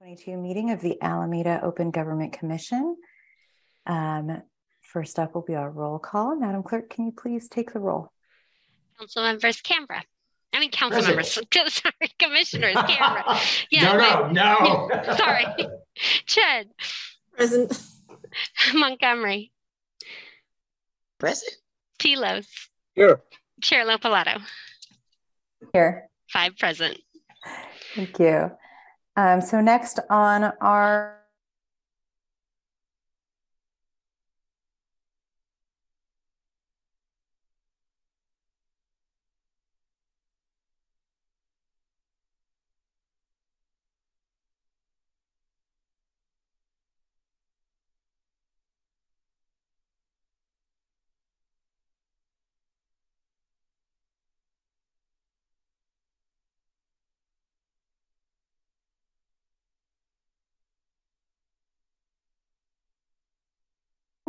[0.00, 2.96] 22 meeting of the Alameda Open Government Commission.
[3.84, 4.40] Um,
[4.80, 6.34] first up will be our roll call.
[6.36, 8.10] Madam Clerk, can you please take the roll?
[8.98, 10.00] Council members Cambra.
[10.54, 13.66] I mean, council members, sorry, commissioners, Cambra.
[13.70, 15.14] Yeah, no, no, no.
[15.18, 15.44] sorry.
[16.24, 16.64] Chen.
[17.36, 17.78] Present.
[18.72, 19.52] Montgomery.
[21.18, 21.52] Present.
[21.98, 22.46] Tilos.
[22.94, 23.20] Here.
[23.60, 24.40] Chair LoPilato.
[25.74, 26.08] Here.
[26.32, 26.96] Five present.
[27.94, 28.50] Thank you.
[29.20, 31.19] Um, so next on our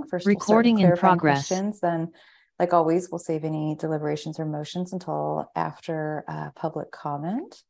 [0.10, 1.48] first we'll start with Recording in progress.
[1.48, 2.12] questions, Then,
[2.60, 7.64] like always, we'll save any deliberations or motions until after uh, public comment.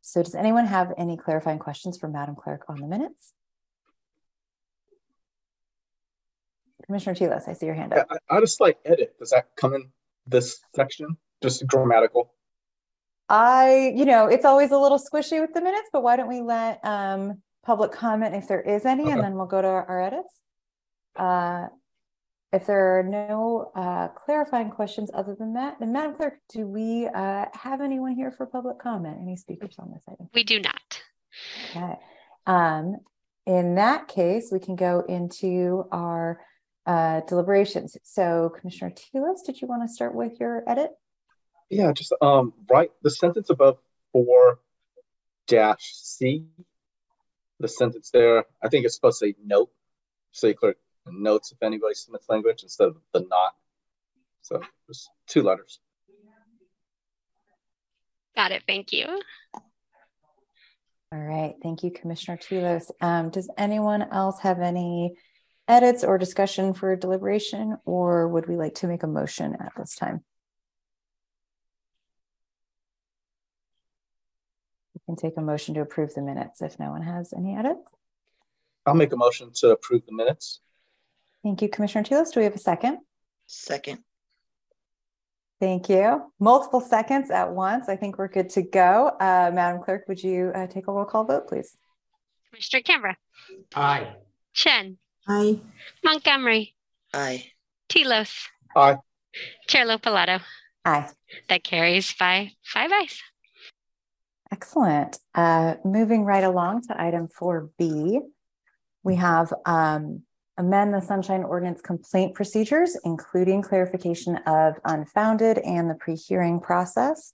[0.00, 3.32] So does anyone have any clarifying questions for Madam Clerk on the minutes?
[6.84, 8.18] Commissioner Tilos, I see your hand Yeah, up.
[8.30, 9.18] I, I just like edit.
[9.18, 9.90] Does that come in
[10.26, 11.16] this section?
[11.42, 12.32] Just grammatical.
[13.28, 16.42] I, you know, it's always a little squishy with the minutes, but why don't we
[16.42, 20.02] let um public comment if there is any, and then we'll go to our our
[20.02, 20.32] edits.
[21.18, 21.66] Uh,
[22.52, 27.06] if there are no uh clarifying questions other than that, then Madam Clerk, do we
[27.06, 29.18] uh have anyone here for public comment?
[29.20, 30.28] Any speakers on this item?
[30.32, 31.02] We do not.
[31.70, 31.94] Okay.
[32.46, 32.98] Um,
[33.46, 36.40] in that case, we can go into our
[36.86, 37.96] uh deliberations.
[38.04, 40.92] So Commissioner Tilos, did you want to start with your edit?
[41.68, 42.90] Yeah, just um, right.
[43.02, 43.78] The sentence above
[44.12, 44.60] four
[45.48, 46.46] dash C.
[47.58, 48.44] The sentence there.
[48.62, 49.70] I think it's supposed to say note.
[50.30, 50.76] So you click
[51.12, 53.54] notes if anybody submits language instead of the not.
[54.42, 55.80] So just two letters.
[58.34, 58.62] Got it.
[58.66, 59.06] Thank you.
[61.12, 62.90] All right, thank you, Commissioner Tilos.
[63.00, 65.14] Um, does anyone else have any
[65.68, 69.94] edits or discussion for deliberation, or would we like to make a motion at this
[69.94, 70.24] time?
[74.94, 77.90] We can take a motion to approve the minutes if no one has any edits.
[78.84, 80.60] I'll make a motion to approve the minutes.
[81.46, 82.32] Thank you, Commissioner Tilos.
[82.32, 82.98] Do we have a second?
[83.46, 84.00] Second.
[85.60, 86.32] Thank you.
[86.40, 87.88] Multiple seconds at once.
[87.88, 89.12] I think we're good to go.
[89.20, 91.76] Uh, Madam Clerk, would you uh, take a roll call vote, please?
[92.50, 93.14] Commissioner Cambra.
[93.76, 94.16] Aye.
[94.54, 94.98] Chen.
[95.28, 95.60] Aye.
[96.02, 96.74] Montgomery.
[97.14, 97.44] Aye.
[97.88, 98.48] Tilos.
[98.74, 98.96] Aye.
[99.68, 100.40] Chair LoPilato.
[100.84, 101.10] Aye.
[101.48, 103.22] That carries by five ayes.
[104.50, 105.16] Excellent.
[105.32, 108.18] Uh, moving right along to item four B,
[109.04, 110.22] we have um,
[110.58, 117.32] amend the Sunshine Ordinance complaint procedures, including clarification of unfounded and the pre-hearing process.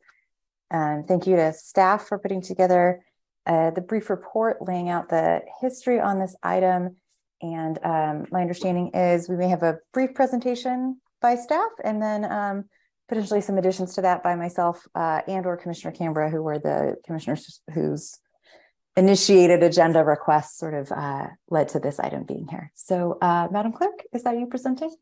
[0.71, 3.05] And thank you to staff for putting together
[3.47, 6.97] uh, the brief report laying out the history on this item.
[7.41, 12.25] And um, my understanding is we may have a brief presentation by staff and then
[12.25, 12.65] um,
[13.09, 16.97] potentially some additions to that by myself uh, and or Commissioner Cambra, who were the
[17.05, 18.19] commissioners whose
[18.97, 22.71] initiated agenda requests sort of uh, led to this item being here.
[22.75, 24.95] So, uh, Madam Clerk, is that you presenting?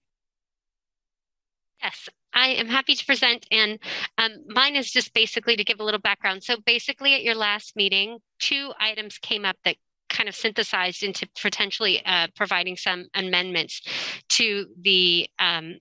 [1.83, 3.47] Yes, I am happy to present.
[3.51, 3.79] And
[4.19, 6.45] um, mine is just basically to give a little background.
[6.45, 9.77] So basically at your last meeting, two items came up that
[10.11, 13.81] kind of synthesized into potentially uh, providing some amendments
[14.29, 15.79] to the um,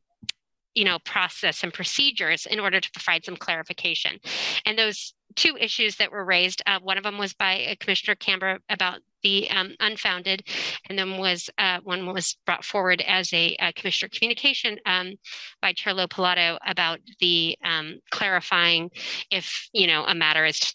[0.79, 4.17] you know process and procedures in order to provide some clarification.
[4.65, 8.15] And those two issues that were raised uh, one of them was by uh, commissioner
[8.15, 10.47] Cambra about the um, unfounded
[10.87, 15.15] and then was uh, one was brought forward as a, uh commissioner communication um,
[15.61, 18.89] by chair Palato about the um, clarifying
[19.29, 20.73] if you know a matter is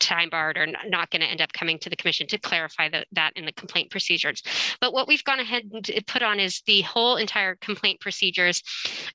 [0.00, 3.04] time barred or not going to end up coming to the commission to clarify the,
[3.12, 4.42] that in the complaint procedures.
[4.80, 8.62] But what we've gone ahead and put on is the whole entire complaint procedures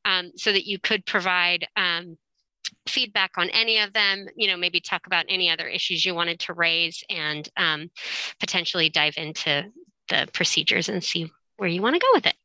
[0.05, 2.17] um, so that you could provide um,
[2.87, 6.39] feedback on any of them, you know, maybe talk about any other issues you wanted
[6.39, 7.89] to raise and um,
[8.39, 9.65] potentially dive into
[10.09, 12.35] the procedures and see where you want to go with it.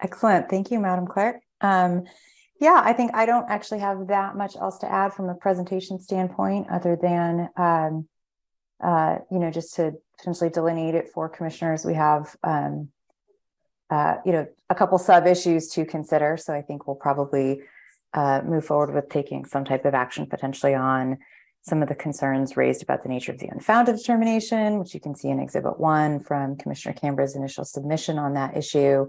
[0.00, 0.48] Excellent.
[0.48, 1.36] Thank you, Madam Clerk.
[1.60, 2.04] Um,
[2.60, 6.00] yeah, I think I don't actually have that much else to add from a presentation
[6.00, 8.08] standpoint, other than um,
[8.82, 11.84] uh, you know, just to potentially delineate it for commissioners.
[11.84, 12.90] We have um,
[13.90, 16.36] uh, you know, a couple sub issues to consider.
[16.36, 17.60] So I think we'll probably
[18.14, 21.18] uh, move forward with taking some type of action potentially on
[21.62, 25.14] some of the concerns raised about the nature of the unfounded determination, which you can
[25.14, 29.06] see in Exhibit 1 from Commissioner Cambra's initial submission on that issue.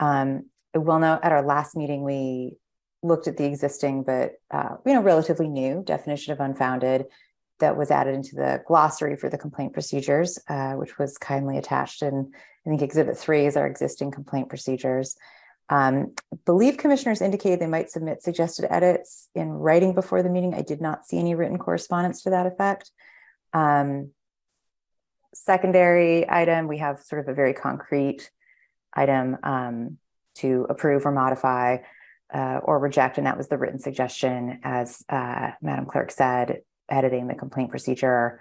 [0.00, 2.56] Um, will note at our last meeting, we
[3.02, 7.06] looked at the existing but uh, you know relatively new definition of unfounded
[7.62, 12.02] that was added into the glossary for the complaint procedures, uh, which was kindly attached.
[12.02, 12.34] And
[12.66, 15.16] I think Exhibit 3 is our existing complaint procedures.
[15.68, 16.14] Um,
[16.44, 20.54] believe commissioners indicated they might submit suggested edits in writing before the meeting.
[20.54, 22.90] I did not see any written correspondence to that effect.
[23.54, 24.10] Um,
[25.32, 28.28] secondary item, we have sort of a very concrete
[28.92, 29.98] item um,
[30.34, 31.78] to approve or modify
[32.32, 37.26] uh, or reject, and that was the written suggestion, as uh, Madam Clerk said, editing
[37.26, 38.40] the complaint procedure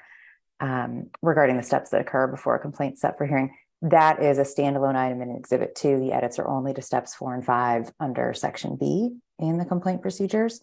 [0.59, 3.55] um, regarding the steps that occur before a complaint set for hearing.
[3.81, 5.99] That is a standalone item in Exhibit 2.
[5.99, 10.01] The edits are only to steps 4 and 5 under Section B in the complaint
[10.01, 10.61] procedures.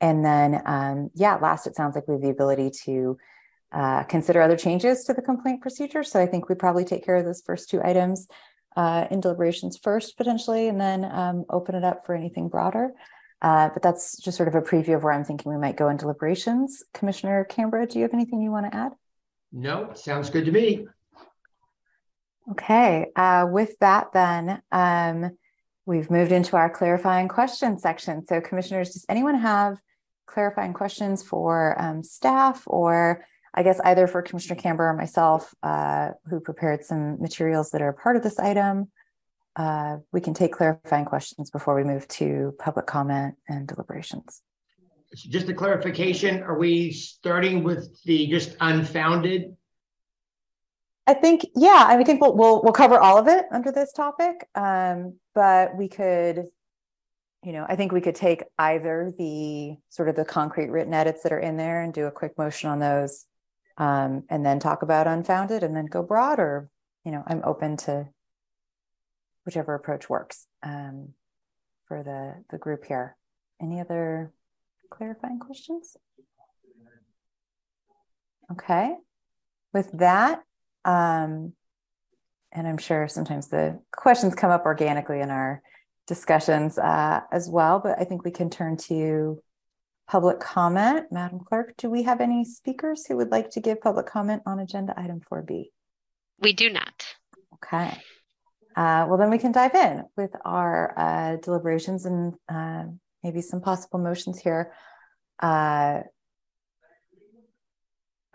[0.00, 3.18] And then, um, yeah, last, it sounds like we have the ability to
[3.70, 6.02] uh, consider other changes to the complaint procedure.
[6.02, 8.28] So I think we probably take care of those first two items
[8.76, 12.92] uh, in deliberations first, potentially, and then um, open it up for anything broader.
[13.42, 15.88] Uh, but that's just sort of a preview of where I'm thinking we might go
[15.88, 16.82] in deliberations.
[16.94, 18.92] Commissioner Cambra, do you have anything you want to add?
[19.52, 20.86] No, sounds good to me.
[22.50, 25.36] Okay, uh, with that then, um,
[25.86, 28.26] we've moved into our clarifying questions section.
[28.26, 29.78] So commissioners, does anyone have
[30.26, 33.24] clarifying questions for um, staff or
[33.54, 37.92] I guess either for Commissioner Cambra or myself, uh, who prepared some materials that are
[37.92, 38.90] part of this item?
[39.56, 44.42] Uh, we can take clarifying questions before we move to public comment and deliberations.
[45.14, 49.54] Just a clarification, are we starting with the just unfounded
[51.06, 54.48] I think, yeah, I think we'll we'll we'll cover all of it under this topic.
[54.54, 56.44] Um, but we could,
[57.42, 61.22] you know, I think we could take either the sort of the concrete written edits
[61.22, 63.26] that are in there and do a quick motion on those,
[63.76, 66.70] um, and then talk about unfounded and then go broader
[67.04, 68.08] you know, I'm open to
[69.44, 71.10] whichever approach works um,
[71.86, 73.16] for the the group here.
[73.60, 74.32] Any other
[74.90, 75.96] clarifying questions?
[78.50, 78.94] Okay.
[79.72, 80.42] With that,
[80.84, 81.52] um,
[82.52, 85.62] and I'm sure sometimes the questions come up organically in our
[86.06, 89.42] discussions uh, as well, but I think we can turn to
[90.06, 91.06] public comment.
[91.10, 94.58] Madam Clerk, do we have any speakers who would like to give public comment on
[94.58, 95.70] agenda item 4B?
[96.40, 97.06] We do not.
[97.54, 97.96] Okay.
[98.76, 102.84] Uh, well, then we can dive in with our uh, deliberations and uh,
[103.22, 104.72] maybe some possible motions here.
[105.40, 106.00] Uh,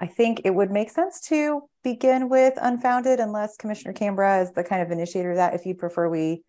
[0.02, 4.64] I think it would make sense to begin with unfounded unless Commissioner Cambra is the
[4.64, 5.54] kind of initiator that.
[5.54, 6.44] If you prefer we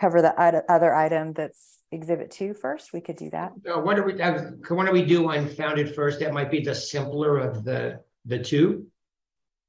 [0.00, 3.52] cover the other item that's exhibit two first, we could do that.
[3.68, 6.20] Uh, what do we, uh, why don't we do unfounded first?
[6.20, 8.86] That might be the simpler of the, the two.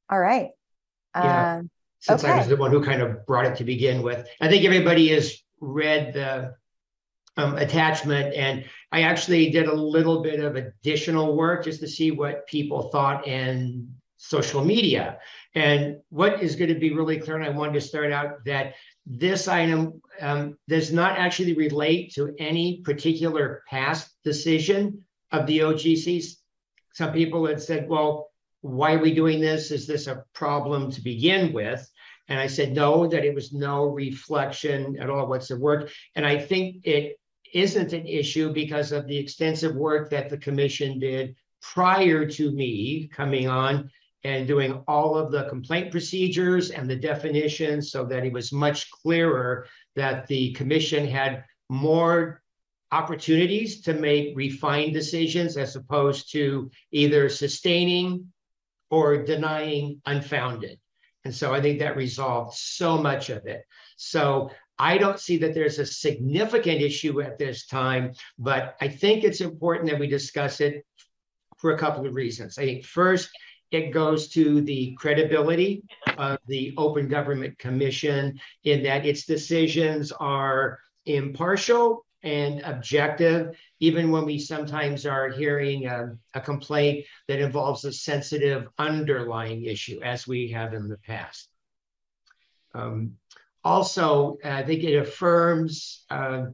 [0.10, 0.50] All right.
[1.16, 1.56] Yeah.
[1.58, 1.70] Um,
[2.00, 2.34] Since okay.
[2.34, 4.28] I was the one who kind of brought it to begin with.
[4.40, 6.56] I think everybody has read the
[7.38, 8.34] um, attachment.
[8.36, 12.90] And I actually did a little bit of additional work just to see what people
[12.90, 15.20] thought in social media.
[15.56, 18.76] And what is going to be really clear, and I wanted to start out that
[19.06, 26.36] this item um, does not actually relate to any particular past decision of the OGCs.
[26.94, 28.30] Some people had said, well,
[28.62, 29.72] why are we doing this?
[29.72, 31.90] Is this a problem to begin with?
[32.28, 35.92] And I said, no, that it was no reflection at all what's the work.
[36.16, 37.18] And I think it
[37.54, 43.10] isn't an issue because of the extensive work that the commission did prior to me
[43.12, 43.90] coming on
[44.24, 48.90] and doing all of the complaint procedures and the definitions so that it was much
[48.92, 52.42] clearer that the commission had more
[52.92, 58.32] opportunities to make refined decisions as opposed to either sustaining
[58.90, 60.78] or denying unfounded.
[61.24, 63.64] And so I think that resolved so much of it.
[63.96, 69.24] So I don't see that there's a significant issue at this time, but I think
[69.24, 70.86] it's important that we discuss it
[71.58, 72.58] for a couple of reasons.
[72.58, 73.30] I think first,
[73.72, 75.84] it goes to the credibility
[76.18, 84.26] of the Open Government Commission in that its decisions are impartial and objective, even when
[84.26, 90.50] we sometimes are hearing a, a, complaint that involves a sensitive underlying issue, as we
[90.50, 91.50] have in the past.
[92.76, 93.14] Um,
[93.64, 96.48] also, I think it affirms uh,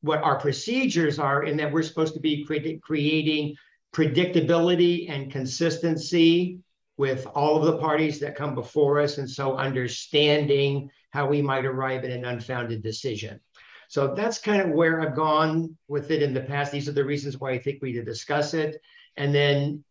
[0.00, 3.56] what our procedures are in that we're supposed to be cre- creating
[3.96, 6.58] predictability and consistency
[6.98, 9.16] with all of the parties that come before us.
[9.16, 13.40] And so understanding how we might arrive at an unfounded decision.
[13.88, 16.72] So that's kind of where I've gone with it in the past.
[16.72, 18.76] These are the reasons why I think we need to discuss it.
[19.16, 19.82] And then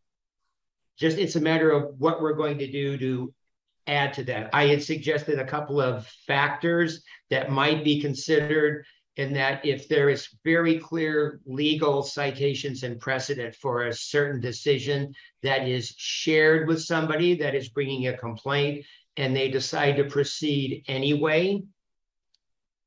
[0.97, 3.33] just it's a matter of what we're going to do to
[3.87, 4.51] add to that.
[4.53, 8.85] I had suggested a couple of factors that might be considered
[9.17, 15.13] in that if there is very clear legal citations and precedent for a certain decision
[15.41, 18.85] that is shared with somebody that is bringing a complaint
[19.17, 21.61] and they decide to proceed anyway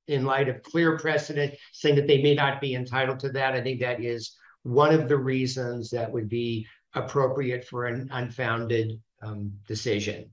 [0.07, 3.61] in light of clear precedent saying that they may not be entitled to that i
[3.61, 9.53] think that is one of the reasons that would be appropriate for an unfounded um,
[9.67, 10.31] decision.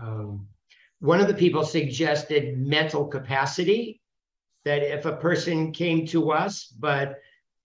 [0.00, 0.48] Um,
[1.00, 4.00] one of the people suggested mental capacity
[4.64, 7.20] that if a person came to us, but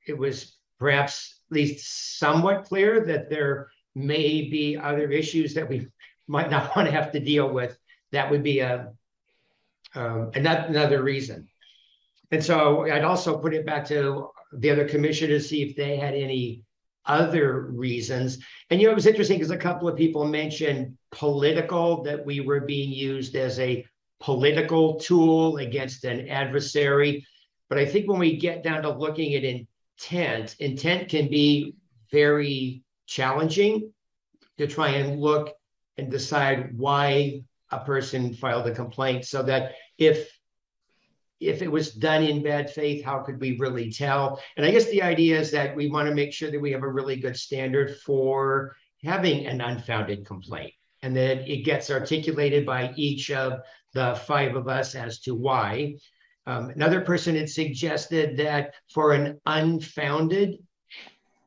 [0.08, 5.88] it was perhaps at least somewhat clear that there may be other issues that we
[6.28, 7.78] might not want to have to deal with,
[8.12, 8.92] that would be a
[9.96, 11.48] um, another reason.
[12.32, 15.98] And so I'd also put it back to the other commission to see if they
[15.98, 16.62] had any
[17.06, 18.38] other reasons.
[18.70, 22.40] And you know, it was interesting because a couple of people mentioned political, that we
[22.40, 23.86] were being used as a
[24.20, 27.26] political tool against an adversary.
[27.70, 31.76] But I think when we get down to looking at intent, intent can be
[32.12, 33.94] very challenging
[34.58, 35.54] to try and look
[35.98, 40.30] and decide why a person filed a complaint so that if
[41.40, 44.42] if it was done in bad faith, how could we really tell?
[44.58, 46.84] And I guess the idea is that we want to make sure that we have
[46.84, 52.94] a really good standard for having an unfounded complaint and that it gets articulated by
[52.98, 53.62] each of
[53.94, 55.96] the five of us as to why.
[56.46, 60.60] Um, another person had suggested that for an unfounded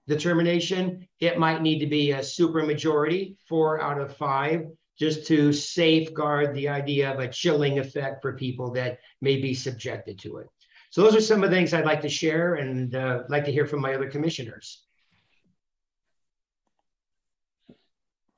[0.06, 4.66] determination, it might need to be a supermajority, four out of five,
[4.98, 10.18] just to safeguard the idea of a chilling effect for people that may be subjected
[10.20, 10.46] to it.
[10.90, 13.52] So those are some of the things I'd like to share and uh, like to
[13.52, 14.84] hear from my other commissioners.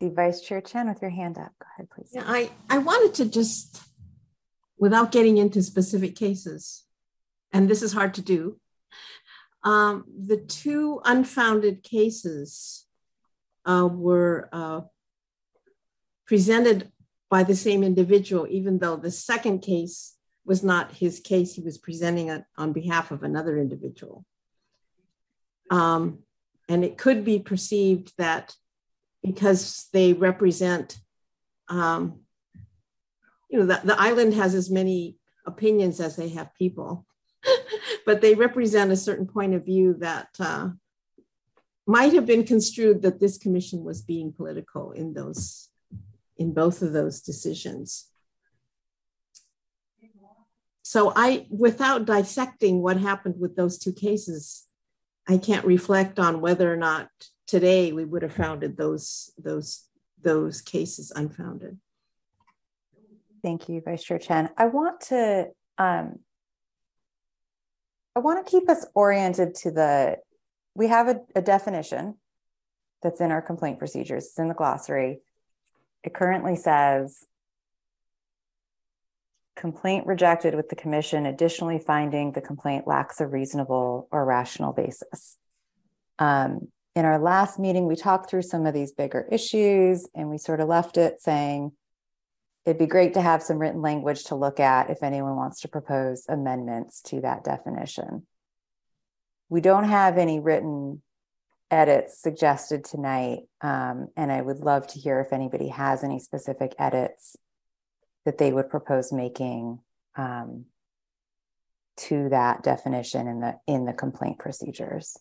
[0.00, 1.52] The Vice Chair Chen with your hand up.
[1.58, 2.10] Go ahead, please.
[2.12, 3.82] Yeah, I, I wanted to just
[4.78, 6.84] without getting into specific cases,
[7.52, 8.58] and this is hard to do,
[9.62, 12.84] um, the two unfounded cases
[13.64, 14.80] uh, were uh,
[16.26, 16.90] presented
[17.30, 21.78] by the same individual, even though the second case was not his case, he was
[21.78, 24.24] presenting it on behalf of another individual.
[25.70, 26.18] Um,
[26.68, 28.54] and it could be perceived that
[29.22, 30.98] because they represent
[31.68, 32.20] um,
[33.54, 37.06] you know, the, the island has as many opinions as they have people,
[38.04, 40.70] but they represent a certain point of view that uh,
[41.86, 45.68] might have been construed that this commission was being political in those,
[46.36, 48.08] in both of those decisions.
[50.82, 54.66] So I, without dissecting what happened with those two cases,
[55.28, 57.08] I can't reflect on whether or not
[57.46, 59.84] today we would have founded those those
[60.20, 61.78] those cases unfounded.
[63.44, 64.48] Thank you, Vice Chair Chen.
[64.56, 66.20] I want to um,
[68.16, 70.16] I want to keep us oriented to the
[70.74, 72.14] we have a, a definition
[73.02, 74.24] that's in our complaint procedures.
[74.24, 75.20] It's in the glossary.
[76.02, 77.26] It currently says
[79.56, 85.36] complaint rejected with the commission additionally finding the complaint lacks a reasonable or rational basis.
[86.18, 90.38] Um, in our last meeting, we talked through some of these bigger issues and we
[90.38, 91.72] sort of left it saying
[92.64, 95.68] it'd be great to have some written language to look at if anyone wants to
[95.68, 98.26] propose amendments to that definition.
[99.48, 101.02] We don't have any written
[101.70, 106.74] edits suggested tonight, um, and I would love to hear if anybody has any specific
[106.78, 107.36] edits
[108.24, 109.80] that they would propose making
[110.16, 110.64] um,
[111.96, 115.16] to that definition in the in the complaint procedures.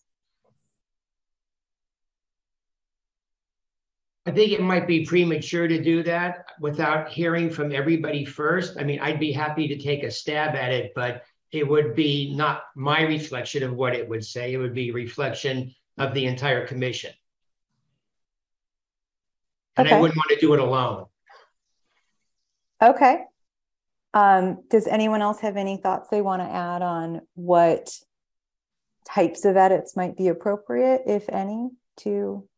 [4.26, 8.78] I think it might be premature to do that without hearing from everybody first.
[8.78, 12.34] I mean, I'd be happy to take a stab at it, but it would be
[12.34, 14.54] not my reflection of what it would say.
[14.54, 17.12] It would be reflection of the entire commission.
[19.76, 19.96] And okay.
[19.96, 21.06] I wouldn't want to do it alone.
[22.82, 23.24] Okay.
[24.14, 27.90] Um, does anyone else have any thoughts they want to add on what
[29.06, 32.48] types of edits might be appropriate, if any, to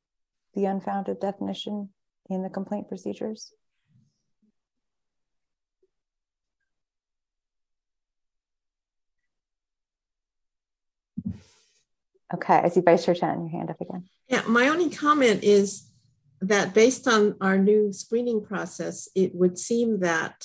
[0.57, 1.91] the unfounded definition
[2.29, 3.53] in the complaint procedures?
[12.35, 14.09] Okay, I see Vice Chair Chen, your hand up again.
[14.29, 15.89] Yeah, my only comment is
[16.41, 20.45] that based on our new screening process, it would seem that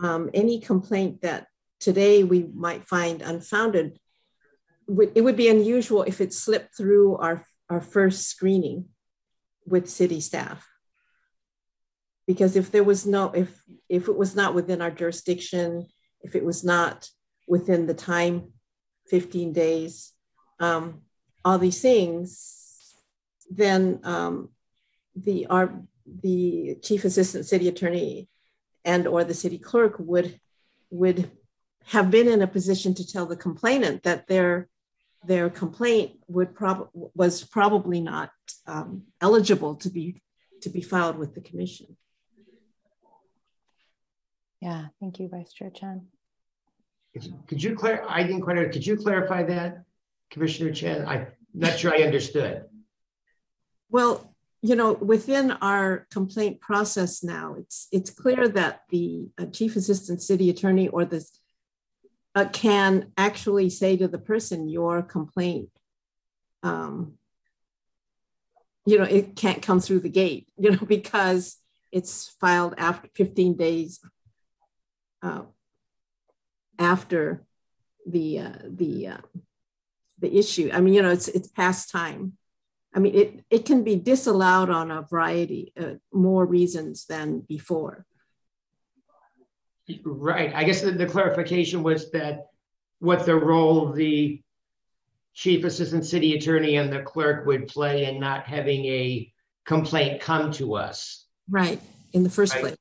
[0.00, 1.48] um, any complaint that
[1.80, 3.98] today we might find unfounded,
[5.14, 8.86] it would be unusual if it slipped through our our first screening
[9.66, 10.68] with city staff.
[12.26, 15.86] Because if there was no, if if it was not within our jurisdiction,
[16.22, 17.08] if it was not
[17.46, 18.52] within the time,
[19.08, 20.12] 15 days,
[20.58, 21.02] um,
[21.44, 22.94] all these things,
[23.50, 24.50] then um,
[25.14, 25.82] the our
[26.22, 28.28] the chief assistant city attorney
[28.84, 30.40] and or the city clerk would
[30.90, 31.30] would
[31.86, 34.68] have been in a position to tell the complainant that their
[35.26, 38.30] their complaint would prob- was probably not
[38.66, 40.22] um, eligible to be
[40.62, 41.96] to be filed with the commission.
[44.60, 46.06] Yeah, thank you, Vice Chair Chen.
[47.46, 48.04] Could you clear?
[48.08, 48.72] I didn't quite.
[48.72, 49.84] Could you clarify that,
[50.30, 51.06] Commissioner Chen?
[51.06, 52.64] I'm not sure I understood.
[53.90, 59.76] Well, you know, within our complaint process now, it's it's clear that the uh, chief
[59.76, 61.24] assistant city attorney or the
[62.36, 65.70] uh, can actually say to the person, your complaint,
[66.62, 67.14] um,
[68.84, 71.56] you know, it can't come through the gate, you know, because
[71.90, 74.00] it's filed after 15 days
[75.22, 75.42] uh,
[76.78, 77.42] after
[78.06, 79.20] the uh, the uh,
[80.18, 80.70] the issue.
[80.72, 82.34] I mean, you know, it's it's past time.
[82.94, 88.04] I mean, it it can be disallowed on a variety uh, more reasons than before.
[90.04, 90.52] Right.
[90.54, 92.46] I guess the, the clarification was that
[92.98, 94.42] what the role of the
[95.34, 99.32] chief assistant city attorney and the clerk would play in not having a
[99.66, 101.26] complaint come to us.
[101.48, 101.80] Right.
[102.12, 102.62] In the first right?
[102.62, 102.76] place.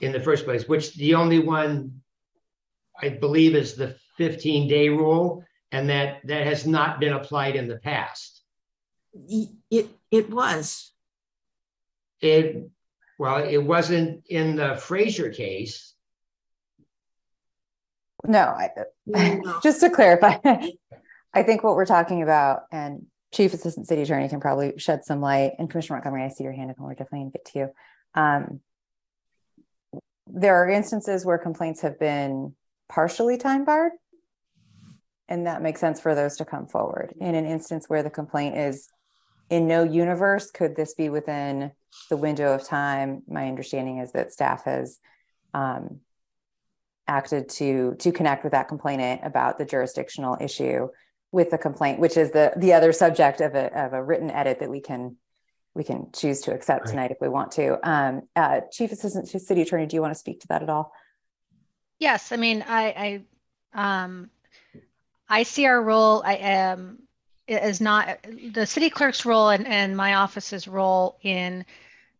[0.00, 2.02] In the first place, which the only one
[3.00, 7.66] I believe is the 15 day rule, and that that has not been applied in
[7.66, 8.42] the past.
[9.70, 10.92] It it was.
[12.20, 12.68] It
[13.18, 15.94] well, it wasn't in the Frazier case.
[18.26, 18.70] No, I,
[19.06, 19.60] no.
[19.62, 20.36] just to clarify,
[21.34, 25.20] I think what we're talking about, and Chief Assistant City Attorney can probably shed some
[25.20, 25.52] light.
[25.58, 27.68] And Commissioner Montgomery, I see your hand and we're definitely going to get to you.
[28.14, 28.60] Um,
[30.26, 32.54] there are instances where complaints have been
[32.88, 33.92] partially time barred,
[35.28, 37.14] and that makes sense for those to come forward.
[37.20, 38.88] In an instance where the complaint is
[39.50, 41.70] in no universe, could this be within
[42.10, 43.22] the window of time?
[43.28, 44.98] My understanding is that staff has
[45.54, 46.00] um,
[47.08, 50.88] acted to to connect with that complainant about the jurisdictional issue
[51.32, 54.60] with the complaint, which is the the other subject of a of a written edit
[54.60, 55.16] that we can
[55.74, 56.90] we can choose to accept right.
[56.90, 57.78] tonight if we want to.
[57.88, 60.70] Um, uh, Chief Assistant to City Attorney, do you want to speak to that at
[60.70, 60.92] all?
[61.98, 63.24] Yes, I mean, I
[63.74, 64.30] I um,
[65.28, 66.22] I see our role.
[66.24, 67.02] I am
[67.46, 68.18] is not
[68.54, 71.64] the city clerk's role and, and my office's role in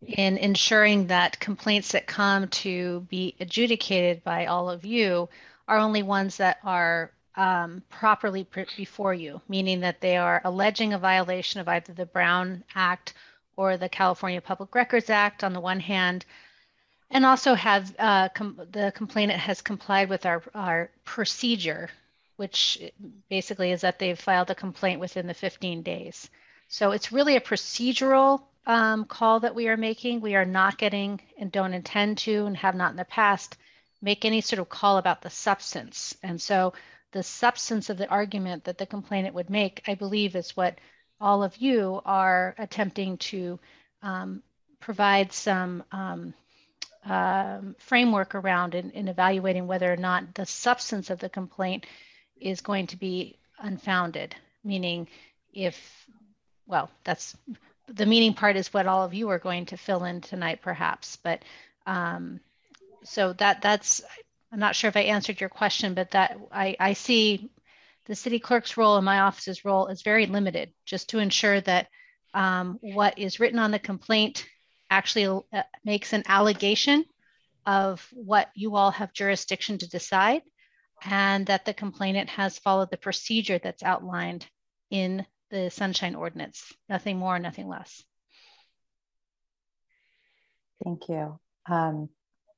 [0.03, 5.29] in ensuring that complaints that come to be adjudicated by all of you
[5.69, 10.93] are only ones that are um, properly pr- before you, meaning that they are alleging
[10.93, 13.15] a violation of either the Brown Act
[13.57, 16.25] or the California Public Records Act on the one hand,
[17.11, 21.89] and also have uh, com- the complainant has complied with our, our procedure,
[22.37, 22.79] which
[23.29, 26.31] basically is that they've filed a complaint within the 15 days.
[26.69, 30.21] So it's really a procedural um, call that we are making.
[30.21, 33.57] We are not getting and don't intend to and have not in the past
[34.03, 36.17] make any sort of call about the substance.
[36.23, 36.75] And so
[37.13, 40.79] the substance of the argument that the complainant would make, I believe, is what
[41.21, 43.59] all of you are attempting to
[44.03, 44.43] um,
[44.81, 46.35] provide some um,
[47.05, 51.87] um, framework around in, in evaluating whether or not the substance of the complaint
[52.39, 55.09] is going to be unfounded, meaning
[55.55, 56.07] if,
[56.67, 57.35] well, that's
[57.89, 61.17] the meaning part is what all of you are going to fill in tonight, perhaps.
[61.23, 61.43] But
[61.87, 62.41] um,
[63.05, 64.03] so that that's
[64.53, 67.51] I'm not sure if I answered your question, but that I, I see
[68.07, 71.89] the city clerk's role and my office's role is very limited, just to ensure that
[72.35, 74.47] um, what is written on the complaint
[74.89, 77.05] actually uh, makes an allegation
[77.65, 80.43] of what you all have jurisdiction to decide,
[81.05, 84.47] and that the complainant has followed the procedure that's outlined
[84.91, 88.03] in the sunshine ordinance, nothing more, nothing less.
[90.85, 91.39] Thank you.
[91.69, 92.09] Um,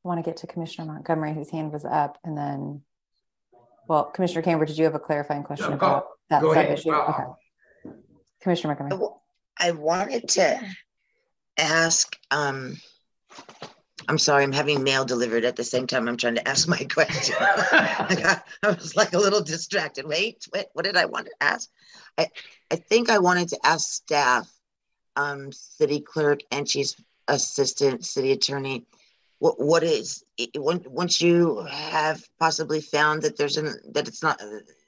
[0.05, 2.83] I want to get to Commissioner Montgomery, whose hand was up, and then,
[3.89, 6.93] well, Commissioner Cambra, did you have a clarifying question about that sub issue?
[6.93, 7.93] Okay.
[8.41, 9.09] Commissioner Montgomery.
[9.59, 10.61] I wanted to
[11.59, 12.77] ask, um,
[14.09, 16.79] I'm sorry, I'm having mail delivered at the same time I'm trying to ask my
[16.93, 17.37] question.
[17.41, 20.07] I, got, I was like a little distracted.
[20.07, 21.69] Wait, wait, what did I want to ask?
[22.19, 22.27] I,
[22.71, 24.51] I think I wanted to ask staff,
[25.17, 26.93] um, city clerk and chief
[27.29, 28.85] assistant city attorney,
[29.39, 30.25] what what is
[30.57, 34.41] once you have possibly found that there's an that it's not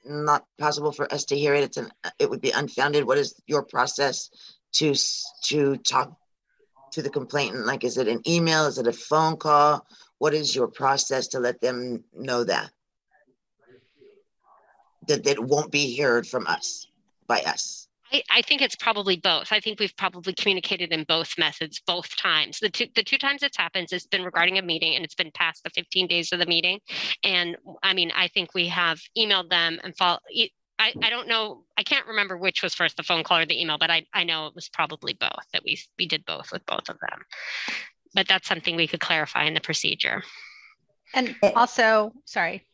[0.05, 1.89] not possible for us to hear it it's an
[2.19, 4.29] it would be unfounded what is your process
[4.73, 4.93] to
[5.43, 6.17] to talk
[6.91, 7.65] to the complainant?
[7.65, 8.65] Like is it an email?
[8.65, 9.85] Is it a phone call?
[10.17, 12.69] What is your process to let them know that?
[15.07, 16.87] That it won't be heard from us
[17.31, 19.51] by us I, I, think it's probably both.
[19.51, 22.59] I think we've probably communicated in both methods, both times.
[22.59, 25.31] The two the two times it's happened, it's been regarding a meeting and it's been
[25.33, 26.79] past the 15 days of the meeting.
[27.23, 30.19] And I mean, I think we have emailed them and follow.
[30.79, 31.63] I, I don't know.
[31.77, 34.23] I can't remember which was first, the phone call or the email, but I, I
[34.23, 37.21] know it was probably both that we we did both with both of them.
[38.13, 40.23] But that's something we could clarify in the procedure.
[41.13, 41.51] And eh.
[41.55, 42.65] also, sorry.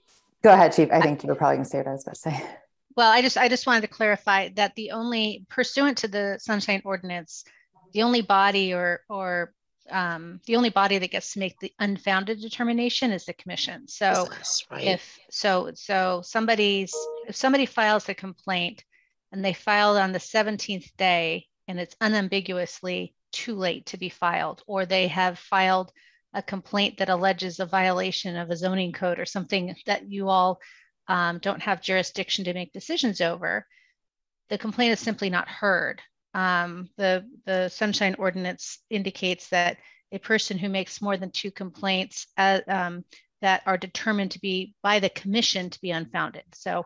[0.43, 0.89] Go ahead, Chief.
[0.91, 2.57] I think you were probably going to say what I was about to say.
[2.97, 6.81] Well, I just I just wanted to clarify that the only pursuant to the Sunshine
[6.83, 7.45] Ordinance,
[7.93, 9.53] the only body or or
[9.91, 13.87] um, the only body that gets to make the unfounded determination is the commission.
[13.87, 14.27] So
[14.71, 14.83] right.
[14.83, 16.91] if so so somebody's
[17.27, 18.83] if somebody files a complaint
[19.31, 24.63] and they filed on the 17th day and it's unambiguously too late to be filed,
[24.65, 25.91] or they have filed
[26.33, 30.59] a complaint that alleges a violation of a zoning code or something that you all
[31.07, 33.65] um, don't have jurisdiction to make decisions over,
[34.49, 36.01] the complaint is simply not heard.
[36.33, 39.77] Um, the, the Sunshine Ordinance indicates that
[40.11, 43.03] a person who makes more than two complaints uh, um,
[43.41, 46.43] that are determined to be by the commission to be unfounded.
[46.53, 46.85] So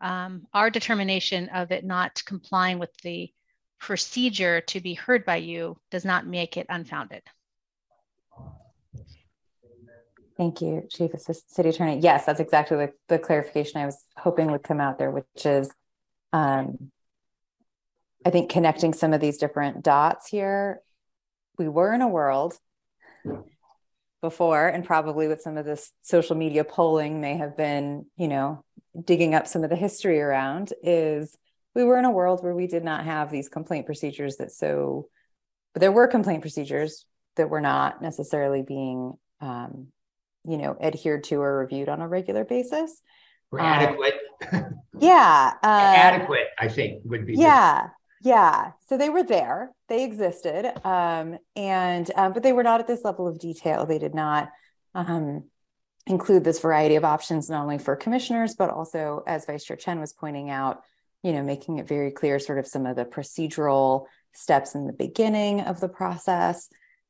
[0.00, 3.32] um, our determination of it not complying with the
[3.78, 7.22] procedure to be heard by you does not make it unfounded.
[10.36, 11.98] Thank you, Chief Assistant City Attorney.
[11.98, 15.70] Yes, that's exactly the, the clarification I was hoping would come out there, which is,
[16.32, 16.90] um,
[18.24, 20.82] I think connecting some of these different dots here.
[21.58, 22.58] We were in a world
[24.20, 28.62] before, and probably with some of this social media polling may have been, you know,
[29.02, 31.38] digging up some of the history around, is
[31.74, 35.08] we were in a world where we did not have these complaint procedures that so,
[35.72, 39.88] but there were complaint procedures that were not necessarily being um,
[40.46, 43.02] you know adhered to or reviewed on a regular basis.
[43.52, 44.14] Um, adequate.
[44.98, 47.90] Yeah uh, adequate i think would be yeah the-
[48.22, 48.72] yeah.
[48.88, 49.70] So they were there.
[49.88, 53.84] They existed um, and um, but they were not at this level of detail.
[53.84, 54.50] They did not
[54.94, 55.44] um,
[56.06, 60.00] include this variety of options not only for commissioners but also as vice chair chen
[60.00, 60.82] was pointing out
[61.22, 64.92] you know making it very clear sort of some of the procedural steps in the
[64.92, 66.68] beginning of the process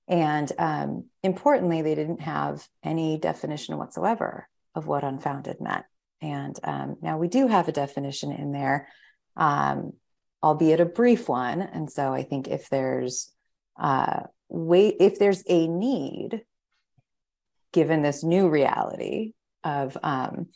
[0.09, 5.85] and um, importantly, they didn't have any definition whatsoever of what unfounded meant.
[6.21, 8.89] And um, now we do have a definition in there,
[9.37, 9.93] um,
[10.43, 11.61] albeit a brief one.
[11.61, 13.33] And so I think if there's
[13.79, 16.43] uh, wait, if there's a need,
[17.73, 19.33] given this new reality
[19.65, 20.47] of um,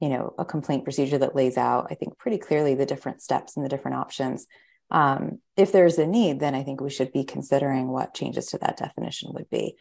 [0.00, 3.56] you know a complaint procedure that lays out, I think pretty clearly the different steps
[3.56, 4.46] and the different options
[4.92, 8.58] um, if there's a need, then I think we should be considering what changes to
[8.58, 9.76] that definition would be.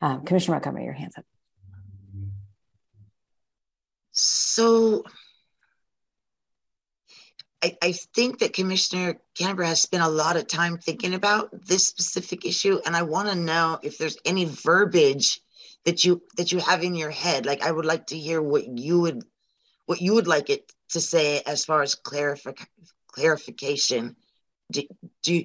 [0.00, 1.24] Um, Commissioner Montgomery, your hands up.
[4.10, 5.04] So
[7.62, 11.86] I, I think that Commissioner Cambra has spent a lot of time thinking about this
[11.86, 15.42] specific issue, and I want to know if there's any verbiage
[15.84, 17.44] that you that you have in your head.
[17.44, 19.24] Like I would like to hear what you would
[19.84, 22.66] what you would like it to say as far as clarific-
[23.08, 24.16] clarification
[24.70, 24.82] do,
[25.22, 25.44] do,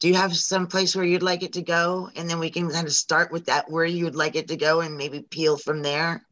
[0.00, 2.10] do you have some place where you'd like it to go?
[2.16, 4.56] And then we can kind of start with that, where you would like it to
[4.56, 6.26] go and maybe peel from there,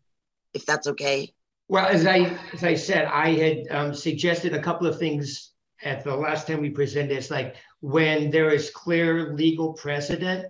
[0.55, 1.33] if that's okay.
[1.69, 6.03] Well, as I as I said, I had um, suggested a couple of things at
[6.03, 7.17] the last time we presented.
[7.17, 10.47] It's like when there is clear legal precedent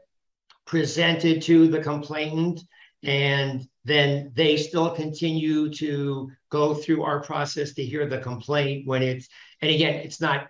[0.64, 2.60] presented to the complainant,
[3.02, 9.02] and then they still continue to go through our process to hear the complaint when
[9.02, 9.28] it's
[9.60, 10.48] and again, it's not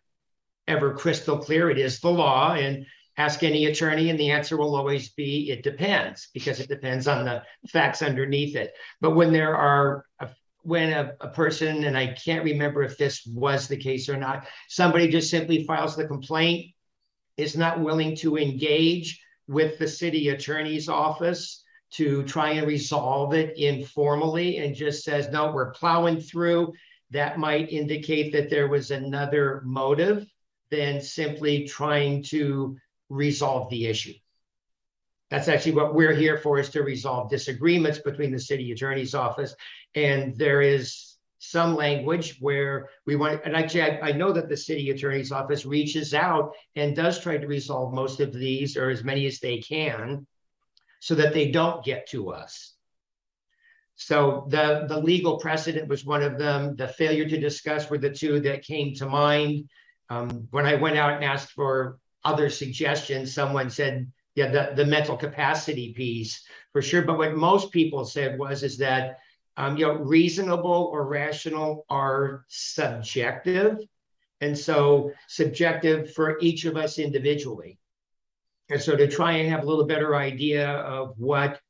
[0.69, 1.71] ever crystal clear.
[1.71, 2.53] It is the law.
[2.53, 2.87] And
[3.19, 7.25] ask any attorney, and the answer will always be it depends, because it depends on
[7.25, 8.75] the facts underneath it.
[9.01, 10.29] But when there are a,
[10.63, 14.47] when a, a, person, and I can't remember if this was the case or not,
[14.69, 16.73] somebody just simply files the complaint,
[17.37, 23.57] is not willing to engage with the city attorney's office to try and resolve it
[23.57, 26.73] informally and just says, no, we're plowing through,
[27.11, 30.27] that might indicate that there was another motive
[30.71, 32.77] than simply trying to
[33.09, 34.15] resolve the issue.
[35.31, 39.55] That's actually what we're here for is to resolve disagreements between the city attorney's office.
[39.95, 44.57] And there is some language where we want, and actually I, I know that the
[44.57, 49.05] city attorney's office reaches out and does try to resolve most of these or as
[49.05, 50.27] many as they can.
[51.01, 52.75] so that they don't get to us.
[53.97, 56.77] So the, the legal precedent was one of them.
[56.77, 59.69] The failure to discuss were the two that came to mind.
[60.11, 64.87] Um, when I went out and asked for other suggestions, someone said, yeah, the, the
[64.87, 67.03] mental capacity piece for sure.
[67.03, 69.19] But what most people said was, is that,
[69.57, 73.79] um, you know, reasonable or rational are subjective.
[74.41, 77.79] And so subjective for each of us individually.
[78.71, 81.61] And so to try and have a little better idea of what,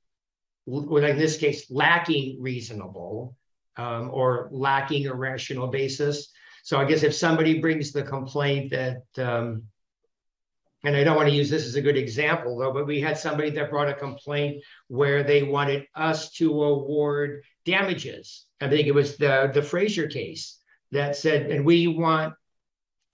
[0.65, 3.35] what in this case, lacking reasonable
[3.77, 6.31] um, or lacking a rational basis.
[6.69, 9.63] So I guess if somebody brings the complaint that, um,
[10.85, 13.17] and I don't want to use this as a good example though, but we had
[13.17, 18.45] somebody that brought a complaint where they wanted us to award damages.
[18.61, 20.59] I think it was the, the Fraser case
[20.93, 22.35] that said, and we want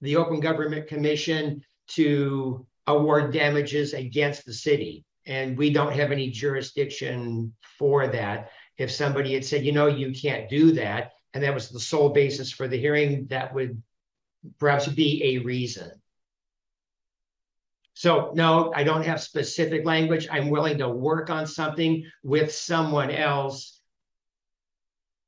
[0.01, 5.05] the Open Government Commission to award damages against the city.
[5.27, 8.51] And we don't have any jurisdiction for that.
[8.79, 12.11] If somebody had said, you know, you can't do that, and that was the sole
[12.11, 13.83] basis for the hearing, that would
[14.59, 15.91] perhaps be a reason.
[17.95, 20.29] So no, I don't have specific language.
[20.31, 23.81] I'm willing to work on something with someone else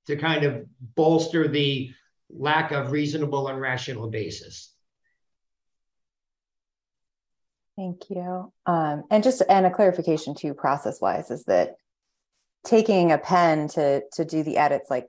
[0.07, 0.65] to kind of
[0.95, 1.93] bolster the
[2.31, 4.73] lack of reasonable and rational basis.
[7.77, 8.53] Thank you.
[8.65, 11.77] Um, and just and a clarification too, process wise, is that
[12.65, 15.07] taking a pen to to do the edits, like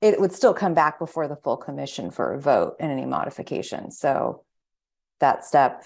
[0.00, 3.90] it would still come back before the full commission for a vote and any modification.
[3.90, 4.44] So
[5.20, 5.84] that step,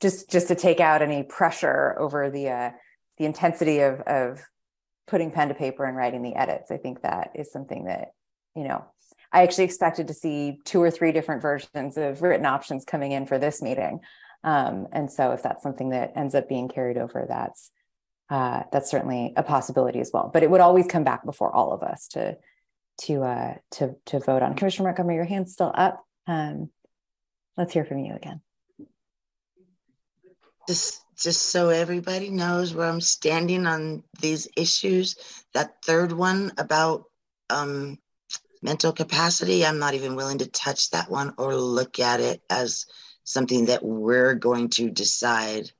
[0.00, 2.70] just just to take out any pressure over the uh,
[3.18, 4.40] the intensity of of
[5.06, 6.70] putting pen to paper and writing the edits.
[6.70, 8.12] I think that is something that
[8.56, 8.84] you know
[9.32, 13.26] I actually expected to see two or three different versions of written options coming in
[13.26, 14.00] for this meeting.
[14.44, 17.70] Um, and so if that's something that ends up being carried over, that's
[18.28, 20.30] uh, that's certainly a possibility as well.
[20.32, 22.38] But it would always come back before all of us to
[23.06, 24.54] to uh, to to vote on.
[24.54, 26.04] Commissioner Montgomery, your hand's still up.
[26.26, 26.70] Um,
[27.56, 28.40] let's hear from you again.
[30.68, 35.16] Just just so everybody knows where I'm standing on these issues.
[35.54, 37.04] That third one about
[37.50, 37.98] um,
[38.62, 42.86] mental capacity, I'm not even willing to touch that one or look at it as
[43.24, 45.70] something that we're going to decide.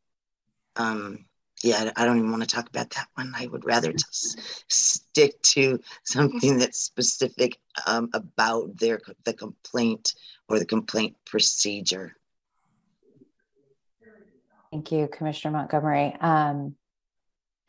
[0.77, 1.27] Um,
[1.63, 3.33] yeah, I don't even want to talk about that one.
[3.37, 10.15] I would rather just stick to something that's specific um, about their the complaint
[10.49, 12.17] or the complaint procedure.
[14.71, 16.17] Thank you, Commissioner Montgomery.
[16.21, 16.77] Um,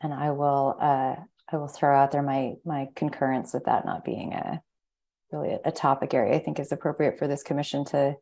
[0.00, 1.16] and I will uh,
[1.52, 4.60] I will throw out there my my concurrence with that not being a
[5.30, 6.34] really a, a topic area.
[6.34, 8.16] I think is appropriate for this commission to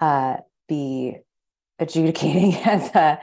[0.00, 0.36] uh,
[0.68, 1.18] be
[1.78, 3.20] adjudicating as a,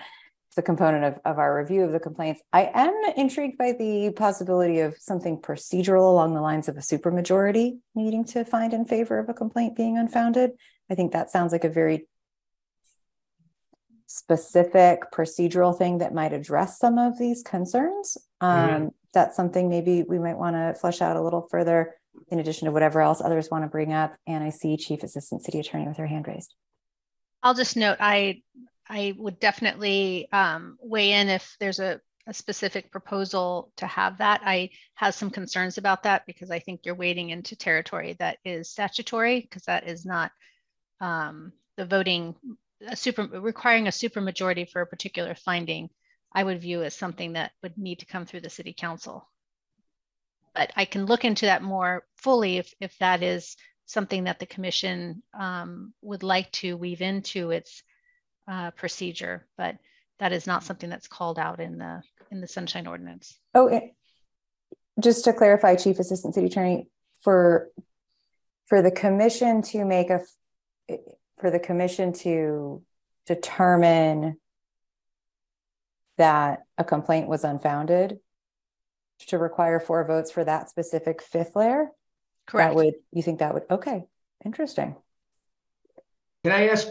[0.55, 2.41] as a component of, of our review of the complaints.
[2.53, 7.79] I am intrigued by the possibility of something procedural along the lines of a supermajority
[7.93, 10.51] needing to find in favor of a complaint being unfounded.
[10.89, 12.07] I think that sounds like a very
[14.07, 18.17] specific procedural thing that might address some of these concerns.
[18.39, 18.87] Um, mm-hmm.
[19.13, 21.95] That's something maybe we might want to flesh out a little further
[22.29, 24.15] in addition to whatever else others want to bring up.
[24.25, 26.53] And I see Chief Assistant City Attorney with her hand raised.
[27.43, 28.41] I'll just note I
[28.87, 34.41] I would definitely um, weigh in if there's a, a, specific proposal to have that.
[34.43, 38.69] I have some concerns about that because I think you're wading into territory that is
[38.69, 40.31] statutory because that is not
[41.01, 42.35] um, the voting
[42.87, 45.89] a super requiring a super majority for a particular finding.
[46.33, 49.29] I would view as something that would need to come through the city council.
[50.53, 54.45] But I can look into that more fully if, if that is something that the
[54.45, 57.83] commission um, would like to weave into its
[58.47, 59.77] uh, procedure, but
[60.19, 63.37] that is not something that's called out in the in the sunshine ordinance.
[63.53, 63.83] Oh, it,
[64.99, 66.87] just to clarify, Chief Assistant City Attorney,
[67.21, 67.69] for
[68.67, 70.21] for the commission to make a
[71.39, 72.81] for the commission to
[73.25, 74.37] determine
[76.17, 78.19] that a complaint was unfounded
[79.27, 81.89] to require four votes for that specific fifth layer
[82.45, 82.69] Correct.
[82.69, 84.05] That would you think that would okay,
[84.43, 84.95] interesting.
[86.43, 86.87] Can I ask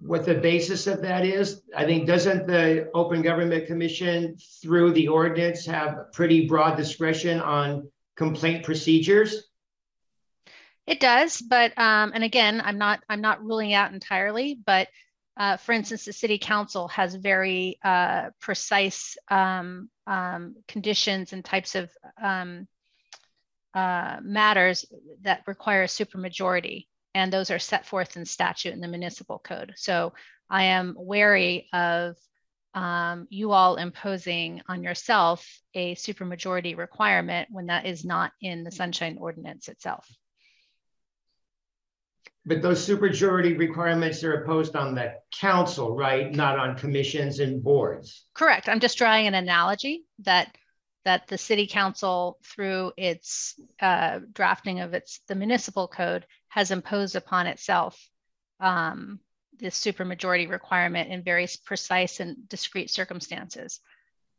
[0.00, 1.62] what the basis of that is?
[1.76, 7.90] I think doesn't the Open Government Commission through the ordinance have pretty broad discretion on
[8.16, 9.48] complaint procedures?
[10.86, 14.88] It does, but um, and again, I'm not I'm not ruling out entirely, but
[15.36, 21.74] uh, for instance, the city council has very uh, precise um, um, conditions and types
[21.74, 22.66] of um,
[23.74, 24.84] uh, matters
[25.20, 29.74] that require a supermajority, and those are set forth in statute in the municipal code.
[29.76, 30.12] So
[30.50, 32.16] I am wary of
[32.74, 38.70] um, you all imposing on yourself a supermajority requirement when that is not in the
[38.70, 40.08] sunshine ordinance itself.
[42.46, 46.32] But those supermajority requirements are imposed on the council, right?
[46.32, 48.24] Not on commissions and boards.
[48.32, 48.68] Correct.
[48.68, 50.56] I'm just drawing an analogy that
[51.04, 57.16] that the city council, through its uh, drafting of its the municipal code, has imposed
[57.16, 58.08] upon itself
[58.60, 59.20] um,
[59.58, 63.80] this supermajority requirement in very precise and discrete circumstances.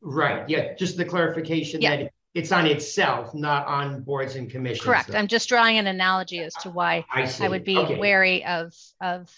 [0.02, 0.48] Right.
[0.50, 0.74] Yeah.
[0.76, 1.96] Just the clarification yeah.
[1.98, 4.86] that it's on itself, not on boards and commissions.
[4.86, 5.14] Correct.
[5.14, 7.98] I'm just drawing an analogy as to why I, I would be okay.
[7.98, 9.30] wary of of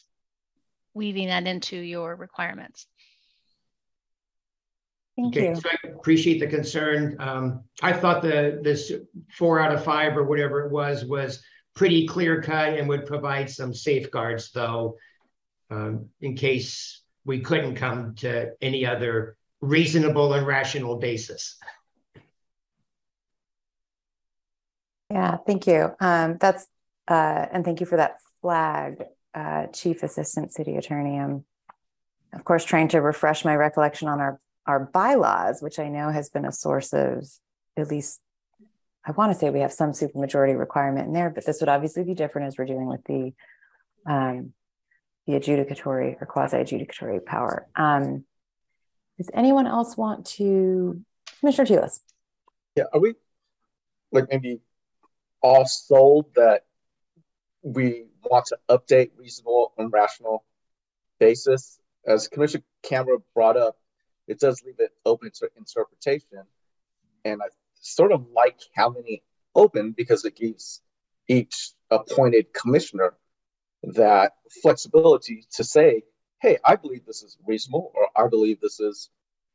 [0.93, 2.85] weaving that into your requirements.
[5.15, 5.55] Thank okay, you.
[5.55, 7.15] So I appreciate the concern.
[7.19, 8.91] Um, I thought the this
[9.37, 11.41] four out of five or whatever it was was
[11.81, 14.97] pretty clear cut and would provide some safeguards, though,
[15.71, 21.57] um, in case we couldn't come to any other reasonable and rational basis.
[25.09, 25.89] Yeah, thank you.
[25.99, 26.67] Um, that's
[27.07, 31.17] uh, and thank you for that flag, uh, Chief Assistant City Attorney.
[31.17, 31.45] I'm,
[32.31, 36.29] of course, trying to refresh my recollection on our our bylaws, which I know has
[36.29, 37.27] been a source of
[37.75, 38.21] at least
[39.05, 42.03] I want to say we have some supermajority requirement in there, but this would obviously
[42.03, 43.33] be different as we're dealing with the
[44.05, 44.53] um,
[45.27, 47.67] the adjudicatory or quasi adjudicatory power.
[47.75, 48.25] Um,
[49.17, 51.01] does anyone else want to,
[51.39, 51.99] Commissioner Tilos?
[52.75, 53.13] Yeah, are we
[54.11, 54.61] like maybe
[55.41, 56.65] all sold that
[57.61, 60.43] we want to update reasonable and rational
[61.19, 61.79] basis?
[62.05, 63.77] As Commissioner Cambra brought up,
[64.27, 66.43] it does leave it open to interpretation.
[67.25, 67.47] And I
[67.81, 69.21] sort of like having it
[69.55, 70.81] open because it gives
[71.27, 73.13] each appointed commissioner
[73.83, 76.03] that flexibility to say,
[76.41, 79.09] hey, I believe this is reasonable, or I believe this is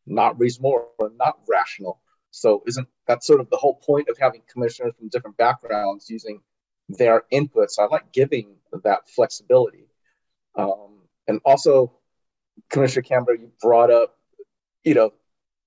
[0.07, 2.01] not reasonable or not rational.
[2.31, 6.41] So, isn't that sort of the whole point of having commissioners from different backgrounds using
[6.89, 7.79] their inputs?
[7.79, 9.89] I like giving that flexibility.
[10.55, 11.93] Um, and also,
[12.71, 14.17] Commissioner Cambra, you brought up,
[14.85, 15.12] you know,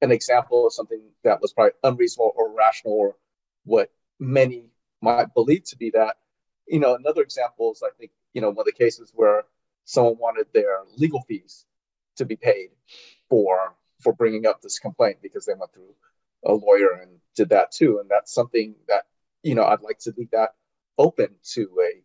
[0.02, 3.16] an example of something that was probably unreasonable or rational or
[3.66, 4.66] what many
[5.02, 6.18] might believe to be that.
[6.68, 9.44] You know, another example is I think, you know, one of the cases where
[9.86, 11.66] someone wanted their legal fees
[12.18, 12.70] to be paid
[13.30, 15.94] for for bringing up this complaint because they went through
[16.46, 18.00] a lawyer and did that too.
[18.00, 19.04] And that's something that,
[19.44, 20.52] you know, I'd like to leave that
[20.98, 22.02] open to a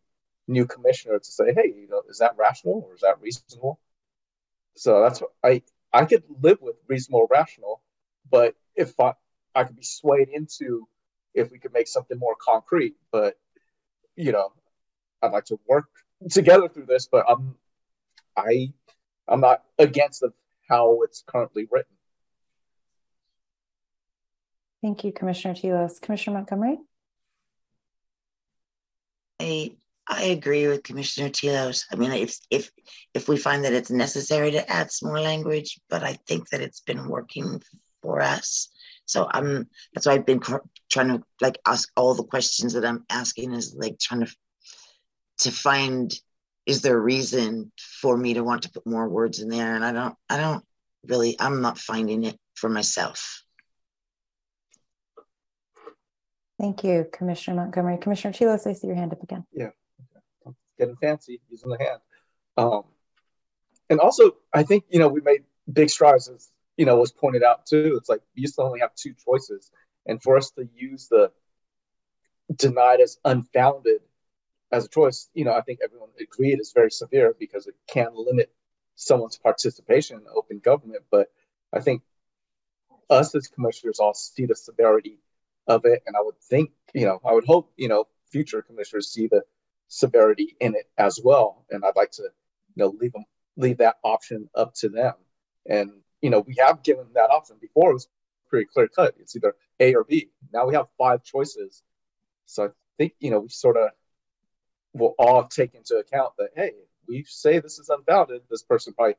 [0.50, 3.78] new commissioner to say, hey, you know, is that rational or is that reasonable?
[4.76, 7.80] So that's what I I could live with reasonable rational,
[8.30, 9.12] but if I,
[9.54, 10.88] I could be swayed into
[11.34, 13.36] if we could make something more concrete, but
[14.16, 14.52] you know,
[15.22, 15.86] I'd like to work
[16.30, 17.56] together through this, but I'm
[18.36, 18.72] I
[19.28, 20.32] I'm not against the,
[20.68, 21.94] how it's currently written.
[24.82, 26.00] Thank you, Commissioner Tilos.
[26.00, 26.78] Commissioner Montgomery?
[29.40, 31.86] I I agree with Commissioner Tilos.
[31.90, 32.70] I mean, if if
[33.14, 36.60] if we find that it's necessary to add some more language, but I think that
[36.60, 37.62] it's been working
[38.04, 38.68] for us.
[39.06, 40.40] So I'm that's why I've been
[40.90, 44.34] trying to like ask all the questions that I'm asking is like trying to
[45.38, 46.12] to find
[46.64, 49.84] is there a reason for me to want to put more words in there and
[49.84, 50.64] I don't I don't
[51.06, 53.42] really I'm not finding it for myself.
[56.60, 57.98] Thank you, Commissioner Montgomery.
[57.98, 59.44] Commissioner Tilos, I see your hand up again.
[59.52, 59.70] Yeah
[60.78, 62.00] getting fancy using the hand.
[62.56, 62.82] Um,
[63.90, 67.42] and also, I think you know we made big strides, as you know was pointed
[67.42, 67.94] out too.
[67.96, 69.70] It's like we used to only have two choices,
[70.06, 71.30] and for us to use the
[72.54, 74.00] denied as unfounded
[74.70, 78.08] as a choice, you know, I think everyone agreed is very severe because it can
[78.14, 78.52] limit
[78.96, 81.04] someone's participation in open government.
[81.10, 81.28] But
[81.72, 82.02] I think
[83.08, 85.18] us as commissioners all see the severity
[85.66, 89.12] of it, and I would think, you know, I would hope, you know, future commissioners
[89.12, 89.42] see the
[89.88, 91.64] severity in it as well.
[91.70, 93.24] And I'd like to, you know, leave them
[93.56, 95.14] leave that option up to them.
[95.66, 95.92] And
[96.24, 97.90] you know, we have given that option before.
[97.90, 98.08] It was
[98.48, 99.14] pretty clear cut.
[99.20, 100.30] It's either A or B.
[100.54, 101.82] Now we have five choices.
[102.46, 103.90] So I think you know we sort of
[104.94, 106.72] will all take into account that hey,
[107.06, 108.40] we say this is unfounded.
[108.48, 109.16] This person probably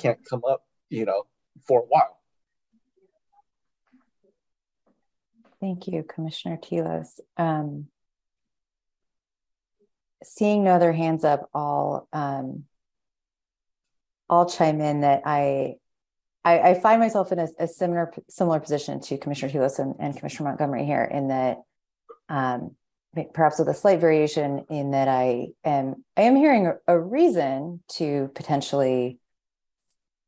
[0.00, 1.26] can't come up, you know,
[1.64, 2.18] for a while.
[5.60, 7.20] Thank you, Commissioner Tilos.
[7.36, 7.86] Um,
[10.24, 12.64] seeing no other hands up, I'll um,
[14.28, 15.76] I'll chime in that I
[16.48, 20.16] I, I find myself in a, a, similar similar position to Commissioner Tilos and, and,
[20.16, 21.58] Commissioner Montgomery here in that
[22.30, 22.74] um,
[23.34, 27.80] perhaps with a slight variation in that I am I am hearing a, a reason
[27.96, 29.18] to potentially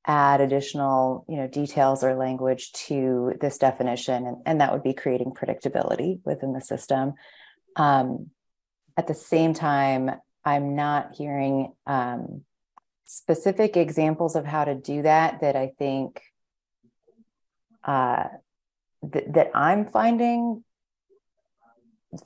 [0.07, 4.95] add additional, you know, details or language to this definition, and, and that would be
[4.95, 7.15] creating predictability within the system.
[7.77, 8.31] Um,
[8.97, 10.11] at the same time,
[10.45, 12.43] I'm not hearing um,
[13.13, 16.23] specific examples of how to do that that I think
[17.83, 18.29] uh,
[19.13, 20.63] th- that I'm finding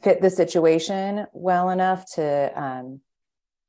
[0.02, 3.00] fit the situation well enough to um,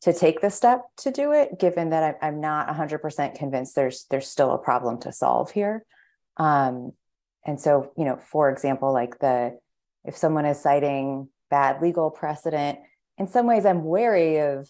[0.01, 4.05] to take the step to do it, given that I'm, I'm not 100% convinced there's
[4.09, 5.85] there's still a problem to solve here.
[6.35, 6.91] Um,
[7.45, 9.57] and so, you know, for example, like the
[10.03, 12.79] if someone is citing bad legal precedent,
[13.17, 14.67] in some ways, I'm wary of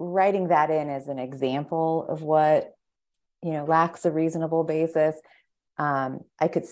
[0.00, 2.74] writing that in as an example of what
[3.42, 5.14] you know lacks a reasonable basis.
[5.78, 6.64] Um, I could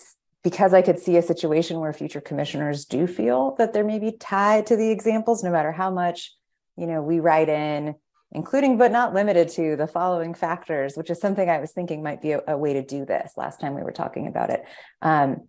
[0.42, 4.66] because I could see a situation where future commissioners do feel that they're maybe tied
[4.66, 6.32] to the examples, no matter how much,
[6.76, 7.96] you know, we write in,
[8.32, 12.22] including but not limited to the following factors, which is something I was thinking might
[12.22, 14.64] be a, a way to do this last time we were talking about it.
[15.02, 15.48] Um,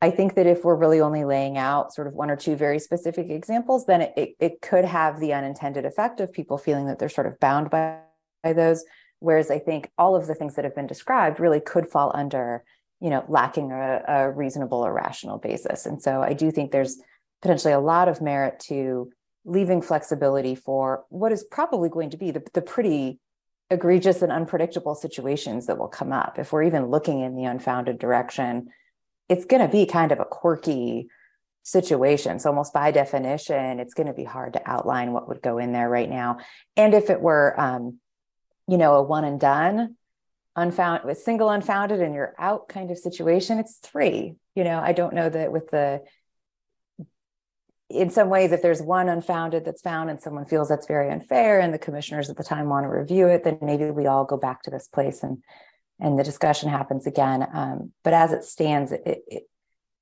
[0.00, 2.78] I think that if we're really only laying out sort of one or two very
[2.78, 6.98] specific examples, then it, it, it could have the unintended effect of people feeling that
[6.98, 7.98] they're sort of bound by,
[8.44, 8.84] by those.
[9.18, 12.62] Whereas I think all of the things that have been described really could fall under
[13.00, 15.86] you know, lacking a, a reasonable or rational basis.
[15.86, 17.00] And so I do think there's
[17.42, 19.10] potentially a lot of merit to
[19.44, 23.20] leaving flexibility for what is probably going to be the, the pretty
[23.70, 26.38] egregious and unpredictable situations that will come up.
[26.38, 28.68] If we're even looking in the unfounded direction,
[29.28, 31.08] it's going to be kind of a quirky
[31.62, 32.38] situation.
[32.38, 35.72] So, almost by definition, it's going to be hard to outline what would go in
[35.72, 36.38] there right now.
[36.76, 37.98] And if it were, um,
[38.66, 39.96] you know, a one and done,
[40.58, 44.92] unfound with single unfounded and you're out kind of situation it's three you know i
[44.92, 46.02] don't know that with the
[47.88, 51.60] in some ways if there's one unfounded that's found and someone feels that's very unfair
[51.60, 54.36] and the commissioners at the time want to review it then maybe we all go
[54.36, 55.38] back to this place and
[56.00, 59.42] and the discussion happens again um, but as it stands it, it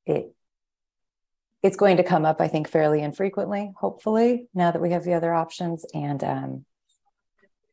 [0.07, 0.33] it
[1.63, 5.15] it's going to come up i think fairly infrequently hopefully now that we have the
[5.15, 6.65] other options and um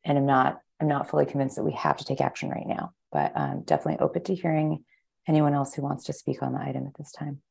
[0.04, 2.92] and i'm not I'm not fully convinced that we have to take action right now,
[3.10, 4.84] but um, definitely open to hearing
[5.30, 7.42] anyone else who wants to speak on the item at this time.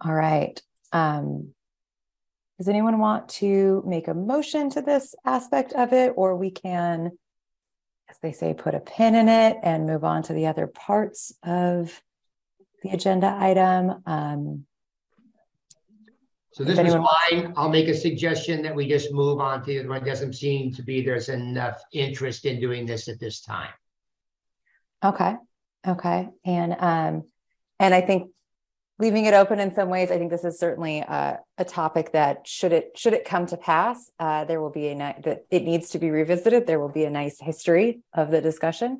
[0.00, 0.60] All right.
[0.92, 1.54] Um,
[2.58, 7.12] does anyone want to make a motion to this aspect of it, or we can,
[8.10, 11.32] as they say, put a pin in it and move on to the other parts
[11.44, 12.02] of
[12.82, 14.02] the agenda item?
[14.06, 14.66] Um,
[16.52, 17.54] so this is fine.
[17.56, 20.04] I'll make a suggestion that we just move on to the other one.
[20.04, 23.70] Doesn't seem to be there's enough interest in doing this at this time.
[25.04, 25.36] Okay.
[25.86, 26.28] Okay.
[26.44, 27.22] And um,
[27.78, 28.32] and I think
[28.98, 32.46] leaving it open in some ways, I think this is certainly uh, a topic that
[32.46, 35.90] should it should it come to pass, uh, there will be a that it needs
[35.90, 36.66] to be revisited.
[36.66, 38.98] There will be a nice history of the discussion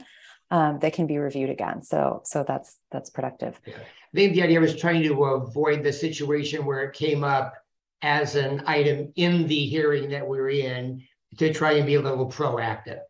[0.51, 1.83] um, that can be reviewed again.
[1.83, 3.61] So so that's that's productive.
[3.67, 3.75] Yeah.
[3.77, 7.55] I think the idea was trying to avoid the situation where it came up
[8.01, 11.03] as an item in the hearing that we are in
[11.37, 13.01] to try and be a little proactive,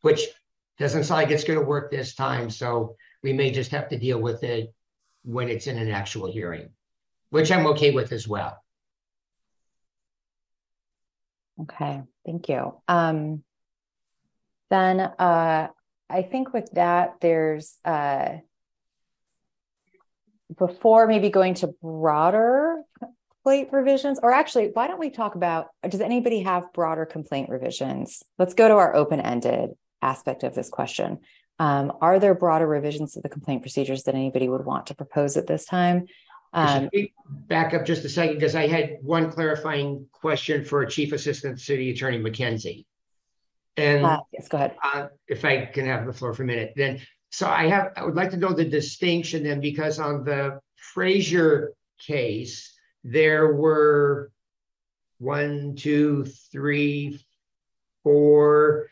[0.00, 0.26] which
[0.78, 2.50] doesn't sound like it's going to work this time.
[2.50, 4.72] So we may just have to deal with it
[5.24, 6.70] when it's in an actual hearing,
[7.30, 8.62] which I'm okay with as well.
[11.62, 12.80] Okay, thank you.
[12.86, 13.42] Um,
[14.70, 15.68] then uh,
[16.08, 18.36] I think with that, there's uh,
[20.56, 26.00] before maybe going to broader complaint revisions, or actually, why don't we talk about does
[26.00, 28.22] anybody have broader complaint revisions?
[28.38, 31.18] Let's go to our open ended aspect of this question.
[31.58, 35.36] Um, are there broader revisions to the complaint procedures that anybody would want to propose
[35.36, 36.06] at this time?
[36.52, 36.88] Um,
[37.28, 41.90] back up just a second because I had one clarifying question for Chief Assistant City
[41.90, 42.86] Attorney McKenzie.
[43.76, 44.76] And uh, yes, go ahead.
[44.82, 47.00] Uh, if I can have the floor for a minute, then
[47.30, 51.74] so I have, I would like to know the distinction then, because on the Frazier
[51.98, 54.30] case, there were
[55.18, 57.20] one, two, three,
[58.02, 58.88] four,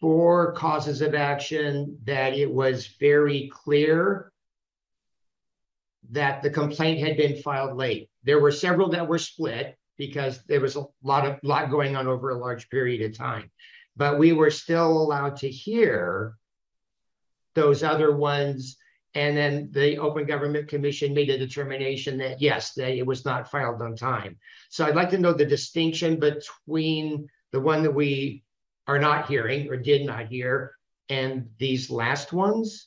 [0.00, 4.32] four causes of action that it was very clear
[6.10, 8.08] that the complaint had been filed late.
[8.24, 12.06] There were several that were split because there was a lot of lot going on
[12.06, 13.50] over a large period of time.
[13.96, 16.36] But we were still allowed to hear
[17.54, 18.78] those other ones.
[19.14, 23.50] And then the Open Government Commission made a determination that yes, that it was not
[23.50, 24.38] filed on time.
[24.70, 28.44] So I'd like to know the distinction between the one that we
[28.86, 30.74] are not hearing or did not hear
[31.10, 32.86] and these last ones.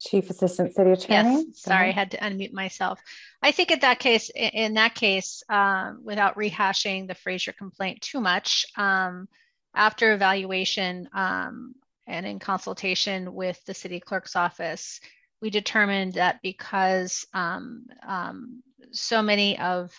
[0.00, 1.44] Chief Assistant City Attorney.
[1.48, 3.00] Yes, sorry, I had to unmute myself.
[3.42, 8.20] I think in that case, in that case, um, without rehashing the Fraser complaint too
[8.20, 9.26] much, um,
[9.74, 11.74] after evaluation um,
[12.06, 15.00] and in consultation with the city clerk's office,
[15.42, 19.90] we determined that because um, um, so many of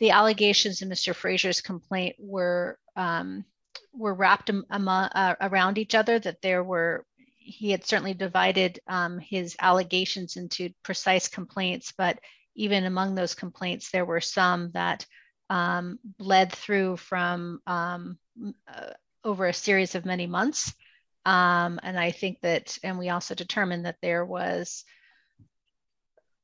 [0.00, 1.14] the allegations in Mr.
[1.14, 3.44] Fraser's complaint were um,
[3.92, 7.04] were wrapped among, uh, around each other, that there were
[7.48, 12.18] he had certainly divided um, his allegations into precise complaints, but
[12.54, 15.06] even among those complaints, there were some that
[15.48, 18.18] um, bled through from um,
[18.72, 18.90] uh,
[19.24, 20.74] over a series of many months.
[21.24, 24.84] Um, and I think that, and we also determined that there was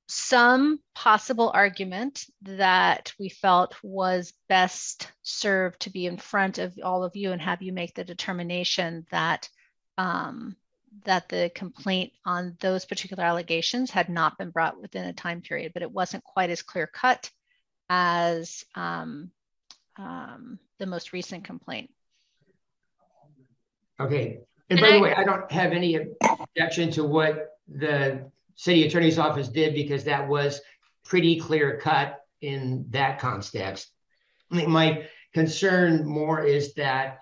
[0.06, 7.04] some possible argument that we felt was best served to be in front of all
[7.04, 9.48] of you and have you make the determination that
[9.96, 10.56] um,
[11.04, 15.72] that the complaint on those particular allegations had not been brought within a time period,
[15.72, 17.30] but it wasn't quite as clear cut
[17.88, 19.30] as um,
[19.96, 21.90] um, the most recent complaint.
[23.98, 24.40] Okay.
[24.70, 29.48] And by the way, I don't have any objection to what the city attorney's office
[29.48, 30.60] did because that was
[31.04, 33.90] pretty clear cut in that context.
[34.50, 37.18] I mean, my concern more is that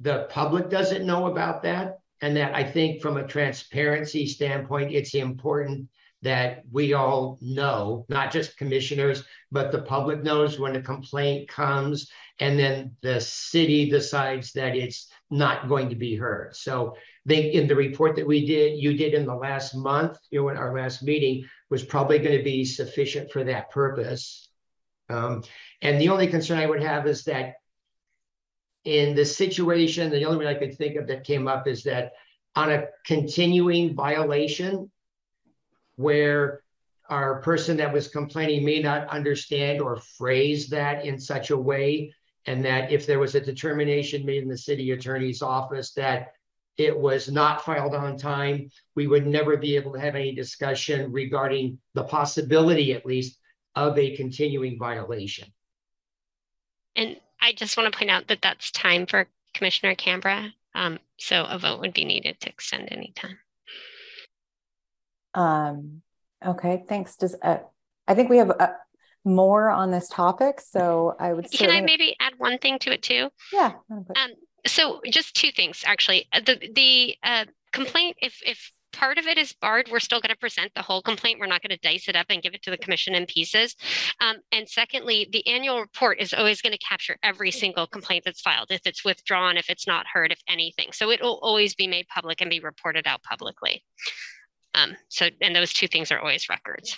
[0.00, 5.14] the public doesn't know about that and that I think from a transparency standpoint, it's
[5.14, 5.88] important
[6.22, 12.08] that we all know, not just commissioners, but the public knows when a complaint comes
[12.38, 16.54] and then the city decides that it's not going to be heard.
[16.56, 16.96] So
[17.26, 20.48] they in the report that we did, you did in the last month, you know,
[20.48, 24.48] in our last meeting was probably going to be sufficient for that purpose.
[25.08, 25.42] Um,
[25.82, 27.54] and the only concern I would have is that
[28.84, 32.12] in the situation, the only one I could think of that came up is that
[32.56, 34.90] on a continuing violation
[36.02, 36.62] where
[37.08, 42.12] our person that was complaining may not understand or phrase that in such a way
[42.46, 46.32] and that if there was a determination made in the city attorney's office that
[46.78, 51.12] it was not filed on time, we would never be able to have any discussion
[51.12, 53.38] regarding the possibility, at least,
[53.74, 55.48] of a continuing violation.
[56.96, 60.52] And I just want to point out that that's time for Commissioner Cambra.
[60.74, 63.38] Um, so a vote would be needed to extend any time.
[65.34, 66.02] Um,
[66.44, 67.16] okay, thanks.
[67.16, 67.58] Does uh,
[68.06, 68.72] I think we have uh,
[69.24, 71.50] more on this topic, so I would.
[71.50, 73.30] Can I maybe add one thing to it too?
[73.52, 73.72] Yeah.
[73.90, 74.04] Um,
[74.66, 76.28] so just two things actually.
[76.32, 80.30] Uh, the the uh, complaint, if if part of it is barred, we're still going
[80.30, 81.40] to present the whole complaint.
[81.40, 83.74] We're not going to dice it up and give it to the commission in pieces.
[84.20, 88.42] Um, and secondly, the annual report is always going to capture every single complaint that's
[88.42, 90.92] filed, if it's withdrawn, if it's not heard, if anything.
[90.92, 93.82] So it will always be made public and be reported out publicly.
[94.74, 96.96] Um, so, and those two things are always records.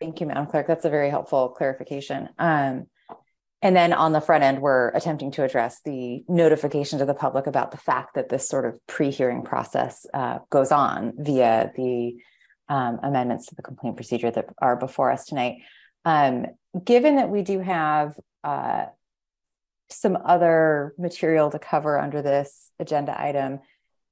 [0.00, 0.66] Thank you, Madam Clerk.
[0.66, 2.28] That's a very helpful clarification.
[2.38, 2.86] Um,
[3.62, 7.46] and then on the front end, we're attempting to address the notification to the public
[7.46, 12.16] about the fact that this sort of pre-hearing process uh, goes on via the
[12.68, 15.58] um, amendments to the complaint procedure that are before us tonight.
[16.04, 16.46] Um,
[16.84, 18.86] given that we do have uh,
[19.90, 23.60] some other material to cover under this agenda item,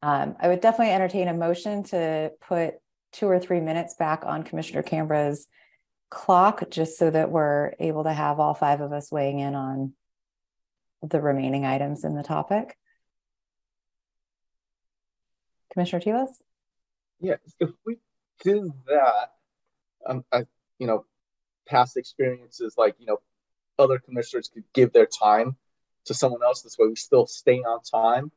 [0.02, 2.74] um, I would definitely entertain a motion to put
[3.12, 5.46] two or three minutes back on Commissioner Cambra's
[6.10, 9.92] clock just so that we're able to have all five of us weighing in on
[11.02, 12.76] the remaining items in the topic.
[15.72, 16.30] Commissioner Tilos?
[17.20, 17.98] Yeah, if we
[18.42, 19.32] do that,
[20.06, 20.46] um, I,
[20.78, 21.04] you know,
[21.68, 23.18] past experiences like, you know,
[23.78, 25.56] other commissioners could give their time
[26.06, 26.62] to someone else.
[26.62, 28.32] This way we still stay on time.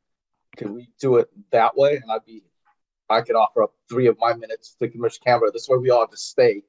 [0.58, 1.96] Could we do it that way?
[1.96, 2.44] And I'd be,
[3.10, 5.54] I could offer up three of my minutes to Commissioner Cambra.
[5.54, 6.64] This way we all just stay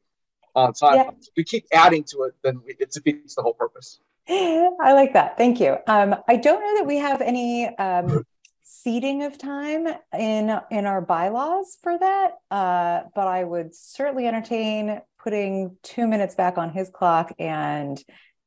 [0.54, 0.96] on time.
[0.96, 1.10] Yeah.
[1.10, 4.00] If we keep adding to it, then it defeats the whole purpose.
[4.28, 5.36] I like that.
[5.36, 5.76] Thank you.
[5.86, 8.24] Um, I don't know that we have any um,
[8.62, 9.86] seating of time
[10.18, 16.34] in in our bylaws for that, uh, but I would certainly entertain putting two minutes
[16.34, 18.02] back on his clock and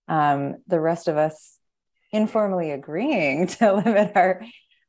[0.07, 1.57] um, the rest of us
[2.11, 4.41] informally agreeing to limit our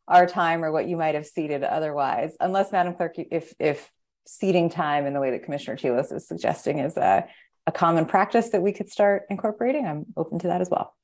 [0.09, 3.91] our time or what you might have seated otherwise, unless Madam Clerk, if if
[4.27, 7.27] seating time in the way that Commissioner Tilos is suggesting is a,
[7.67, 9.87] a common practice that we could start incorporating.
[9.87, 10.95] I'm open to that as well.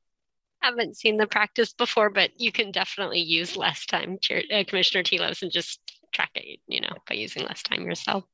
[0.62, 4.64] I haven't seen the practice before, but you can definitely use less time, Chair, uh,
[4.66, 5.80] Commissioner Tilos, and just
[6.12, 8.24] track it, you know, by using less time yourself.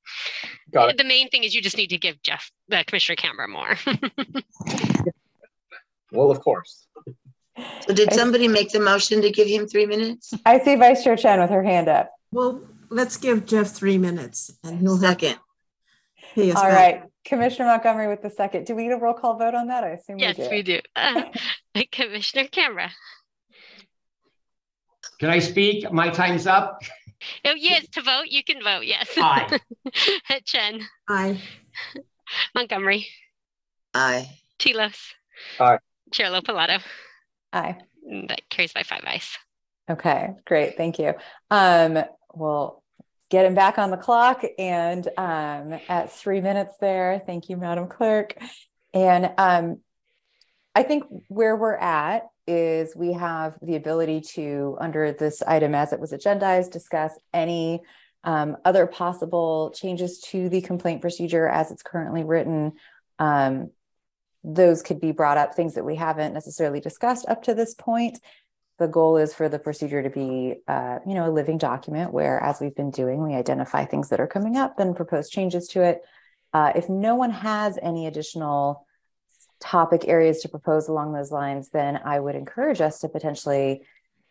[0.73, 0.99] Got it.
[0.99, 3.77] The main thing is you just need to give Jeff, uh, Commissioner Cambra more.
[6.13, 6.87] well, of course.
[7.87, 10.33] So did somebody make the motion to give him three minutes?
[10.47, 12.11] I see Vice Chair Chen with her hand up.
[12.33, 15.39] Well, let's give Jeff three minutes and he'll have Second,
[16.35, 16.73] pay us All back.
[17.01, 18.67] right, Commissioner Montgomery with the second.
[18.67, 19.83] Do we need a roll call vote on that?
[19.85, 20.51] I assume Yes, we do.
[20.51, 20.81] we do.
[20.97, 22.91] Uh, Commissioner Cambra.
[25.19, 25.91] Can I speak?
[25.93, 26.81] My time's up.
[27.45, 29.09] Oh, yes, to vote, you can vote, yes.
[29.19, 29.59] Aye.
[30.47, 31.39] Chen, Aye.
[32.55, 33.07] Montgomery,
[33.93, 34.31] aye.
[34.59, 34.97] Tilos.
[35.59, 35.79] Aye.
[36.13, 36.81] Chair LoPilato.
[37.53, 37.79] Aye.
[38.29, 39.37] That carries by five ayes.
[39.91, 40.77] Okay, great.
[40.77, 41.15] Thank you.
[41.51, 41.99] Um,
[42.35, 42.83] we'll
[43.29, 47.23] get him back on the clock and um, at three minutes there.
[47.27, 48.35] Thank you, Madam Clerk.
[48.93, 49.81] And um,
[50.75, 55.93] I think where we're at is we have the ability to, under this item as
[55.93, 57.81] it was agendized, discuss any
[58.25, 62.73] um, other possible changes to the complaint procedure as it's currently written.
[63.19, 63.71] Um,
[64.43, 68.19] those could be brought up, things that we haven't necessarily discussed up to this point.
[68.79, 72.43] The goal is for the procedure to be uh, you know a living document where
[72.43, 75.83] as we've been doing we identify things that are coming up and propose changes to
[75.83, 76.03] it.
[76.53, 78.87] Uh, if no one has any additional
[79.61, 83.83] topic areas to propose along those lines then i would encourage us to potentially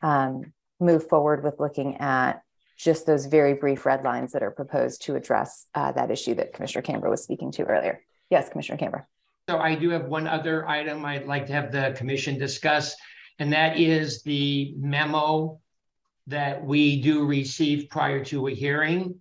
[0.01, 2.41] um, move forward with looking at
[2.77, 6.53] just those very brief red lines that are proposed to address uh, that issue that
[6.53, 8.01] commissioner cambra was speaking to earlier.
[8.29, 9.05] Yes commissioner cambra
[9.49, 12.95] So I do have one other item I'd like to have the commission discuss,
[13.39, 15.59] and that is the memo
[16.27, 19.15] that we do receive prior to a hearing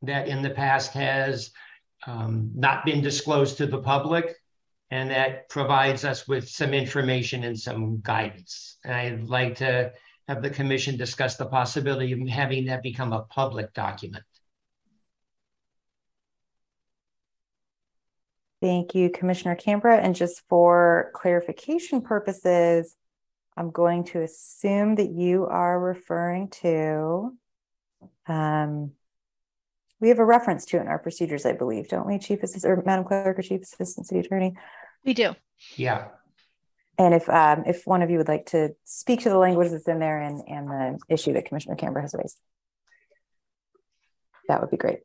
[0.00, 1.50] that in the past has
[2.06, 4.36] um, not been disclosed to the public,
[4.90, 8.78] and that provides us with some information and some guidance.
[8.86, 9.92] And I'd like to
[10.28, 14.24] have the commission discuss the possibility of having that become a public document.
[18.60, 20.02] Thank you, Commissioner Cambra.
[20.02, 22.96] And just for clarification purposes,
[23.56, 27.36] I'm going to assume that you are referring to,
[28.26, 28.92] um,
[30.00, 32.72] we have a reference to it in our procedures, I believe, don't we, Chief Assistant,
[32.72, 34.54] or Madam Clerk or Chief Assistant City Attorney?
[35.04, 35.34] We do.
[35.76, 36.08] Yeah,
[36.98, 39.88] And if, um, if one of you would like to speak to the language that's
[39.88, 42.38] in there and, and the issue that Commissioner Cambra has raised.
[44.48, 45.00] That would be great.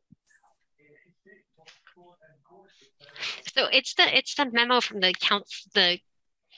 [3.56, 5.98] So it's the, it's the memo from the council, the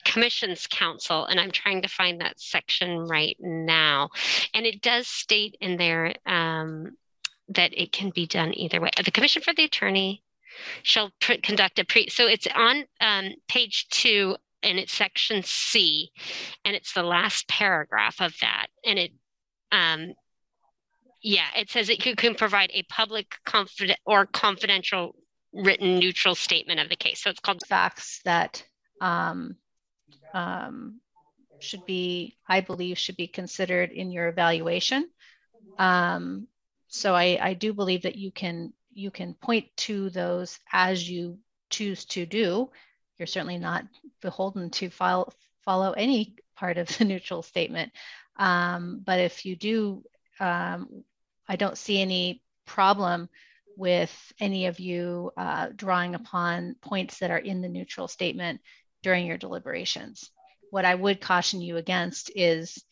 [0.05, 4.11] commission's council, and I'm trying to find that section right now.
[4.55, 6.97] And it does state in there um,
[7.49, 8.91] that it can be done either way.
[8.97, 10.23] The commission for the attorney
[10.83, 16.11] shall conduct a pre, so it's on um, page two and it's section C,
[16.65, 18.69] and it's the last paragraph of that.
[18.85, 19.13] And it,
[19.71, 20.15] um,
[21.23, 25.15] yeah, it says it can, can provide a public confident or confidential
[25.57, 27.23] written neutral statement of the case.
[27.23, 28.63] So it's called Facts that
[29.01, 29.57] um,
[30.35, 31.01] um,
[31.61, 35.09] should be, I believe, should be considered in your evaluation.
[35.79, 36.47] Um,
[36.89, 41.39] so I, I do believe that you can you can point to those as you
[41.69, 42.71] choose to do.
[43.19, 43.85] You're certainly not
[44.23, 45.35] beholden to file,
[45.65, 47.93] follow any part of the neutral statement.
[48.39, 50.03] Um, but if you do,
[50.41, 51.05] um,
[51.47, 53.29] I don't see any problem
[53.77, 58.61] with any of you uh, drawing upon points that are in the neutral statement
[59.03, 60.31] during your deliberations.
[60.71, 62.83] What I would caution you against is,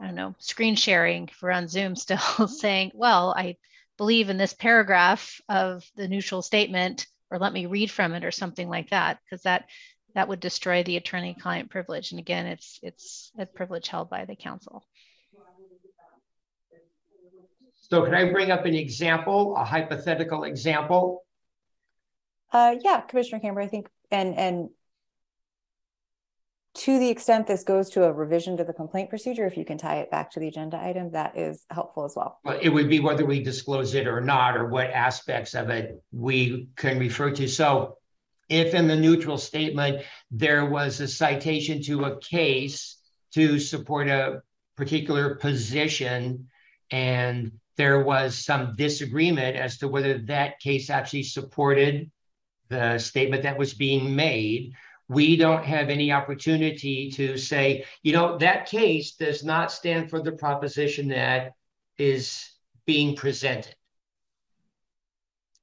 [0.00, 2.18] I don't know, screen sharing if we're on Zoom still
[2.48, 3.56] saying, well, I
[3.96, 8.30] believe in this paragraph of the neutral statement, or let me read from it or
[8.30, 9.66] something like that, because that
[10.14, 12.10] that would destroy the attorney-client privilege.
[12.10, 14.84] And again, it's it's a privilege held by the council.
[17.90, 21.24] So can I bring up an example, a hypothetical example?
[22.52, 24.68] Uh, yeah, Commissioner Cambra, I think, and, and
[26.74, 29.76] to the extent this goes to a revision to the complaint procedure, if you can
[29.76, 32.38] tie it back to the agenda item, that is helpful as well.
[32.44, 36.00] Well, it would be whether we disclose it or not, or what aspects of it
[36.12, 37.48] we can refer to.
[37.48, 37.96] So
[38.48, 42.98] if in the neutral statement, there was a citation to a case
[43.34, 44.42] to support a
[44.76, 46.48] particular position,
[46.92, 52.10] and there was some disagreement as to whether that case actually supported
[52.68, 54.74] the statement that was being made,
[55.08, 60.22] we don't have any opportunity to say, you know, that case does not stand for
[60.22, 61.54] the proposition that
[61.98, 62.48] is
[62.86, 63.74] being presented.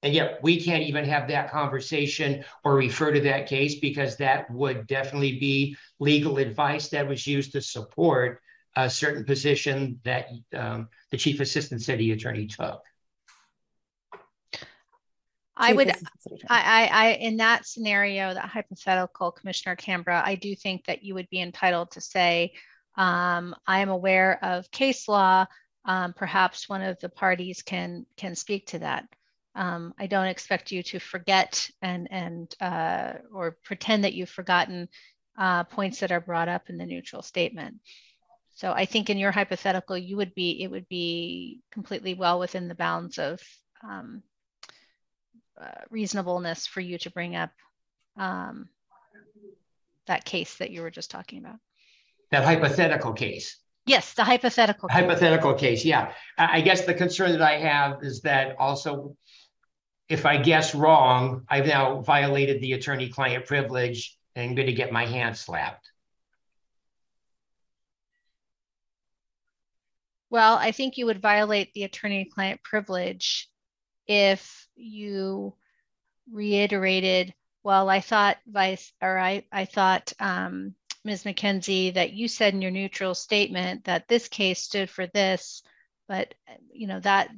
[0.03, 4.49] And yet we can't even have that conversation or refer to that case because that
[4.51, 8.41] would definitely be legal advice that was used to support
[8.77, 12.81] a certain position that um, the chief assistant city attorney took.
[15.55, 16.47] I would Assistant City Attorney.
[16.49, 21.15] I, I, I, in that scenario, that hypothetical, Commissioner Cambra, I do think that you
[21.15, 22.53] would be entitled to say,
[22.95, 25.47] um, I am aware of case law
[25.87, 29.05] um, perhaps one of the parties can can speak to that.
[29.55, 34.89] Um, I don't expect you to forget and and uh, or pretend that you've forgotten
[35.37, 37.77] uh, points that are brought up in the neutral statement.
[38.57, 42.67] So I think in your hypothetical, you would be it would be completely well within
[42.67, 43.39] the bounds of
[43.83, 44.23] um,
[45.61, 47.51] uh, reasonableness for you to bring up
[48.17, 48.67] um,
[50.07, 51.57] that case that you were just talking about.
[52.31, 53.57] That hypothetical case.
[53.85, 54.89] Yes, the hypothetical.
[54.89, 54.95] Case.
[54.95, 55.85] Hypothetical case.
[55.85, 56.11] Yeah.
[56.39, 59.15] I guess the concern that I have is that also,
[60.09, 64.91] if I guess wrong, I've now violated the attorney-client privilege and I'm going to get
[64.91, 65.91] my hand slapped.
[70.29, 73.49] Well, I think you would violate the attorney-client privilege
[74.07, 75.55] if you
[76.31, 80.75] reiterated, well, I thought Vice, or I, I thought um,
[81.05, 81.23] Ms.
[81.23, 85.63] McKenzie that you said in your neutral statement that this case stood for this,
[86.07, 86.33] but
[86.71, 87.29] you know that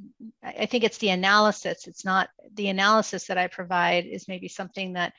[0.44, 1.88] I think it's the analysis.
[1.88, 5.14] It's not the analysis that I provide is maybe something that,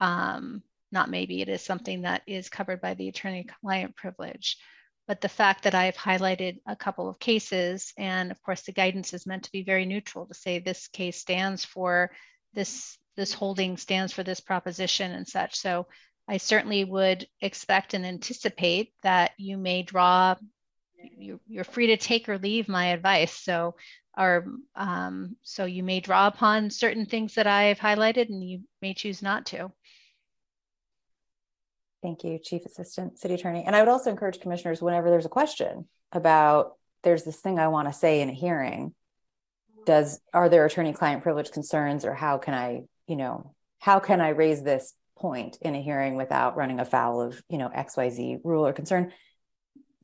[0.00, 0.62] um,
[0.92, 4.58] not maybe it is something that is covered by the attorney-client privilege.
[5.06, 9.12] But the fact that I've highlighted a couple of cases, and of course the guidance
[9.12, 12.10] is meant to be very neutral to say this case stands for
[12.54, 15.56] this, this holding stands for this proposition and such.
[15.56, 15.86] So
[16.26, 20.36] I certainly would expect and anticipate that you may draw,
[20.96, 23.32] you, are you're free to take or leave my advice.
[23.32, 23.74] So,
[24.16, 28.94] or, um, so you may draw upon certain things that I've highlighted and you may
[28.94, 29.70] choose not to.
[32.04, 33.64] Thank you, Chief Assistant City Attorney.
[33.66, 37.68] And I would also encourage commissioners whenever there's a question about there's this thing I
[37.68, 38.92] want to say in a hearing,
[39.86, 44.28] does are there attorney-client privilege concerns or how can I, you know, how can I
[44.28, 48.74] raise this point in a hearing without running afoul of, you know, XYZ rule or
[48.74, 49.10] concern?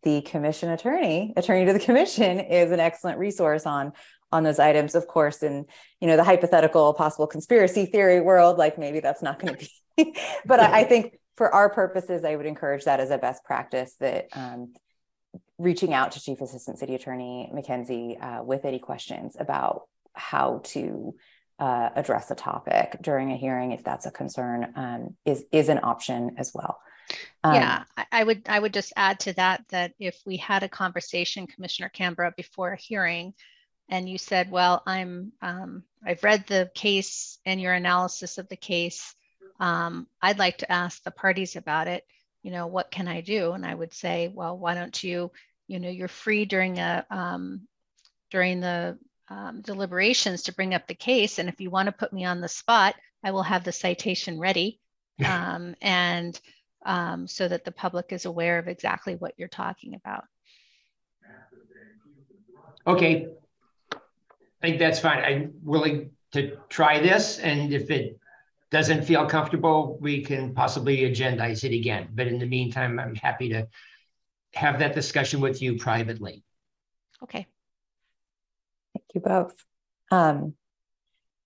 [0.02, 3.92] The commission attorney, attorney to the commission is an excellent resource on
[4.32, 5.66] on those items of course in
[6.00, 10.14] you know the hypothetical possible conspiracy theory world like maybe that's not going to be
[10.46, 13.94] but I, I, think for our purposes, I would encourage that as a best practice
[13.98, 14.74] that um,
[15.56, 21.14] reaching out to Chief Assistant City Attorney McKenzie uh, with any questions about how to
[21.58, 25.80] uh, address a topic during a hearing, if that's a concern, um, is is an
[25.82, 26.78] option as well.
[27.42, 30.68] Um, yeah, I would I would just add to that that if we had a
[30.68, 33.32] conversation, Commissioner Cambra, before a hearing,
[33.88, 38.56] and you said, "Well, I'm um, I've read the case and your analysis of the
[38.56, 39.14] case."
[39.60, 42.04] Um, I'd like to ask the parties about it.
[42.42, 43.52] You know, what can I do?
[43.52, 45.30] And I would say, well, why don't you,
[45.68, 47.68] you know, you're free during a um,
[48.30, 48.98] during the
[49.28, 51.38] um, deliberations to bring up the case.
[51.38, 54.40] And if you want to put me on the spot, I will have the citation
[54.40, 54.80] ready,
[55.24, 56.40] um, and
[56.86, 60.24] um, so that the public is aware of exactly what you're talking about.
[62.86, 63.28] Okay,
[63.92, 63.98] I
[64.62, 65.22] think that's fine.
[65.22, 68.18] I'm willing to try this, and if it
[68.70, 72.08] doesn't feel comfortable, we can possibly agendize it again.
[72.12, 73.68] But in the meantime, I'm happy to
[74.54, 76.44] have that discussion with you privately.
[77.22, 77.46] Okay.
[78.94, 79.54] Thank you both.
[80.10, 80.54] Um,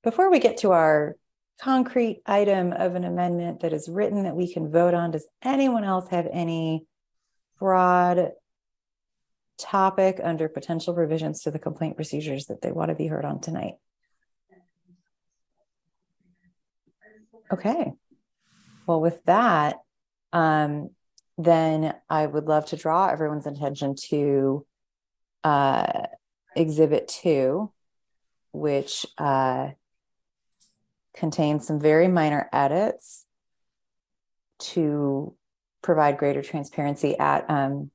[0.03, 1.17] before we get to our
[1.61, 5.85] concrete item of an amendment that is written that we can vote on, does anyone
[5.85, 6.87] else have any
[7.59, 8.33] broad
[9.59, 13.41] topic under potential revisions to the complaint procedures that they want to be heard on
[13.41, 13.75] tonight?
[17.53, 17.93] Okay.
[18.87, 19.77] Well, with that,
[20.33, 20.91] um,
[21.39, 24.67] then I would love to draw everyone's attention to
[25.43, 26.07] uh,
[26.57, 27.71] Exhibit 2,
[28.53, 29.71] which uh,
[31.15, 33.27] contains some very minor edits
[34.59, 35.35] to
[35.83, 37.91] provide greater transparency at um,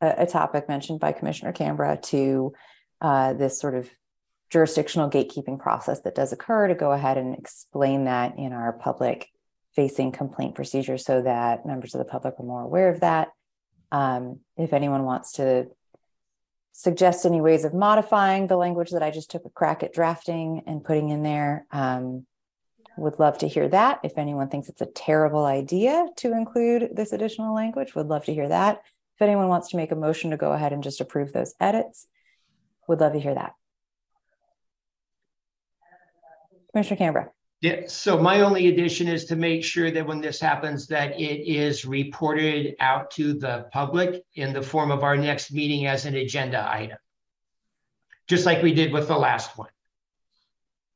[0.00, 2.52] a, a, topic mentioned by Commissioner Cambra to
[3.00, 3.88] uh, this sort of
[4.50, 9.28] jurisdictional gatekeeping process that does occur to go ahead and explain that in our public
[9.74, 13.28] facing complaint procedure so that members of the public are more aware of that.
[13.92, 15.68] Um, if anyone wants to
[16.72, 20.62] suggest any ways of modifying the language that I just took a crack at drafting
[20.66, 22.26] and putting in there, um,
[22.96, 24.00] would love to hear that.
[24.02, 28.34] If anyone thinks it's a terrible idea to include this additional language, would love to
[28.34, 28.82] hear that.
[29.16, 32.06] If anyone wants to make a motion to go ahead and just approve those edits,
[32.88, 33.54] would love to hear that.
[36.72, 37.28] Commissioner Cambra.
[37.60, 41.44] Yeah, so my only addition is to make sure that when this happens, that it
[41.44, 46.14] is reported out to the public in the form of our next meeting as an
[46.14, 46.98] agenda item.
[48.28, 49.70] Just like we did with the last one.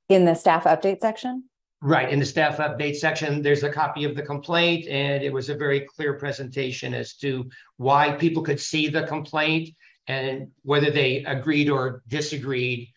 [0.09, 1.49] In the staff update section?
[1.81, 5.49] Right, in the staff update section, there's a copy of the complaint and it was
[5.49, 9.71] a very clear presentation as to why people could see the complaint
[10.07, 12.92] And whether they agreed or disagreed,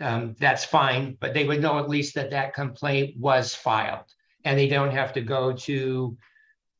[0.00, 4.04] um, that's fine, but they would know at least that that complaint was filed.
[4.44, 6.16] And they don't have to go to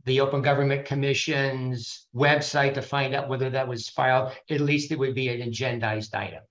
[0.05, 4.33] the Open Government Commission's website to find out whether that was filed.
[4.49, 6.43] At least it would be an agendized item.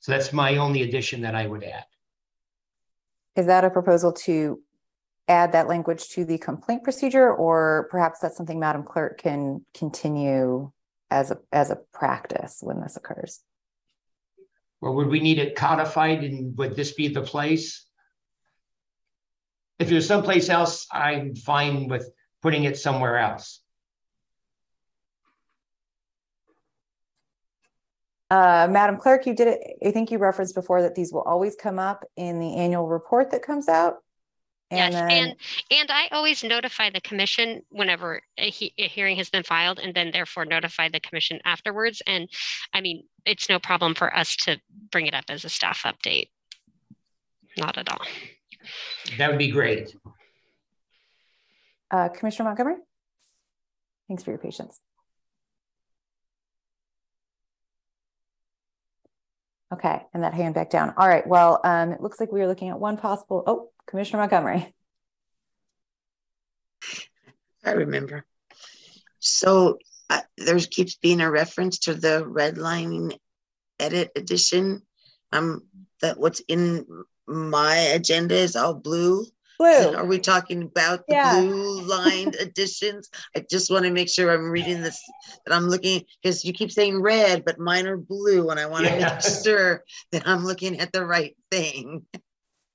[0.00, 1.84] So that's my only addition that I would add.
[3.36, 4.60] Is that a proposal to
[5.28, 10.72] add that language to the complaint procedure, or perhaps that's something Madam Clerk can continue
[11.10, 13.40] as a, as a practice when this occurs?
[14.80, 17.84] Or would we need it codified and would this be the place?
[19.78, 22.10] If there's someplace else, I'm fine with
[22.42, 23.60] putting it somewhere else.
[28.30, 31.56] Uh, Madam Clerk, you did it, I think you referenced before that these will always
[31.56, 33.96] come up in the annual report that comes out.
[34.70, 35.34] And yes, then, and
[35.70, 39.94] and I always notify the commission whenever a, he, a, hearing has been filed, and
[39.94, 42.02] then therefore notify the commission afterwards.
[42.06, 42.28] And
[42.74, 44.60] I mean, it's no problem for us to
[44.90, 46.28] bring it up as a staff update.
[47.56, 48.04] Not at all.
[49.16, 49.94] That would be great.
[51.90, 52.76] Uh, Commissioner Montgomery,
[54.06, 54.78] thanks for your patience.
[59.72, 60.92] Okay, and that hand back down.
[60.96, 64.20] All right, well, um, it looks like we are looking at one possible, oh, Commissioner
[64.20, 64.74] Montgomery.
[67.64, 68.24] I remember.
[69.18, 69.78] So
[70.10, 73.18] uh, there keeps being a reference to the redlining
[73.80, 74.82] edit edition.
[75.32, 75.62] Um,
[76.00, 76.86] that what's in
[77.26, 79.26] my agenda is all blue.
[79.58, 79.94] Blue.
[79.96, 81.40] Are we talking about the yeah.
[81.40, 83.10] blue lined editions?
[83.34, 85.02] I just want to make sure I'm reading this,
[85.44, 88.86] that I'm looking, because you keep saying red, but mine are blue, and I want
[88.86, 89.14] to yeah.
[89.14, 89.82] make sure
[90.12, 92.06] that I'm looking at the right thing.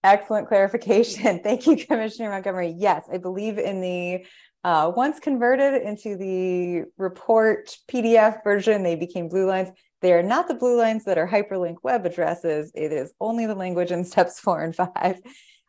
[0.03, 1.39] Excellent clarification.
[1.43, 2.75] Thank you, Commissioner Montgomery.
[2.77, 4.25] Yes, I believe in the
[4.63, 9.69] uh, once converted into the report PDF version, they became blue lines.
[10.01, 12.71] They are not the blue lines that are hyperlink web addresses.
[12.73, 15.19] It is only the language in steps four and five.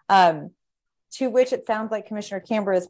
[0.09, 0.51] Um,
[1.13, 2.89] to which it sounds like Commissioner Cambra is.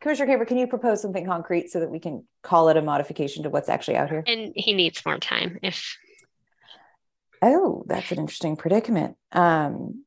[0.00, 3.42] Commissioner Cambra, can you propose something concrete so that we can call it a modification
[3.42, 4.22] to what's actually out here?
[4.26, 5.96] And he needs more time if.
[7.42, 9.16] Oh, that's an interesting predicament.
[9.32, 10.05] Um,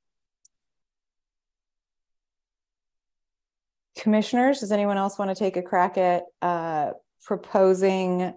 [4.00, 6.92] commissioners, does anyone else want to take a crack at uh,
[7.24, 8.34] proposing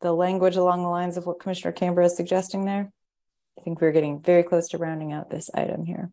[0.00, 2.92] the language along the lines of what Commissioner Cambra is suggesting there?
[3.56, 6.10] I think we're getting very close to rounding out this item here.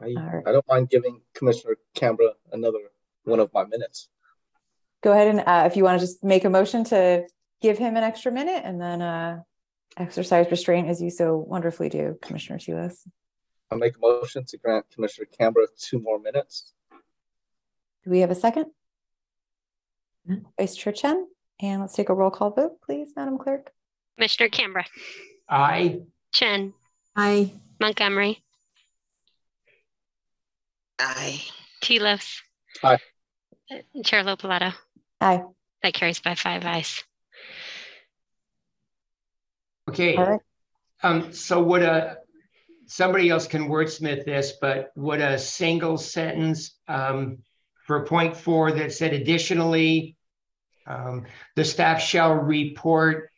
[0.00, 0.42] I, right.
[0.46, 2.78] I don't mind giving Commissioner Cambra another
[3.24, 4.08] one of my minutes.
[5.02, 7.26] Go ahead and uh, if you want to just make a motion to
[7.60, 9.40] give him an extra minute and then uh,
[9.96, 13.06] exercise restraint as you so wonderfully do, Commissioner Tilos.
[13.70, 16.72] I'll make a motion to grant Commissioner Cambra two more minutes.
[18.04, 18.66] Do we have a second?
[20.26, 20.36] Hmm?
[20.58, 21.26] Vice Chair Chen,
[21.60, 23.70] and let's take a roll call vote, please, Madam Clerk.
[24.16, 24.84] Commissioner Cambra.
[25.48, 26.00] Aye.
[26.32, 26.74] Chen.
[27.16, 27.52] Aye.
[27.80, 28.42] Montgomery.
[30.98, 31.40] Aye.
[31.82, 32.40] Tilos.
[32.82, 32.98] Aye.
[34.04, 34.74] Chair LoPilato.
[35.20, 35.42] Aye.
[35.82, 37.02] That carries by five ayes.
[39.92, 40.16] Okay.
[40.16, 40.40] Right.
[41.02, 42.18] Um, so would a
[42.86, 47.38] somebody else can wordsmith this, but would a single sentence um,
[47.86, 50.16] for point four that said additionally,
[50.86, 51.24] um,
[51.56, 53.30] the staff shall report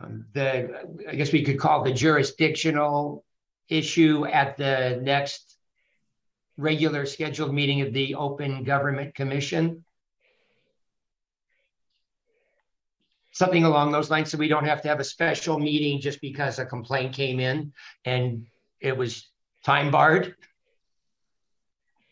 [0.00, 3.24] um, the, I guess we could call the jurisdictional
[3.68, 5.56] issue at the next
[6.56, 9.84] regular scheduled meeting of the Open Government Commission.
[13.40, 16.58] Something along those lines so we don't have to have a special meeting just because
[16.58, 17.72] a complaint came in
[18.04, 18.46] and
[18.80, 19.30] it was
[19.64, 20.34] time barred.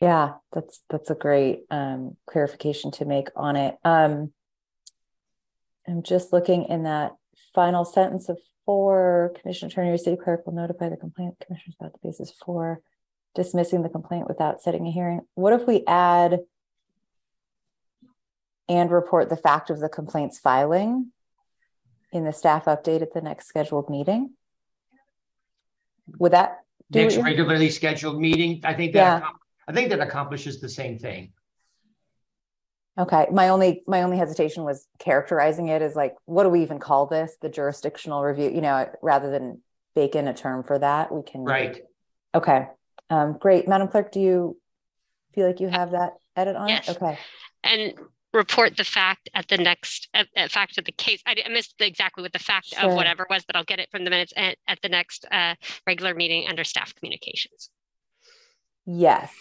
[0.00, 3.76] Yeah that's that's a great um, clarification to make on it.
[3.84, 4.32] Um,
[5.86, 7.12] i'm just looking in that
[7.54, 11.92] final sentence of four commissioner attorney or city clerk will notify the complaint commissioners about
[11.92, 12.80] the basis for
[13.34, 15.20] dismissing the complaint without setting a hearing.
[15.34, 16.40] What if we add
[18.66, 21.12] and report the fact of the complaint's filing
[22.12, 24.30] in the staff update at the next scheduled meeting?
[26.18, 28.60] Would that do next regularly scheduled meeting?
[28.64, 29.28] I think that yeah.
[29.66, 31.32] I think that accomplishes the same thing.
[32.98, 33.26] Okay.
[33.30, 37.06] My only my only hesitation was characterizing it as like, what do we even call
[37.06, 37.36] this?
[37.40, 39.62] The jurisdictional review, you know, rather than
[39.94, 41.80] bake in a term for that, we can right.
[42.34, 42.66] Okay.
[43.10, 43.68] Um, great.
[43.68, 44.58] Madam Clerk, do you
[45.34, 46.88] feel like you have that edit on yes.
[46.88, 47.18] Okay.
[47.62, 47.94] And
[48.34, 51.22] report the fact at the next at, at fact of the case.
[51.26, 52.90] I, I missed exactly what the fact sure.
[52.90, 55.54] of whatever was, but I'll get it from the minutes at, at the next uh,
[55.86, 57.70] regular meeting under staff communications.
[58.86, 59.32] Yes.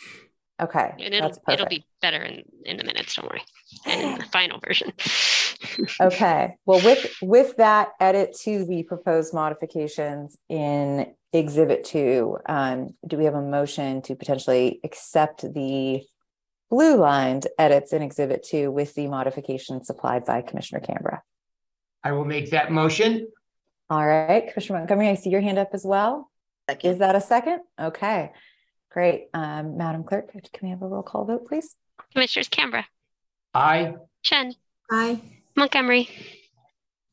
[0.59, 0.93] Okay.
[0.99, 3.43] And it'll it'll be better in, in the minutes, don't worry.
[3.85, 4.91] And in the final version.
[6.01, 6.55] okay.
[6.65, 13.25] Well, with with that edit to the proposed modifications in exhibit two, um, do we
[13.25, 16.03] have a motion to potentially accept the
[16.70, 21.22] blue lined edits in exhibit two with the modifications supplied by Commissioner Cambra?
[22.03, 23.28] I will make that motion.
[23.89, 26.30] All right, Commissioner Montgomery, I see your hand up as well.
[26.70, 26.91] Second.
[26.91, 27.61] Is that a second?
[27.80, 28.32] Okay,
[28.91, 29.28] great.
[29.34, 31.76] Um, Madam Clerk, can we have a roll call vote, please?
[32.13, 32.84] Commissioners Cambra,
[33.53, 33.95] Aye.
[34.24, 34.53] Chen,
[34.91, 35.22] Aye.
[35.55, 36.09] Montgomery,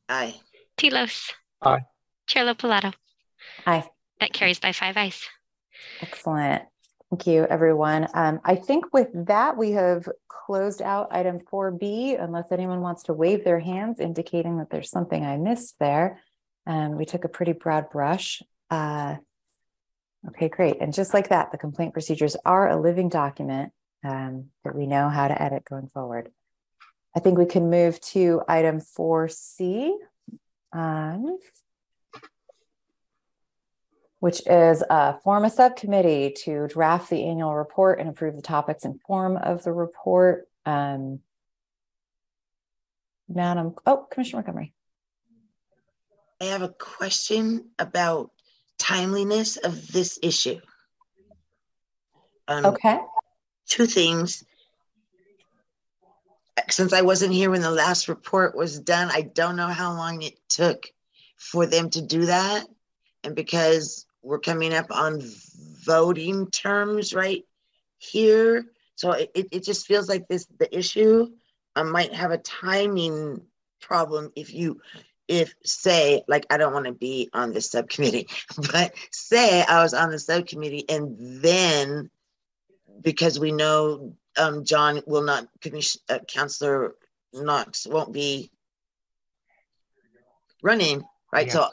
[0.09, 0.35] Aye.
[0.77, 1.31] Tilos.
[1.61, 1.85] Aye.
[2.27, 2.93] Chair LoPilato.
[3.65, 3.87] Aye.
[4.19, 5.21] That carries by five ayes.
[6.01, 6.63] Excellent.
[7.11, 8.07] Thank you, everyone.
[8.13, 13.13] Um, I think with that, we have closed out item 4B, unless anyone wants to
[13.13, 16.21] wave their hands indicating that there's something I missed there.
[16.65, 18.41] And we took a pretty broad brush.
[18.71, 19.17] Uh,
[20.29, 20.77] okay, great.
[20.81, 23.71] And just like that, the complaint procedures are a living document
[24.03, 26.31] um, that we know how to edit going forward.
[27.15, 29.91] I think we can move to item 4C.
[30.73, 31.37] Um,
[34.25, 38.83] which is uh, form a subcommittee to draft the annual report and approve the topics
[38.83, 40.47] and form of the report.
[40.65, 41.19] Um,
[43.29, 44.73] Madam, oh, Commissioner Montgomery.
[46.41, 48.31] I have a question about
[48.79, 50.59] timeliness of this issue.
[52.47, 52.97] Um, Okay.
[53.67, 54.43] Two things.
[56.71, 60.23] Since I wasn't here when the last report was done, I don't know how long
[60.23, 60.87] it took
[61.37, 62.65] for them to do that.
[63.23, 65.21] And because we're coming up on
[65.85, 67.43] voting terms right
[67.99, 68.65] here,
[68.95, 71.27] so it, it just feels like this, the issue
[71.75, 73.41] uh, might have a timing
[73.81, 74.81] problem if you
[75.27, 78.27] if say like i don't want to be on the subcommittee
[78.71, 82.09] but say i was on the subcommittee and then
[83.01, 85.47] because we know um, john will not
[86.09, 86.95] uh, councillor
[87.33, 88.49] knox won't be
[90.63, 91.53] running right yeah.
[91.53, 91.69] so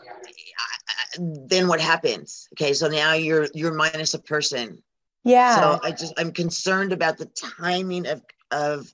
[1.19, 4.83] then what happens okay so now you're you're minus a person
[5.25, 8.93] yeah so i just i'm concerned about the timing of of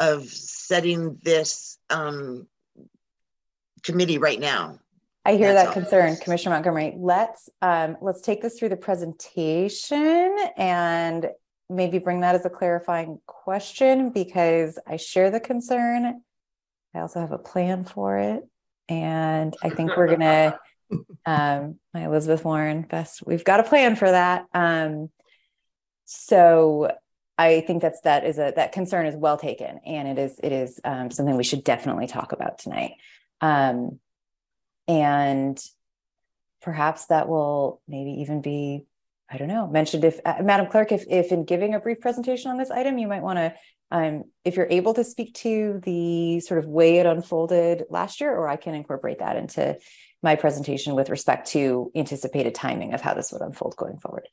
[0.00, 2.46] of setting this um
[3.82, 4.78] committee right now.
[5.24, 6.94] I hear That's that concern, Commissioner Montgomery.
[6.96, 11.28] Let's um, let's take this through the presentation and
[11.70, 16.22] maybe bring that as a clarifying question because I share the concern.
[16.94, 18.42] I also have a plan for it,
[18.88, 20.58] and I think we're gonna.
[21.24, 23.26] Um, my Elizabeth Warren best.
[23.26, 24.46] We've got a plan for that.
[24.52, 25.10] Um,
[26.04, 26.90] so
[27.38, 30.52] I think that's that is a that concern is well taken, and it is it
[30.52, 32.92] is um, something we should definitely talk about tonight.
[33.40, 33.98] Um,
[34.88, 35.58] and
[36.62, 38.86] perhaps that will maybe even be,
[39.30, 42.50] I don't know, mentioned if, uh, Madam Clerk, if, if in giving a brief presentation
[42.50, 43.54] on this item, you might want to,
[43.90, 48.34] um, if you're able to speak to the sort of way it unfolded last year,
[48.34, 49.76] or I can incorporate that into
[50.22, 54.28] my presentation with respect to anticipated timing of how this would unfold going forward.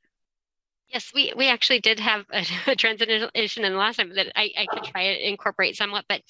[0.92, 4.50] Yes, we, we actually did have a, a transition in the last time that I,
[4.58, 6.22] I could try to incorporate somewhat, but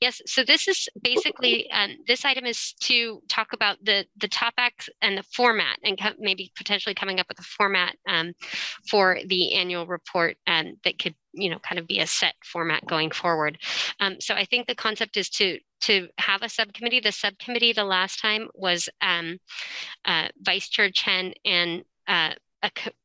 [0.00, 4.88] yes, so this is basically, um, this item is to talk about the, the topics
[5.02, 8.32] and the format and maybe potentially coming up with a format um,
[8.88, 12.86] for the annual report um, that could, you know, kind of be a set format
[12.86, 13.58] going forward.
[14.00, 17.00] Um, so I think the concept is to to have a subcommittee.
[17.00, 19.38] The subcommittee the last time was um,
[20.04, 22.30] uh, Vice Chair Chen and uh,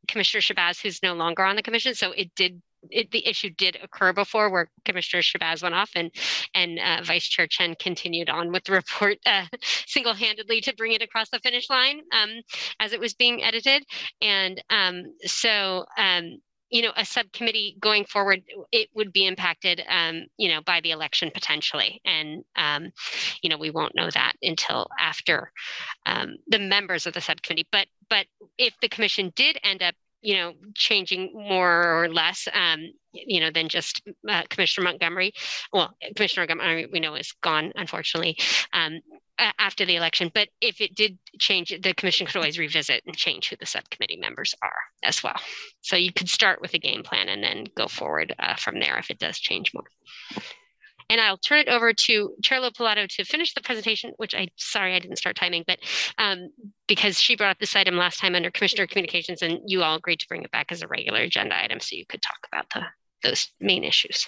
[0.07, 1.93] Commissioner Shabazz who's no longer on the commission.
[1.93, 6.11] So it did it, the issue did occur before where Commissioner Shabazz went off and
[6.53, 9.45] and uh, Vice Chair Chen continued on with the report uh,
[9.85, 12.41] single-handedly to bring it across the finish line um,
[12.79, 13.83] as it was being edited.
[14.21, 16.39] And um, so um,
[16.69, 18.41] you know, a subcommittee going forward,
[18.71, 22.01] it would be impacted, um, you know, by the election potentially.
[22.05, 22.91] And, um,
[23.41, 25.51] you know, we won't know that until after
[26.05, 27.67] um, the members of the subcommittee.
[27.71, 32.91] But, but if the commission did end up, you know, changing more or less, um,
[33.13, 35.33] you know, than just uh, Commissioner Montgomery.
[35.73, 38.37] Well, Commissioner Montgomery, we know is gone, unfortunately.
[38.73, 38.99] Um,
[39.57, 40.31] after the election.
[40.33, 44.17] But if it did change, the commission could always revisit and change who the subcommittee
[44.17, 45.39] members are as well.
[45.81, 48.97] So you could start with a game plan and then go forward uh, from there
[48.97, 49.85] if it does change more.
[51.09, 54.95] And I'll turn it over to Chair LoPilato to finish the presentation, which I sorry
[54.95, 55.79] I didn't start timing, but
[56.17, 56.49] um,
[56.87, 60.19] because she brought up this item last time under Commissioner Communications, and you all agreed
[60.19, 62.83] to bring it back as a regular agenda item, so you could talk about the
[63.23, 64.27] those main issues.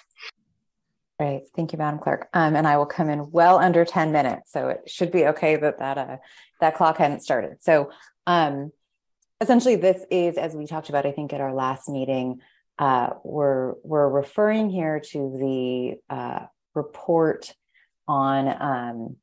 [1.22, 1.44] Great.
[1.56, 2.30] Thank you, Madam Clerk.
[2.34, 4.52] Um, and I will come in well under 10 minutes.
[4.52, 6.18] So it should be okay that that, uh,
[6.60, 7.58] that clock hadn't started.
[7.62, 7.92] So
[8.26, 8.72] um,
[9.40, 12.42] essentially this is, as we talked about, I think at our last meeting,
[12.80, 17.53] uh, we're we're referring here to the uh, report
[18.07, 19.15] on um,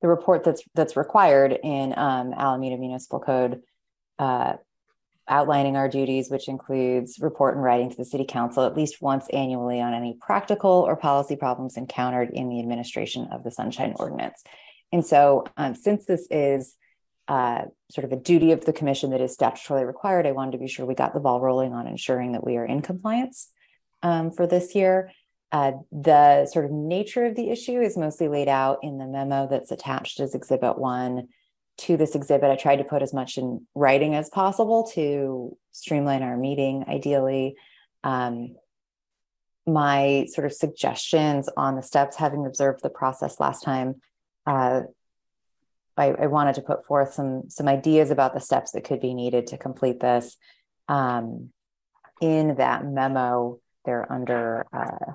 [0.00, 3.62] the report that's that's required in um, Alameda Municipal Code,
[4.18, 4.54] uh,
[5.28, 9.28] outlining our duties, which includes report and writing to the City Council at least once
[9.32, 14.42] annually on any practical or policy problems encountered in the administration of the Sunshine Ordinance.
[14.90, 16.74] And so, um, since this is
[17.28, 20.58] uh, sort of a duty of the commission that is statutorily required, I wanted to
[20.58, 23.50] be sure we got the ball rolling on ensuring that we are in compliance
[24.02, 25.12] um, for this year.
[25.50, 29.46] Uh, the sort of nature of the issue is mostly laid out in the memo
[29.46, 31.28] that's attached as Exhibit 1
[31.78, 32.50] to this exhibit.
[32.50, 37.56] I tried to put as much in writing as possible to streamline our meeting, ideally.
[38.04, 38.56] Um,
[39.66, 44.00] my sort of suggestions on the steps, having observed the process last time,
[44.46, 44.82] uh,
[45.96, 49.14] I, I, wanted to put forth some some ideas about the steps that could be
[49.14, 50.36] needed to complete this.
[50.88, 51.50] Um,
[52.20, 55.12] in that memo, they're under uh,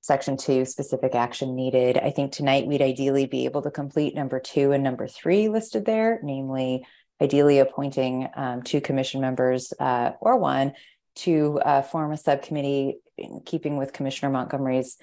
[0.00, 1.96] section two, specific action needed.
[1.96, 5.84] I think tonight we'd ideally be able to complete number two and number three listed
[5.84, 6.84] there, namely
[7.20, 10.72] ideally appointing um, two commission members uh, or one
[11.14, 14.98] to uh, form a subcommittee in keeping with Commissioner Montgomery's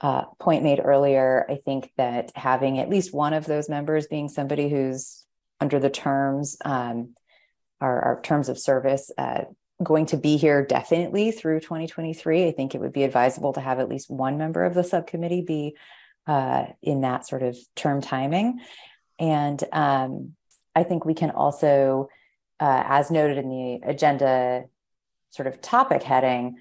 [0.00, 1.46] uh, point made earlier.
[1.48, 5.24] I think that having at least one of those members being somebody who's
[5.60, 7.14] under the terms, um,
[7.80, 9.10] our, our terms of service,
[9.82, 12.46] going to be here definitely through 2023.
[12.46, 15.42] I think it would be advisable to have at least one member of the subcommittee
[15.42, 15.76] be
[16.26, 18.60] uh, in that sort of term timing.
[19.18, 20.34] And um,
[20.74, 22.08] I think we can also,
[22.60, 24.64] uh, as noted in the agenda
[25.30, 26.56] sort of topic heading,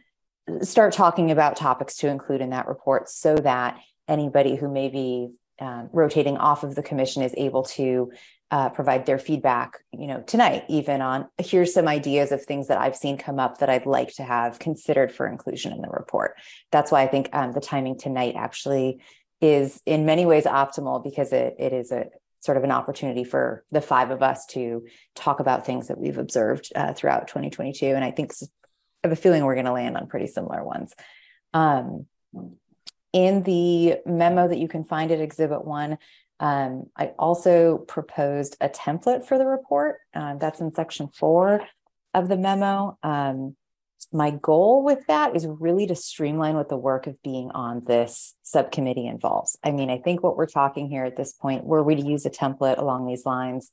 [0.61, 5.29] start talking about topics to include in that report so that anybody who may be
[5.59, 8.11] um, rotating off of the commission is able to
[8.53, 12.77] uh, provide their feedback, you know, tonight, even on here's some ideas of things that
[12.77, 16.35] I've seen come up that I'd like to have considered for inclusion in the report.
[16.71, 19.01] That's why I think um, the timing tonight actually
[19.41, 22.05] is in many ways optimal because it, it is a
[22.41, 24.85] sort of an opportunity for the five of us to
[25.15, 27.87] talk about things that we've observed uh, throughout 2022.
[27.87, 30.93] And I think I have a feeling we're going to land on pretty similar ones.
[31.55, 32.05] Um,
[33.13, 35.97] in the memo that you can find at Exhibit 1,
[36.43, 39.99] um, I also proposed a template for the report.
[40.13, 41.65] Uh, that's in section four
[42.13, 42.97] of the memo.
[43.01, 43.55] Um,
[44.11, 48.35] my goal with that is really to streamline what the work of being on this
[48.43, 49.57] subcommittee involves.
[49.63, 52.25] I mean, I think what we're talking here at this point, were we to use
[52.25, 53.71] a template along these lines,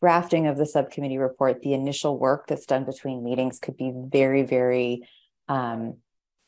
[0.00, 4.42] drafting of the subcommittee report, the initial work that's done between meetings could be very,
[4.42, 5.08] very
[5.46, 5.98] um,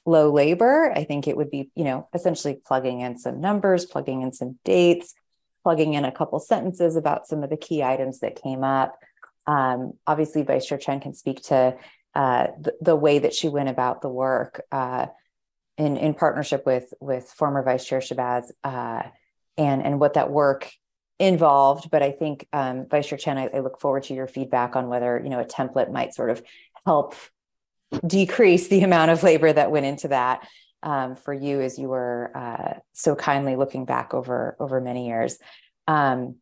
[0.05, 0.93] low labor.
[0.93, 4.59] I think it would be, you know, essentially plugging in some numbers, plugging in some
[4.65, 5.15] dates,
[5.63, 8.99] plugging in a couple sentences about some of the key items that came up.
[9.47, 11.77] Um, obviously, Vice Chair Chen can speak to
[12.15, 15.07] uh, the, the, way that she went about the work uh,
[15.79, 19.03] in in partnership with with former Vice Chair Shabazz uh,
[19.57, 20.71] and and what that work
[21.19, 21.91] involved.
[21.91, 24.89] But I think um, Vice Chair Chen, I, I look forward to your feedback on
[24.89, 26.43] whether you know a template might sort of
[26.85, 27.15] help
[28.07, 30.47] decrease the amount of labor that went into that
[30.83, 35.39] um, for you as you were uh, so kindly looking back over over many years.
[35.87, 36.37] Um,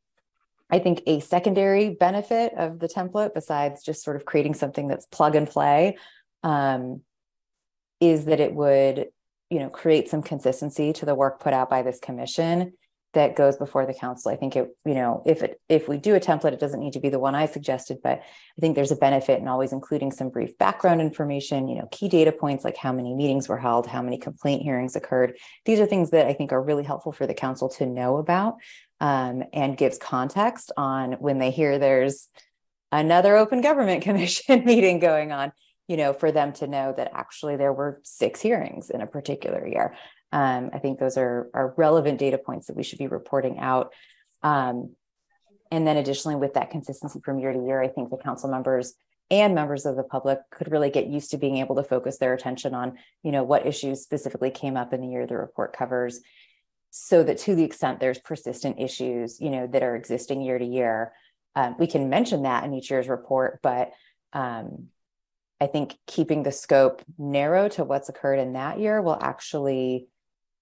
[0.70, 5.06] I think a secondary benefit of the template, besides just sort of creating something that's
[5.06, 5.96] plug and play,
[6.42, 7.00] um,
[8.00, 9.06] is that it would,
[9.48, 12.74] you know, create some consistency to the work put out by this commission
[13.14, 14.30] that goes before the council.
[14.30, 16.92] I think it, you know, if it if we do a template, it doesn't need
[16.92, 20.12] to be the one I suggested, but I think there's a benefit in always including
[20.12, 23.86] some brief background information, you know, key data points like how many meetings were held,
[23.86, 25.38] how many complaint hearings occurred.
[25.64, 28.56] These are things that I think are really helpful for the council to know about
[29.00, 32.28] um, and gives context on when they hear there's
[32.92, 35.52] another open government commission meeting going on
[35.88, 39.66] you know for them to know that actually there were six hearings in a particular
[39.66, 39.94] year
[40.32, 43.92] um, I think those are, are relevant data points that we should be reporting out.
[44.42, 44.94] Um,
[45.70, 48.94] and then additionally, with that consistency from year to year, I think the council members
[49.30, 52.32] and members of the public could really get used to being able to focus their
[52.32, 56.20] attention on, you know, what issues specifically came up in the year the report covers,
[56.90, 60.64] so that to the extent there's persistent issues, you know, that are existing year to
[60.64, 61.12] year,
[61.54, 63.60] um, we can mention that in each year's report.
[63.62, 63.92] But
[64.32, 64.86] um,
[65.60, 70.06] I think keeping the scope narrow to what's occurred in that year will actually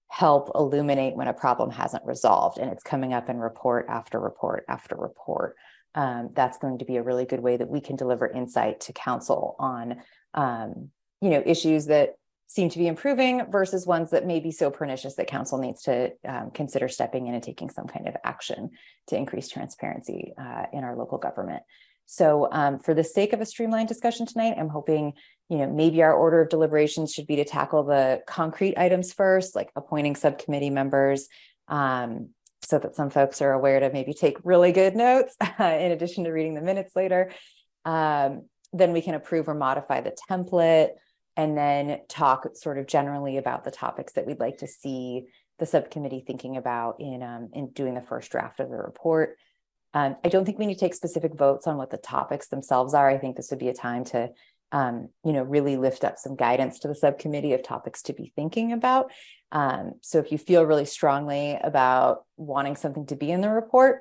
[0.08, 4.64] help illuminate when a problem hasn't resolved and it's coming up in report after report
[4.68, 5.56] after report.
[5.94, 8.92] Um, that's going to be a really good way that we can deliver insight to
[8.92, 10.02] council on,
[10.34, 12.16] um, you know, issues that
[12.48, 16.12] seem to be improving versus ones that may be so pernicious that council needs to
[16.28, 18.70] um, consider stepping in and taking some kind of action
[19.08, 21.62] to increase transparency uh, in our local government.
[22.06, 25.14] So um, for the sake of a streamlined discussion tonight, I'm hoping,
[25.48, 29.55] you know, maybe our order of deliberations should be to tackle the concrete items first,
[29.55, 31.28] like appointing subcommittee members,
[31.68, 32.31] um,
[32.62, 36.31] so that some folks are aware to maybe take really good notes in addition to
[36.31, 37.31] reading the minutes later.
[37.85, 40.90] Um, then we can approve or modify the template
[41.36, 45.27] and then talk sort of generally about the topics that we'd like to see
[45.59, 49.36] the subcommittee thinking about in um, in doing the first draft of the report.
[49.94, 52.93] Um, I don't think we need to take specific votes on what the topics themselves
[52.93, 53.09] are.
[53.09, 54.31] I think this would be a time to,
[54.72, 58.32] um, you know, really lift up some guidance to the subcommittee of topics to be
[58.34, 59.10] thinking about.
[59.52, 64.01] Um, so if you feel really strongly about wanting something to be in the report,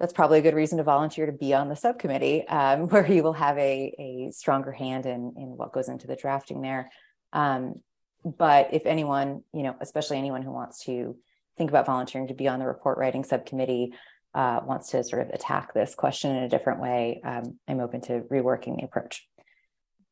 [0.00, 3.22] that's probably a good reason to volunteer to be on the subcommittee, um, where you
[3.22, 6.90] will have a, a stronger hand in, in what goes into the drafting there.
[7.32, 7.76] Um,
[8.24, 11.16] but if anyone, you know, especially anyone who wants to
[11.56, 13.92] think about volunteering to be on the report writing subcommittee,
[14.34, 18.00] uh, wants to sort of attack this question in a different way, um, I'm open
[18.02, 19.28] to reworking the approach.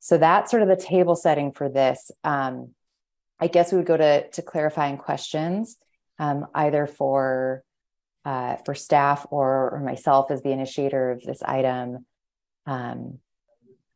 [0.04, 2.10] So that's sort of the table setting for this.
[2.24, 2.74] Um,
[3.38, 5.76] I guess we would go to, to clarifying questions,
[6.18, 7.62] um, either for
[8.24, 12.04] uh, for staff or, or myself as the initiator of this item.
[12.66, 13.20] Um,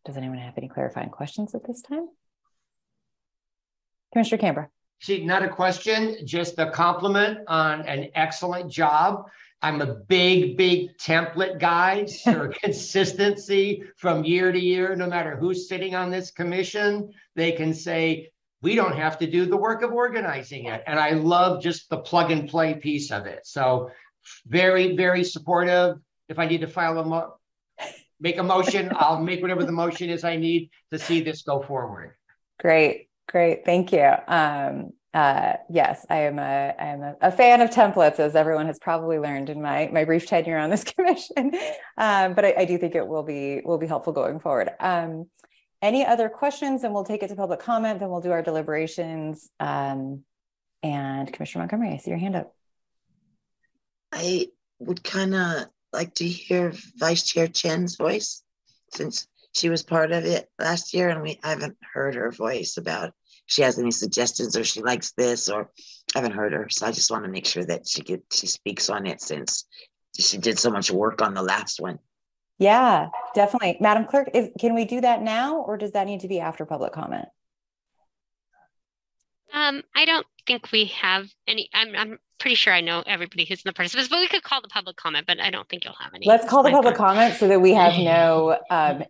[0.04, 2.08] does anyone have any clarifying questions at this time?
[4.12, 4.66] Commissioner Cambra.
[5.00, 9.26] See, not a question, just a compliment on an excellent job.
[9.62, 15.68] I'm a big, big template guy for consistency from year to year, no matter who's
[15.68, 17.10] sitting on this commission.
[17.34, 18.30] They can say,
[18.62, 20.82] we don't have to do the work of organizing it.
[20.86, 23.46] And I love just the plug and play piece of it.
[23.46, 23.90] So
[24.46, 25.98] very, very supportive.
[26.28, 27.34] If I need to file a mo-
[28.20, 31.62] make a motion, I'll make whatever the motion is I need to see this go
[31.62, 32.14] forward.
[32.58, 33.06] Great.
[33.28, 34.08] Great, thank you.
[34.28, 38.66] Um, uh, yes, I am a I am a, a, fan of templates, as everyone
[38.66, 41.52] has probably learned in my my brief tenure on this commission.
[41.96, 44.72] Um, but I, I, do think it will be will be helpful going forward.
[44.78, 45.30] Um,
[45.80, 46.84] any other questions?
[46.84, 47.98] And we'll take it to public comment.
[47.98, 49.48] Then we'll do our deliberations.
[49.58, 50.22] Um,
[50.82, 52.54] and Commissioner Montgomery, I see your hand up.
[54.12, 54.48] I
[54.80, 58.42] would kind of like to hear Vice Chair Chen's voice
[58.92, 62.76] since she was part of it last year, and we I haven't heard her voice
[62.76, 63.14] about
[63.46, 65.70] she has any suggestions or she likes this or
[66.14, 66.68] I haven't heard her.
[66.68, 69.64] So I just want to make sure that she get she speaks on it since
[70.18, 71.98] she did so much work on the last one.
[72.58, 73.76] Yeah, definitely.
[73.80, 76.64] Madam Clerk, is can we do that now or does that need to be after
[76.64, 77.26] public comment?
[79.52, 81.68] Um, I don't think we have any.
[81.72, 84.60] I'm, I'm pretty sure I know everybody who's in the participants, but we could call
[84.60, 86.26] the public comment, but I don't think you'll have any.
[86.26, 89.04] Let's call the public comment so that we have no um,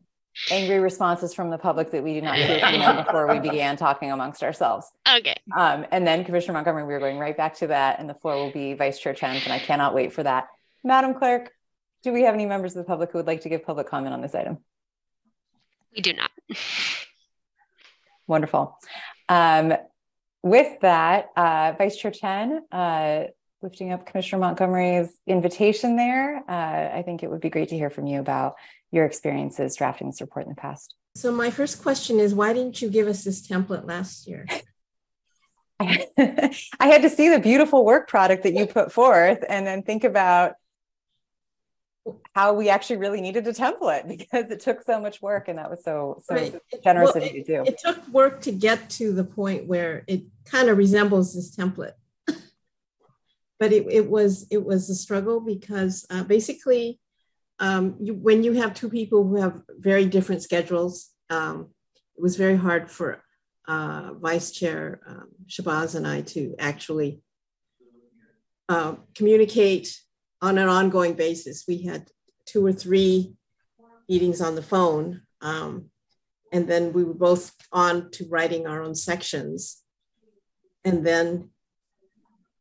[0.51, 3.77] angry responses from the public that we did not hear from them before we began
[3.77, 4.91] talking amongst ourselves.
[5.09, 5.37] Okay.
[5.57, 8.37] Um, and then Commissioner Montgomery, we are going right back to that, and the floor
[8.37, 10.49] will be Vice Chair Chen's, and I cannot wait for that.
[10.85, 11.51] Madam Clerk,
[12.03, 14.15] do we have any members of the public who would like to give public comment
[14.15, 14.59] on this item?
[15.95, 16.31] We do not.
[18.27, 18.79] Wonderful.
[19.29, 19.73] Um,
[20.43, 23.25] with that, uh, Vice Chair Chen, uh,
[23.63, 27.91] lifting up Commissioner Montgomery's invitation there, uh, I think it would be great to hear
[27.91, 28.55] from you about
[28.93, 30.95] your experiences drafting this report in the past.
[31.15, 34.47] So my first question is, why didn't you give us this template last year?
[35.81, 40.05] I had to see the beautiful work product that you put forth and then think
[40.05, 40.55] about
[42.35, 45.71] how we actually really needed a template because it took so much work and that
[45.71, 46.55] was so so right.
[46.85, 47.65] generous well, of you to do.
[47.65, 51.93] It took work to get to the point where it kind of resembles this template.
[52.27, 57.01] but it, it was it was a struggle because uh, basically
[57.59, 61.71] um, you, when you have two people who have very different schedules, um,
[62.17, 63.23] it was very hard for
[63.69, 67.21] uh, Vice Chair um, Shabazz and I to actually
[68.69, 69.99] uh, communicate
[70.43, 71.65] on an ongoing basis.
[71.67, 72.09] We had
[72.47, 73.35] two or three
[74.09, 75.87] meetings on the phone, um,
[76.53, 79.83] and then we were both on to writing our own sections.
[80.85, 81.51] And then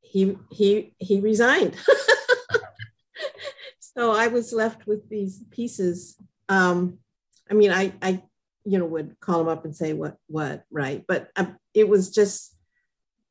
[0.02, 1.76] he he he resigned.
[3.98, 6.16] so I was left with these pieces.
[6.50, 7.00] Um,
[7.50, 8.24] I mean, I, I,
[8.64, 11.04] you know, would call them up and say what, what, right?
[11.08, 12.56] But uh, it was just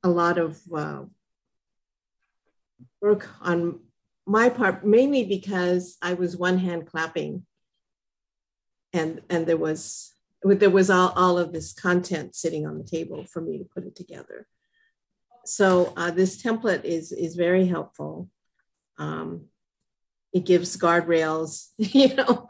[0.02, 1.02] a lot of uh,
[3.00, 3.80] work on
[4.26, 7.44] my part, mainly because I was one hand clapping,
[8.92, 13.24] and and there was there was all, all of this content sitting on the table
[13.24, 14.46] for me to put it together.
[15.44, 18.30] So uh, this template is is very helpful.
[18.98, 19.46] Um,
[20.34, 22.48] it gives guardrails, you know,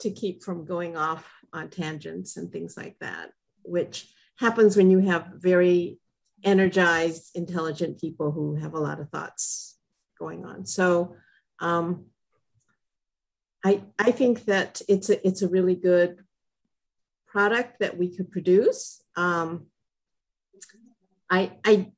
[0.00, 3.30] to keep from going off on tangents and things like that,
[3.62, 5.98] which happens when you have very
[6.44, 9.78] energized, intelligent people who have a lot of thoughts
[10.18, 10.66] going on.
[10.66, 11.14] So
[11.60, 12.06] um,
[13.64, 16.24] I, I think that it's a, it's a really good
[17.28, 19.00] product that we could produce.
[19.14, 19.66] Um,
[21.30, 21.92] I, I,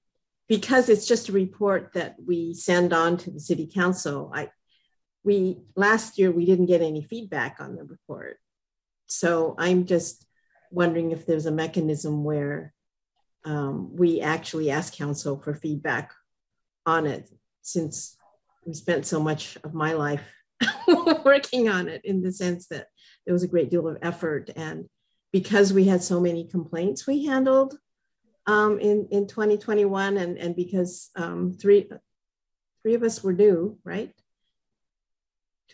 [0.46, 4.30] because it's just a report that we send on to the city council.
[4.34, 4.50] I,
[5.24, 8.38] we last year we didn't get any feedback on the report,
[9.06, 10.26] so I'm just
[10.70, 12.72] wondering if there's a mechanism where
[13.44, 16.12] um, we actually ask council for feedback
[16.86, 17.30] on it,
[17.62, 18.16] since
[18.66, 20.32] we spent so much of my life
[21.24, 22.88] working on it in the sense that
[23.26, 24.86] there was a great deal of effort and
[25.32, 27.76] because we had so many complaints we handled
[28.46, 31.88] um, in, in 2021 and, and because um, three,
[32.82, 34.12] three of us were new, right?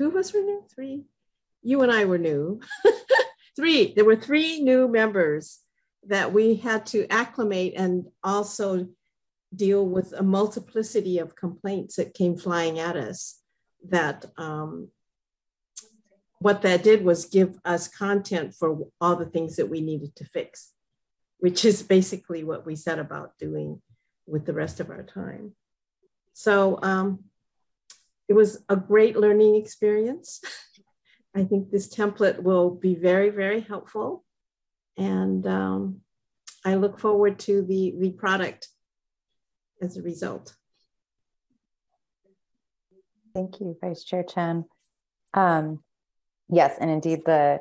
[0.01, 1.02] Two of us were new, three.
[1.62, 2.60] You and I were new.
[3.56, 5.59] three, there were three new members
[6.06, 8.89] that we had to acclimate and also
[9.55, 13.43] deal with a multiplicity of complaints that came flying at us
[13.90, 14.89] that um,
[16.39, 20.24] what that did was give us content for all the things that we needed to
[20.24, 20.72] fix,
[21.40, 23.82] which is basically what we set about doing
[24.27, 25.52] with the rest of our time.
[26.32, 27.24] So um,
[28.31, 30.40] it was a great learning experience.
[31.35, 34.24] I think this template will be very, very helpful.
[34.97, 36.02] And um,
[36.65, 38.69] I look forward to the, the product
[39.82, 40.55] as a result.
[43.35, 44.65] Thank you, Vice Chair Chen.
[45.35, 45.82] Um,
[46.48, 47.61] yes, and indeed the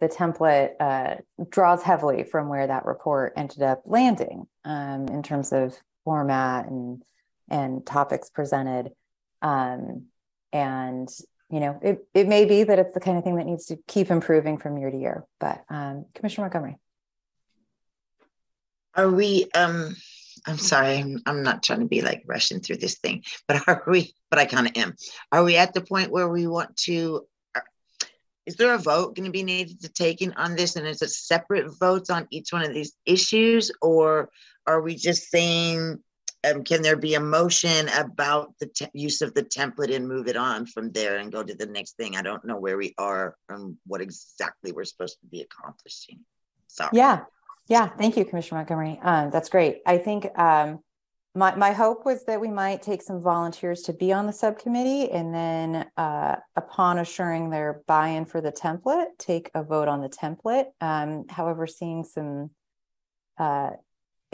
[0.00, 1.16] the template uh,
[1.48, 5.74] draws heavily from where that report ended up landing um, in terms of
[6.04, 7.02] format and
[7.48, 8.90] and topics presented.
[9.44, 10.06] Um,
[10.52, 11.08] and
[11.50, 13.76] you know, it, it may be that it's the kind of thing that needs to
[13.86, 15.24] keep improving from year to year.
[15.38, 16.78] But um, Commissioner Montgomery.
[18.96, 19.94] Are we um
[20.46, 23.82] I'm sorry, I'm, I'm not trying to be like rushing through this thing, but are
[23.86, 24.94] we, but I kind of am.
[25.32, 27.60] Are we at the point where we want to, uh,
[28.44, 30.76] is there a vote going to be needed to take in on this?
[30.76, 33.70] And is it separate votes on each one of these issues?
[33.80, 34.28] Or
[34.66, 36.02] are we just saying,
[36.44, 40.36] um, can there be a motion about the use of the template and move it
[40.36, 42.16] on from there and go to the next thing?
[42.16, 46.20] I don't know where we are and what exactly we're supposed to be accomplishing.
[46.68, 46.90] Sorry.
[46.92, 47.24] Yeah,
[47.68, 48.98] yeah, thank you, Commissioner Montgomery.
[49.02, 49.80] Um, that's great.
[49.86, 50.80] I think um,
[51.34, 55.10] my, my hope was that we might take some volunteers to be on the subcommittee
[55.10, 60.08] and then uh, upon assuring their buy-in for the template, take a vote on the
[60.08, 60.66] template.
[60.80, 62.50] Um, however, seeing some
[63.38, 63.70] uh,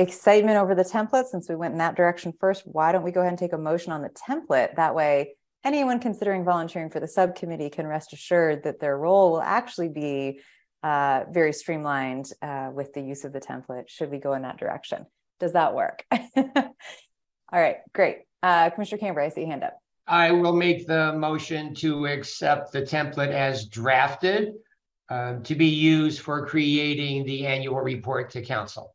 [0.01, 3.20] excitement over the template since we went in that direction first, why don't we go
[3.20, 4.77] ahead and take a motion on the template?
[4.77, 9.43] That way, anyone considering volunteering for the subcommittee can rest assured that their role will
[9.43, 10.40] actually be
[10.82, 14.59] uh, very streamlined uh, with the use of the template should we go in that
[14.59, 15.06] direction.
[15.39, 16.05] Does that work?
[16.12, 18.18] All right, great.
[18.43, 19.78] Uh, Commissioner Cambra, I see hand up.
[20.06, 24.55] I will make the motion to accept the template as drafted
[25.10, 28.94] um, to be used for creating the annual report to council.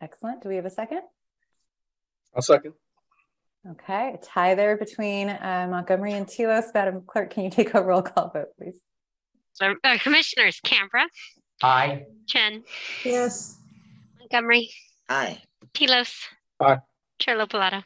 [0.00, 0.42] Excellent.
[0.42, 1.00] Do we have a second?
[2.34, 2.74] I'll second.
[3.68, 6.66] Okay, a tie there between uh, Montgomery and Tilos.
[6.72, 8.78] Madam Clerk, can you take a roll call vote, please?
[9.60, 11.06] uh, Commissioners Cambra,
[11.62, 12.04] Aye.
[12.28, 12.62] Chen,
[13.04, 13.56] Yes.
[14.20, 14.70] Montgomery,
[15.08, 15.40] Aye.
[15.74, 16.14] Tilos.
[16.60, 16.78] Aye.
[17.18, 17.82] Chair LoPilato.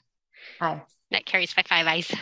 [0.61, 0.83] Aye.
[1.13, 2.13] That carries by five ayes.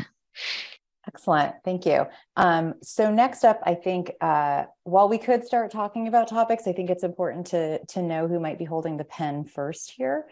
[1.18, 1.56] Excellent.
[1.64, 2.06] Thank you.
[2.36, 6.72] Um, so next up, I think uh, while we could start talking about topics, I
[6.72, 10.26] think it's important to, to know who might be holding the pen first here.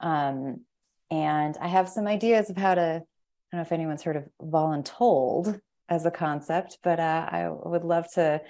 [0.00, 0.62] Um,
[1.10, 3.04] and I have some ideas of how to, I don't
[3.52, 5.60] know if anyone's heard of voluntold,
[5.90, 8.40] as a concept, but uh, I would love to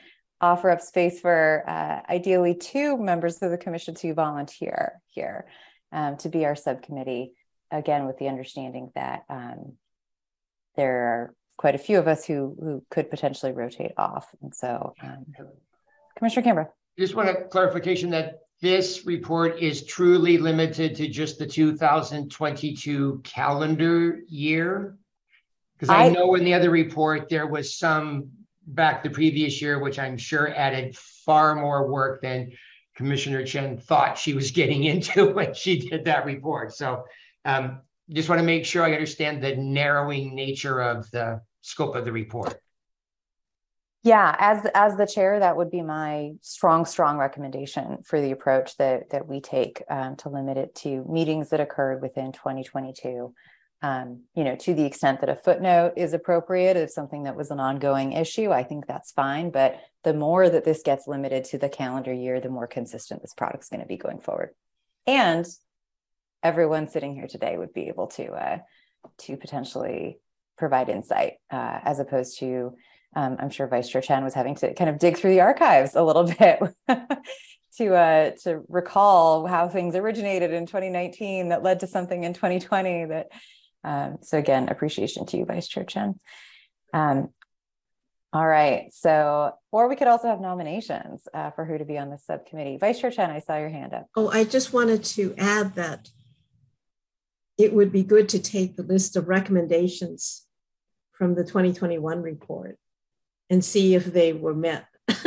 [0.40, 5.46] offer up space for uh, ideally two members of the commission to volunteer here
[5.90, 7.32] um, to be our subcommittee,
[7.70, 9.72] again, with the understanding that um,
[10.76, 14.34] there are quite a few of us who, who could potentially rotate off.
[14.40, 15.26] And so, um,
[16.16, 16.68] Commissioner Cambra.
[16.98, 24.20] Just want a clarification that this report is truly limited to just the 2022 calendar
[24.26, 24.96] year.
[25.74, 28.30] Because I, I know in the other report, there was some
[28.66, 32.52] back the previous year, which I'm sure added far more work than
[32.96, 36.72] Commissioner Chen thought she was getting into when she did that report.
[36.72, 37.04] So
[37.44, 42.04] um, just want to make sure I understand the narrowing nature of the scope of
[42.04, 42.60] the report.
[44.02, 48.76] Yeah, as as the chair, that would be my strong, strong recommendation for the approach
[48.78, 53.34] that that we take um, to limit it to meetings that occurred within 2022
[53.82, 57.50] um, you know, to the extent that a footnote is appropriate if something that was
[57.50, 59.50] an ongoing issue, I think that's fine.
[59.50, 63.32] But the more that this gets limited to the calendar year, the more consistent this
[63.34, 64.50] product's going to be going forward.
[65.06, 65.46] And
[66.42, 68.58] everyone sitting here today would be able to uh,
[69.20, 70.18] to potentially
[70.60, 72.76] provide insight uh, as opposed to
[73.16, 75.96] um, I'm sure Vice Chair Chen was having to kind of dig through the archives
[75.96, 76.60] a little bit
[77.78, 83.06] to uh, to recall how things originated in 2019 that led to something in 2020.
[83.06, 83.28] That
[83.82, 86.20] um, so again, appreciation to you, Vice Chair Chen.
[86.92, 87.30] Um,
[88.32, 92.10] all right, so or we could also have nominations uh, for who to be on
[92.10, 92.76] the subcommittee.
[92.76, 94.06] Vice Chair Chen, I saw your hand up.
[94.14, 96.08] Oh, I just wanted to add that
[97.58, 100.46] it would be good to take the list of recommendations
[101.20, 102.78] from the 2021 report
[103.50, 104.86] and see if they were met.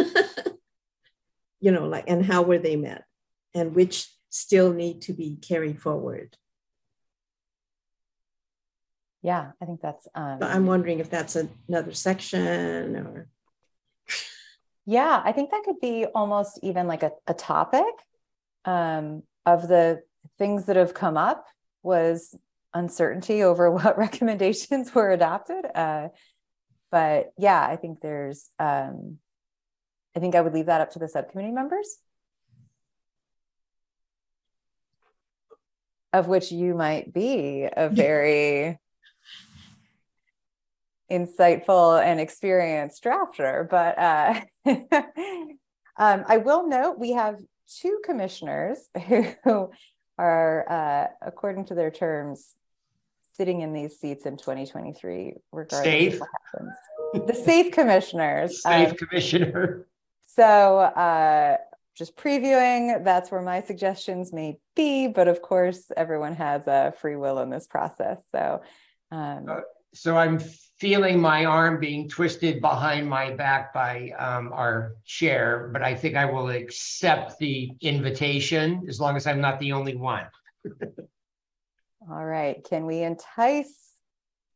[1.60, 3.04] you know, like, and how were they met
[3.54, 6.36] and which still need to be carried forward.
[9.22, 10.08] Yeah, I think that's.
[10.16, 11.38] Um, I'm wondering if that's
[11.70, 13.30] another section or.
[14.86, 17.86] Yeah, I think that could be almost even like a, a topic
[18.66, 20.04] um, of the
[20.38, 21.46] things that have come up
[21.84, 22.38] was
[22.74, 25.66] uncertainty over what recommendations were adopted.
[25.74, 26.10] Uh,
[26.92, 29.18] but yeah, I think there's, um,
[30.16, 31.98] I think I would leave that up to the subcommittee members.
[36.12, 38.78] Of which you might be a very
[41.12, 43.68] insightful and experienced drafter.
[43.70, 44.42] But uh,
[45.98, 47.38] um, I will note we have
[47.68, 48.78] two commissioners
[49.44, 49.72] who
[50.18, 52.54] are, uh, according to their terms,
[53.34, 57.28] sitting in these seats in 2023, regardless what happens.
[57.28, 58.62] The safe commissioners.
[58.64, 59.88] safe um, commissioner.
[60.26, 61.58] So uh,
[61.96, 65.08] just previewing, that's where my suggestions may be.
[65.08, 68.24] But of course, everyone has a free will in this process.
[68.32, 68.62] So,
[69.12, 69.60] um, uh,
[69.94, 70.40] so I'm
[70.80, 76.16] feeling my arm being twisted behind my back by um, our chair, but I think
[76.16, 80.26] I will accept the invitation as long as I'm not the only one.
[82.10, 82.64] All right.
[82.64, 83.94] Can we entice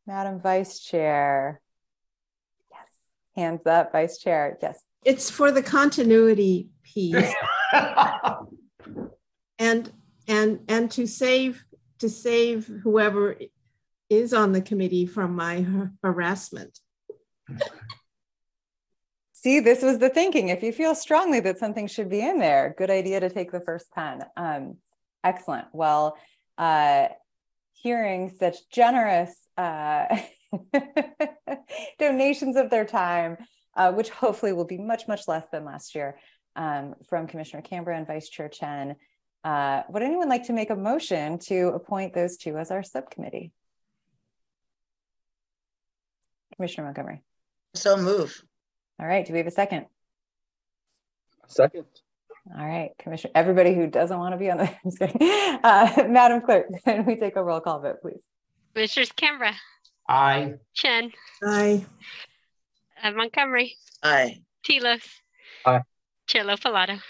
[0.06, 1.60] Madam Vice Chair?
[2.70, 2.88] Yes.
[3.36, 4.58] Hands up, Vice Chair.
[4.60, 4.80] Yes.
[5.04, 7.32] It's for the continuity piece.
[9.58, 9.92] and
[10.26, 11.64] and and to save
[12.00, 13.36] to save whoever
[14.10, 15.66] is on the committee from my
[16.02, 16.78] harassment.
[19.32, 20.48] See, this was the thinking.
[20.48, 23.60] If you feel strongly that something should be in there, good idea to take the
[23.60, 24.24] first pen.
[24.36, 24.78] Um,
[25.22, 25.68] excellent.
[25.72, 26.16] Well,
[26.56, 27.08] uh,
[27.82, 30.04] hearing such generous uh,
[31.98, 33.36] donations of their time,
[33.76, 36.18] uh, which hopefully will be much, much less than last year
[36.56, 38.96] um, from Commissioner Cambra and Vice Chair Chen.
[39.44, 43.52] Uh, would anyone like to make a motion to appoint those two as our subcommittee?
[46.56, 47.22] Commissioner Montgomery.
[47.74, 48.42] So move.
[49.00, 49.24] All right.
[49.24, 49.86] Do we have a second?
[51.46, 51.86] Second.
[52.56, 53.32] All right, Commissioner.
[53.34, 57.42] Everybody who doesn't want to be on the uh, Madam Clerk, can we take a
[57.42, 58.24] roll call vote, please?
[58.74, 59.52] Commissioners Cambra.
[60.08, 60.54] Aye.
[60.74, 61.12] Chen.
[61.44, 61.84] Aye.
[63.02, 63.74] Uh, Montgomery.
[64.02, 64.38] Aye.
[64.64, 65.02] Tilos.
[65.66, 65.82] Aye.
[66.26, 67.00] Chair LoPilato.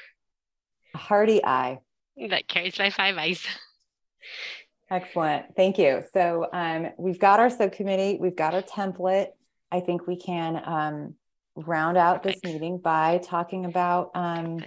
[0.94, 1.78] Hearty aye.
[2.28, 3.46] That carries by five ayes.
[4.90, 5.54] Excellent.
[5.54, 6.02] Thank you.
[6.12, 9.28] So um, we've got our subcommittee, we've got our template.
[9.70, 11.14] I think we can um,
[11.54, 14.64] round out this meeting by talking about um,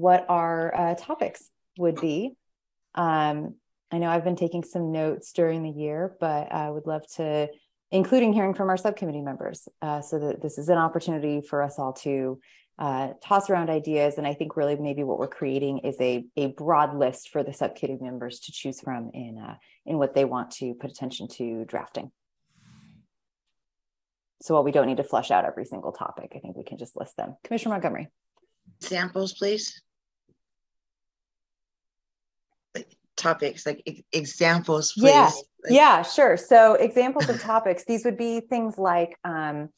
[0.00, 2.36] what our uh, topics would be.
[2.94, 3.54] Um,
[3.90, 7.48] I know I've been taking some notes during the year, but I would love to,
[7.90, 11.78] including hearing from our subcommittee members, uh, so that this is an opportunity for us
[11.78, 12.38] all to
[12.78, 14.18] uh, toss around ideas.
[14.18, 17.52] And I think really maybe what we're creating is a, a broad list for the
[17.52, 19.56] subcommittee members to choose from in, uh,
[19.86, 22.12] in what they want to put attention to drafting.
[24.42, 26.78] So while we don't need to flush out every single topic, I think we can
[26.78, 27.36] just list them.
[27.42, 28.08] Commissioner Montgomery.
[28.80, 29.82] Samples, please.
[32.74, 35.10] Like topics, like e examples, please.
[35.10, 35.24] Yeah,
[35.64, 36.36] like yeah, sure.
[36.36, 39.68] So examples of topics, these would be things like, um,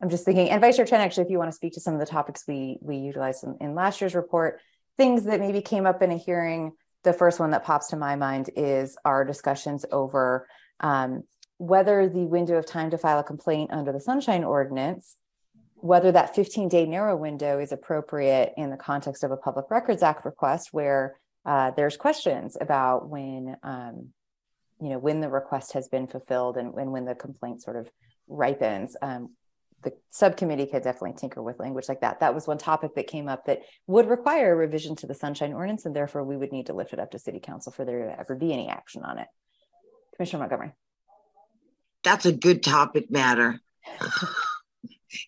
[0.00, 1.94] I'm just thinking, and Vice Chair Chen, actually, if you want to speak to some
[1.94, 4.60] of the topics we we utilized in, in last year's report,
[4.96, 6.72] things that maybe came up in a hearing.
[7.02, 10.46] The first one that pops to my mind is our discussions over
[10.80, 11.24] um,
[11.60, 15.16] whether the window of time to file a complaint under the Sunshine Ordinance,
[15.76, 20.02] whether that 15 day narrow window is appropriate in the context of a Public Records
[20.02, 21.18] Act request, where
[21.50, 24.10] uh, there's questions about when, um,
[24.80, 27.90] you know, when the request has been fulfilled and, and when the complaint sort of
[28.28, 28.96] ripens.
[29.02, 29.30] Um,
[29.82, 32.20] the subcommittee could definitely tinker with language like that.
[32.20, 35.52] That was one topic that came up that would require a revision to the Sunshine
[35.52, 38.06] Ordinance, and therefore we would need to lift it up to City Council for there
[38.06, 39.26] to ever be any action on it.
[40.14, 40.70] Commissioner Montgomery.
[42.04, 43.58] That's a good topic matter.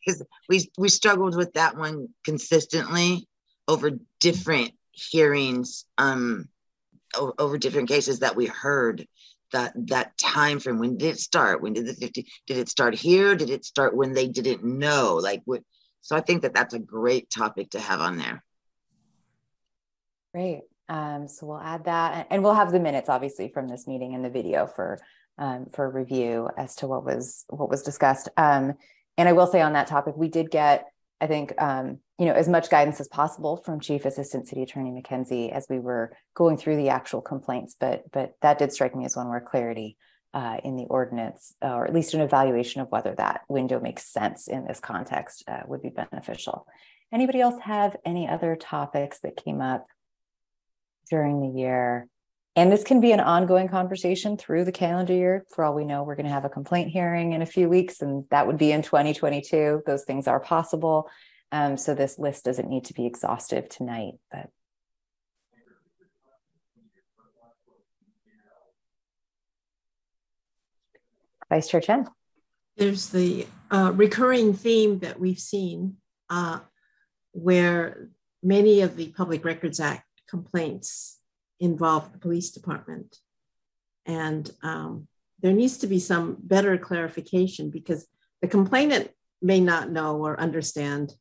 [0.07, 3.27] Because we we struggled with that one consistently
[3.67, 3.91] over
[4.21, 6.49] different hearings, um,
[7.39, 9.07] over different cases that we heard
[9.53, 10.79] that that time frame.
[10.79, 11.61] When did it start?
[11.61, 13.35] When did the 50, did it start here?
[13.35, 15.17] Did it start when they didn't know?
[15.17, 15.63] Like what,
[16.01, 18.43] so I think that that's a great topic to have on there.
[20.35, 20.63] Great.
[20.89, 24.25] Um, so we'll add that and we'll have the minutes obviously from this meeting and
[24.25, 24.99] the video for
[25.39, 28.29] um, for review as to what was what was discussed.
[28.37, 28.75] Um,
[29.19, 30.92] and I will say on that topic, we did get,
[31.23, 34.91] I think, um, you know, as much guidance as possible from Chief Assistant City Attorney
[34.91, 37.77] McKenzie as we were going through the actual complaints.
[37.79, 39.97] But but that did strike me as one where clarity
[40.35, 44.05] uh, in the ordinance, uh, or at least an evaluation of whether that window makes
[44.05, 46.67] sense in this context, uh, would be beneficial.
[47.13, 49.87] Anybody else have any other topics that came up
[51.09, 52.09] during the year?
[52.55, 55.47] And this can be an ongoing conversation through the calendar year.
[55.49, 58.03] For all we know, we're going to have a complaint hearing in a few weeks,
[58.03, 59.83] and that would be in 2022.
[59.87, 61.09] Those things are possible.
[61.51, 64.51] Um, so this list doesn't need to be exhaustive tonight, but
[71.49, 72.07] Vice Chair Chen.
[72.77, 75.97] There's the uh, recurring theme that we've seen
[76.31, 76.61] uh,
[77.33, 78.09] where
[78.43, 81.19] many of the Public Records Act complaints
[81.63, 83.17] involve the police department.
[84.05, 85.07] And um,
[85.41, 88.07] there needs to be some better clarification because
[88.41, 89.11] the complainant
[89.41, 91.15] may not know or understand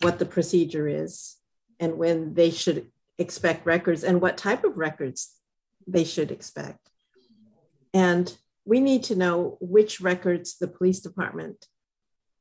[0.00, 1.36] what the procedure is
[1.78, 5.36] and when they should expect records and what type of records
[5.86, 6.90] they should expect.
[7.94, 11.66] And we need to know which records the police department,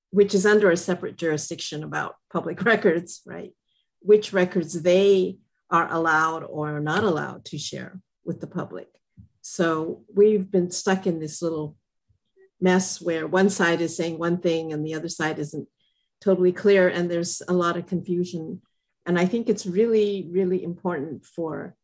[0.10, 3.54] which is under a separate jurisdiction about public records, right?
[4.00, 5.38] Which records they
[5.72, 8.88] are allowed or not allowed to share with the public.
[9.42, 11.76] So we've been stuck in this little
[12.60, 15.68] mess where one side is saying one thing and the other side isn't
[16.22, 18.62] totally clear, and there's a lot of confusion.
[19.06, 21.76] And I think it's really, really important for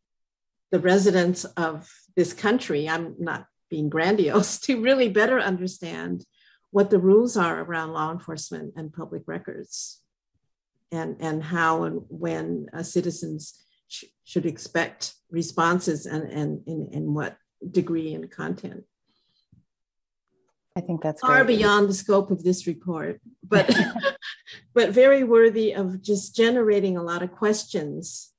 [0.70, 6.24] the residents of this country, I'm not being grandiose, to really better understand
[6.70, 10.02] what the rules are around law enforcement and public records
[10.92, 17.14] and, and how and when uh, citizens sh- should expect responses and, and in, in
[17.14, 17.38] what
[17.72, 18.84] degree and content.
[20.76, 21.58] I think that's far great.
[21.58, 23.74] beyond the scope of this report, but
[24.74, 28.32] but very worthy of just generating a lot of questions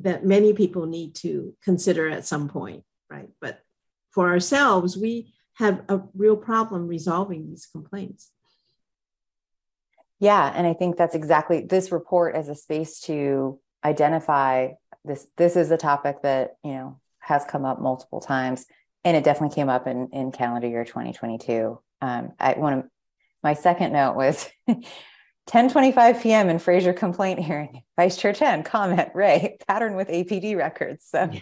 [0.00, 3.28] that many people need to consider at some point, right?
[3.40, 3.60] But
[4.10, 8.30] for ourselves, we have a real problem resolving these complaints.
[10.20, 14.70] Yeah, and I think that's exactly this report as a space to identify
[15.04, 18.66] this this is a topic that you know has come up multiple times
[19.04, 22.84] and it definitely came up in in calendar year 2022 um i one of
[23.42, 24.48] my second note was
[25.48, 26.48] 10:25 p.m.
[26.48, 27.82] in Fraser complaint hearing.
[27.96, 31.04] Vice Chair Chen comment Ray pattern with APD records.
[31.06, 31.40] So yeah.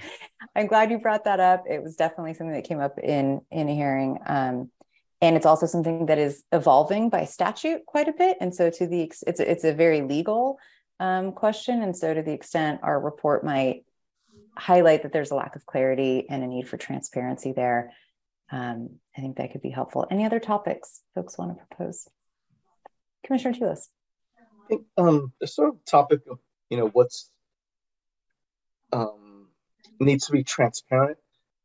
[0.57, 1.65] I'm glad you brought that up.
[1.71, 4.71] It was definitely something that came up in in a hearing, um,
[5.21, 8.37] and it's also something that is evolving by statute quite a bit.
[8.41, 10.59] And so to the it's it's a very legal
[11.01, 11.83] um, question.
[11.83, 13.85] And so, to the extent our report might
[14.57, 17.93] highlight that there's a lack of clarity and a need for transparency there,
[18.51, 20.07] um, I think that could be helpful.
[20.11, 22.09] Any other topics folks want to propose?
[23.25, 23.89] Commissioner Tilos.
[24.39, 26.39] I think um, the sort of topic of
[26.69, 27.31] you know what's
[28.93, 29.49] um,
[30.01, 31.19] needs to be transparent.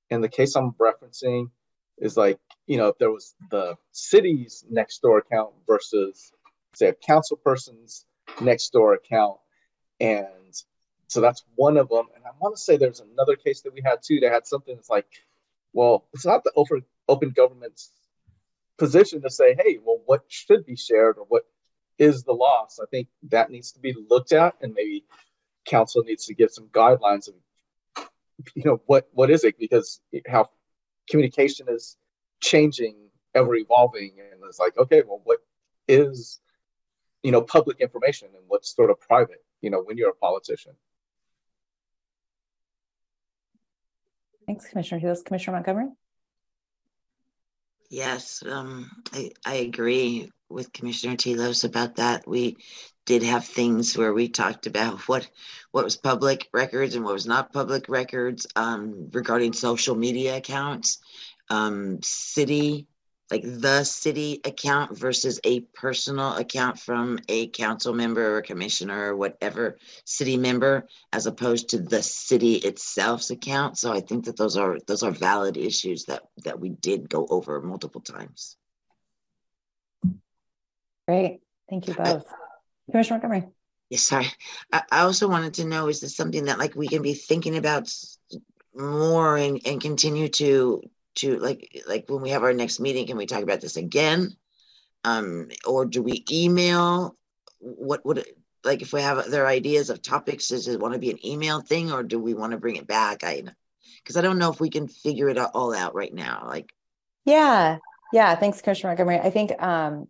[0.10, 1.50] And the case I'm referencing
[1.98, 6.32] is like you know if there was the city's next door account versus
[6.74, 8.06] say a council person's
[8.42, 9.38] next door account.
[10.00, 10.28] And
[11.08, 12.06] so that's one of them.
[12.16, 14.76] And I want to say there's another case that we had too that had something
[14.76, 15.08] that's like,
[15.74, 17.92] well, it's not the open, open government's
[18.78, 21.44] position to say, hey, well, what should be shared or what
[21.98, 22.68] is the law?
[22.70, 25.06] So I think that needs to be looked at and maybe
[25.66, 27.36] council needs to give some guidelines of,
[28.56, 29.58] you know, what, what is it?
[29.58, 30.50] Because how
[31.10, 31.98] communication is
[32.40, 32.96] changing,
[33.34, 34.14] ever evolving.
[34.20, 35.40] And it's like, okay, well, what
[35.88, 36.40] is
[37.24, 40.74] you know, public information and what's sort of private, you know, when you're a politician.
[44.46, 45.24] Thanks, Commissioner Hughes.
[45.24, 45.90] Commissioner Montgomery?
[47.90, 52.28] Yes, um, I, I agree with Commissioner Tilos about that.
[52.28, 52.58] We
[53.06, 55.30] did have things where we talked about what
[55.72, 61.00] what was public records and what was not public records um, regarding social media accounts,
[61.50, 62.88] um, city
[63.30, 69.16] like the city account versus a personal account from a council member or commissioner or
[69.16, 73.78] whatever city member as opposed to the city itself's account.
[73.78, 77.28] So i think that those are those are valid issues that that we did go
[77.30, 78.58] over multiple times.
[81.08, 81.40] Great.
[81.70, 82.26] Thank you both.
[82.92, 83.48] Commissioner montgomery.
[83.90, 84.28] Yes sorry.
[84.72, 87.58] I, I also wanted to know is this something that like we can be thinking
[87.58, 87.94] about
[88.76, 90.82] more and, and continue to
[91.18, 94.36] to like, like when we have our next meeting, can we talk about this again?
[95.04, 97.16] Um, or do we email?
[97.60, 98.26] What would,
[98.64, 101.62] like, if we have other ideas of topics, does it want to be an email
[101.62, 103.24] thing or do we want to bring it back?
[103.24, 103.44] I,
[104.04, 106.44] because I don't know if we can figure it all out right now.
[106.48, 106.72] Like,
[107.26, 107.78] yeah,
[108.14, 108.36] yeah.
[108.36, 109.20] Thanks, Commissioner Montgomery.
[109.20, 110.08] I think um,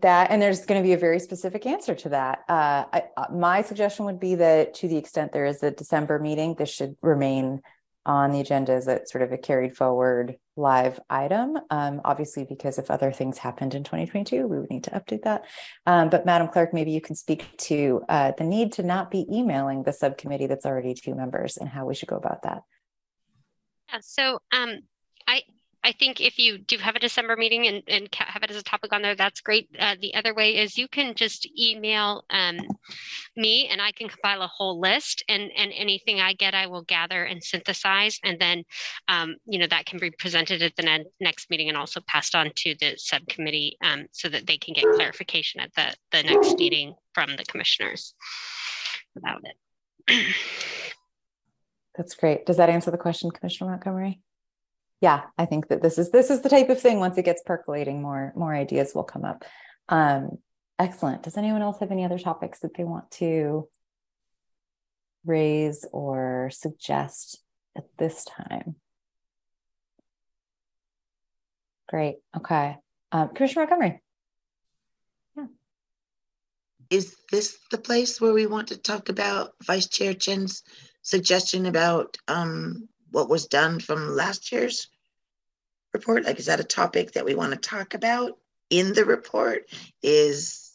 [0.00, 2.44] that, and there's going to be a very specific answer to that.
[2.48, 6.18] Uh, I, uh, my suggestion would be that to the extent there is a December
[6.18, 7.60] meeting, this should remain
[8.06, 11.58] on the agenda as a sort of a carried forward live item.
[11.70, 15.44] Um, obviously, because if other things happened in 2022, we would need to update that.
[15.86, 19.26] Um, but Madam Clerk, maybe you can speak to uh, the need to not be
[19.30, 22.62] emailing the subcommittee that's already two members and how we should go about that.
[23.92, 24.80] Yeah, so um,
[25.26, 25.42] I
[25.82, 28.62] I think if you do have a December meeting and, and have it as a
[28.62, 29.68] topic on there, that's great.
[29.78, 32.58] Uh, the other way is you can just email um,
[33.34, 36.82] me and I can compile a whole list and, and anything I get, I will
[36.82, 38.18] gather and synthesize.
[38.22, 38.64] And then,
[39.08, 42.34] um, you know, that can be presented at the ne next meeting and also passed
[42.34, 46.58] on to the subcommittee um, so that they can get clarification at the, the next
[46.58, 48.14] meeting from the commissioners
[49.16, 50.26] about it.
[51.96, 52.46] That's great.
[52.46, 54.20] Does that answer the question, Commissioner Montgomery?
[55.00, 56.98] Yeah, I think that this is this is the type of thing.
[57.00, 59.44] Once it gets percolating, more more ideas will come up.
[59.88, 60.38] Um,
[60.78, 61.22] excellent.
[61.22, 63.68] Does anyone else have any other topics that they want to
[65.24, 67.42] raise or suggest
[67.76, 68.76] at this time?
[71.88, 72.16] Great.
[72.36, 72.76] Okay.
[73.10, 74.02] Um, Commissioner Montgomery.
[75.36, 75.46] Yeah.
[76.90, 80.62] Is this the place where we want to talk about Vice Chair Chen's
[81.02, 84.88] suggestion about um, what was done from last year's
[85.92, 86.24] report?
[86.24, 88.38] Like, is that a topic that we want to talk about
[88.70, 89.64] in the report?
[90.02, 90.70] Is,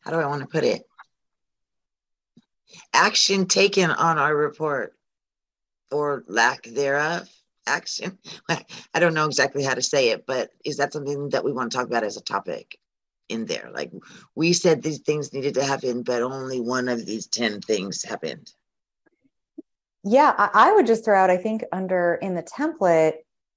[0.00, 0.82] how do I want to put it?
[2.92, 4.94] Action taken on our report
[5.90, 7.28] or lack thereof
[7.66, 8.18] action.
[8.48, 11.70] I don't know exactly how to say it, but is that something that we want
[11.70, 12.78] to talk about as a topic
[13.28, 13.70] in there?
[13.72, 13.92] Like
[14.34, 18.50] we said these things needed to happen, but only one of these 10 things happened.
[20.04, 23.14] Yeah, I, I would just throw out, I think under in the template,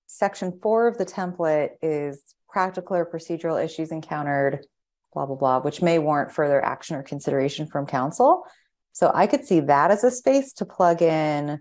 [0.07, 4.65] section four of the template is practical or procedural issues encountered,
[5.13, 8.43] blah, blah, blah, which may warrant further action or consideration from council.
[8.91, 11.59] So I could see that as a space to plug in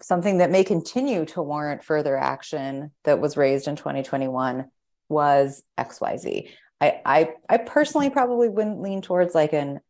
[0.00, 4.66] something that may continue to warrant further action that was raised in 2021
[5.08, 6.50] was XYZ.
[6.80, 9.80] I, I, I personally probably wouldn't lean towards like an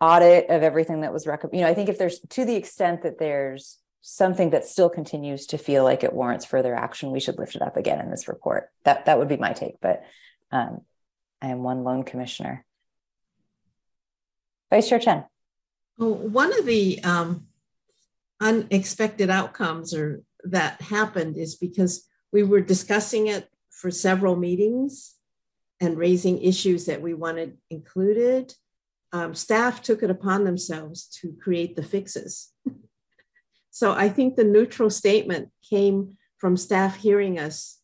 [0.00, 1.58] audit of everything that was recommended.
[1.58, 5.46] You know, I think if there's to the extent that there's something that still continues
[5.46, 8.28] to feel like it warrants further action, we should lift it up again in this
[8.28, 8.70] report.
[8.84, 9.76] That that would be my take.
[9.80, 10.04] But
[10.50, 10.82] um,
[11.40, 12.64] I am one lone commissioner.
[14.70, 15.24] Vice Chair Chen.
[15.98, 17.46] Well, one of the um,
[18.40, 25.14] unexpected outcomes or that happened is because we were discussing it for several meetings
[25.80, 28.54] and raising issues that we wanted included
[29.12, 32.52] um, staff took it upon themselves to create the fixes.
[33.70, 37.78] so I think the neutral statement came from staff hearing us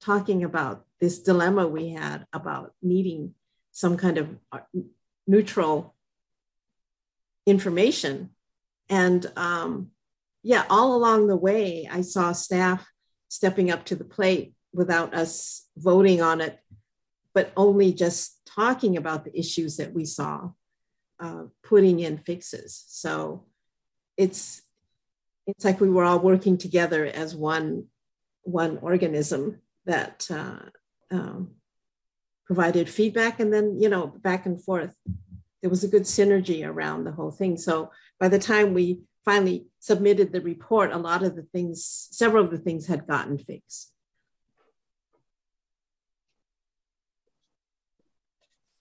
[0.00, 3.34] talking about this dilemma we had about needing
[3.72, 4.60] some kind of uh,
[5.26, 5.94] neutral
[7.46, 8.30] information.
[8.88, 9.90] And um,
[10.42, 12.86] yeah, all along the way, I saw staff
[13.28, 16.58] stepping up to the plate without us voting on it,
[17.34, 20.50] but only just talking about the issues that we saw,
[21.20, 22.84] uh, putting in fixes.
[22.88, 23.44] So
[24.16, 24.62] it's
[25.46, 27.86] it's like we were all working together as one
[28.44, 30.60] one organism that uh,
[31.10, 31.50] um,
[32.46, 34.94] provided feedback, and then you know back and forth.
[35.60, 37.56] There was a good synergy around the whole thing.
[37.56, 37.90] So
[38.20, 42.50] by the time we finally submitted the report, a lot of the things, several of
[42.50, 43.93] the things had gotten fixed.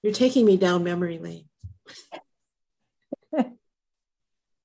[0.04, 1.46] You're taking me down memory lane.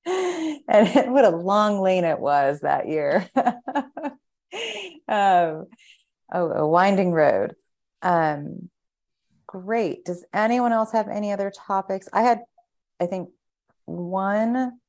[0.05, 3.27] and what a long lane it was that year.
[5.07, 5.67] um,
[6.31, 7.55] oh, a winding road.
[8.01, 8.69] Um,
[9.47, 10.05] great.
[10.05, 12.07] Does anyone else have any other topics?
[12.13, 12.41] I had,
[12.99, 13.29] I think,
[13.85, 14.79] one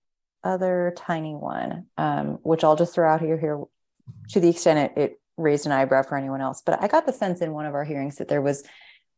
[0.42, 3.62] other tiny one, um, which I'll just throw out here here
[4.30, 6.62] to the extent it, it raised an eyebrow for anyone else.
[6.64, 8.64] But I got the sense in one of our hearings that there was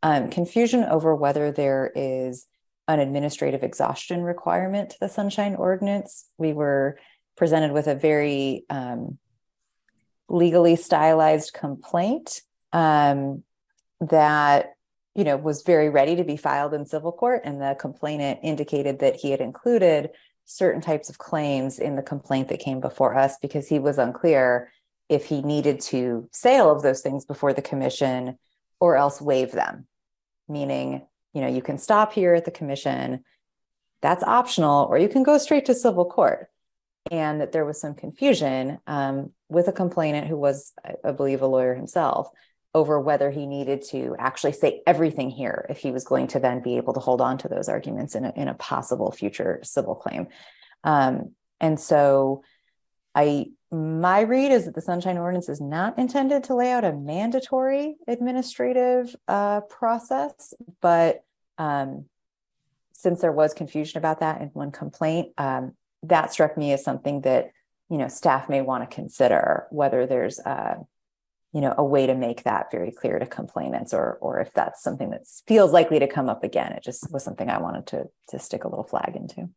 [0.03, 2.47] um, confusion over whether there is
[2.89, 6.27] an administrative exhaustion requirement to the Sunshine Ordinance.
[6.39, 6.99] We were
[7.37, 9.19] presented with a very um,
[10.29, 12.43] legally stylized complaint
[12.73, 13.45] um,
[14.01, 14.73] that
[15.15, 18.99] you know was very ready to be filed in civil court, and the complainant indicated
[19.01, 20.11] that he had included
[20.45, 24.73] certain types of claims in the complaint that came before us because he was unclear
[25.09, 28.37] if he needed to say all of those things before the commission
[28.81, 29.87] or else waive them
[30.53, 33.25] meaning you know you can stop here at the commission
[34.01, 36.49] that's optional or you can go straight to civil court
[37.11, 40.73] and that there was some confusion um, with a complainant who was
[41.05, 42.29] i believe a lawyer himself
[42.75, 46.63] over whether he needed to actually say everything here if he was going to then
[46.63, 49.95] be able to hold on to those arguments in a, in a possible future civil
[49.95, 50.29] claim.
[50.83, 52.43] Um, and so
[53.15, 56.93] I my read is that the Sunshine Ordinance is not intended to lay out a
[56.93, 61.25] mandatory administrative uh, process, but
[61.57, 62.05] um,
[62.93, 65.73] since there was confusion about that in one complaint, um,
[66.03, 67.53] that struck me as something that
[67.89, 70.75] you know staff may want to consider whether there's uh,
[71.55, 74.83] you know a way to make that very clear to complainants or or if that's
[74.83, 76.73] something that feels likely to come up again.
[76.73, 79.49] It just was something i wanted to to stick a little flag into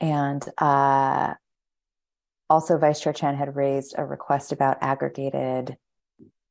[0.00, 1.34] and uh,
[2.48, 5.76] also vice chair chen had raised a request about aggregated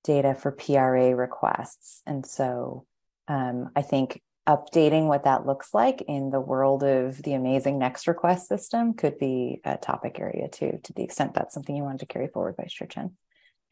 [0.03, 2.85] data for pra requests and so
[3.27, 8.07] um, i think updating what that looks like in the world of the amazing next
[8.07, 12.01] request system could be a topic area too, to the extent that's something you wanted
[12.01, 13.15] to carry forward, Vice Chair Chen.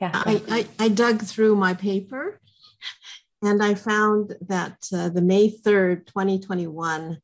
[0.01, 0.11] Yeah.
[0.13, 2.39] I, I, I dug through my paper
[3.43, 7.19] and I found that uh, the May 3rd, 2021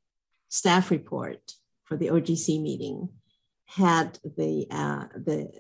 [0.50, 1.54] staff report
[1.90, 3.10] for the OGC meeting
[3.66, 5.52] had the, uh, the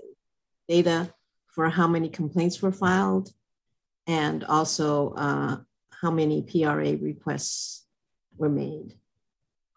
[0.68, 1.12] data
[1.48, 3.30] for how many complaints were filed
[4.06, 5.58] and also uh,
[5.90, 7.86] how many PRA requests
[8.38, 8.94] were made.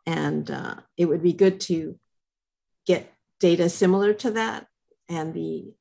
[0.06, 1.98] And uh, it would be good to
[2.86, 4.66] get data similar to that.
[5.08, 5.72] And the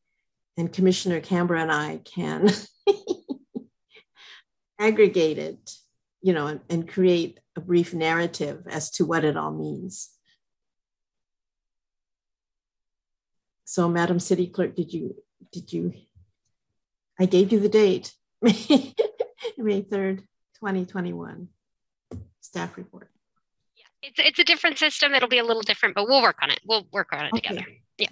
[0.57, 2.49] and Commissioner Cambra and I can
[4.79, 5.75] aggregate it,
[6.21, 10.09] you know, and, and create a brief narrative as to what it all means.
[13.71, 15.15] So, Madam City Clerk, did you
[15.53, 15.93] did you?
[17.17, 18.51] I gave you the date, May
[19.57, 20.17] 3rd,
[20.59, 21.47] 2021
[22.41, 23.09] staff report.
[23.77, 25.13] Yeah, it's, it's a different system.
[25.13, 26.59] It'll be a little different, but we'll work on it.
[26.65, 27.47] We'll work on it okay.
[27.47, 27.67] together.
[27.97, 28.07] Yeah.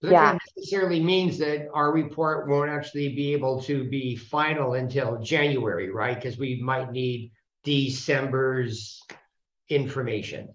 [0.00, 0.38] That yeah.
[0.56, 6.14] necessarily means that our report won't actually be able to be final until January, right?
[6.14, 7.32] Because we might need
[7.64, 9.02] December's
[9.68, 10.54] information.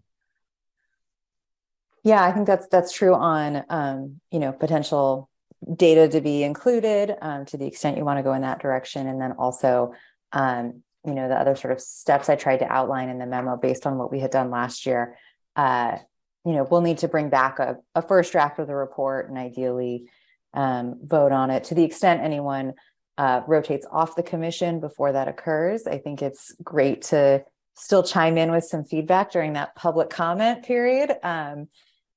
[2.04, 5.30] Yeah, I think that's that's true on um, you know potential
[5.76, 9.08] data to be included um, to the extent you want to go in that direction,
[9.08, 9.94] and then also
[10.34, 13.58] um, you know the other sort of steps i tried to outline in the memo
[13.58, 15.18] based on what we had done last year
[15.56, 15.98] uh,
[16.46, 19.38] you know we'll need to bring back a, a first draft of the report and
[19.38, 20.06] ideally
[20.54, 21.66] um, vote on it.
[21.66, 22.74] To the extent anyone
[23.18, 27.44] uh, rotates off the commission before that occurs i think it's great to
[27.76, 31.16] still chime in with some feedback during that public comment period.
[31.24, 31.68] Um,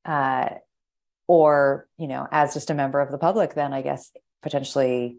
[0.07, 0.49] uh,
[1.29, 4.13] or you know as just a member of the public then i guess
[4.43, 5.19] potentially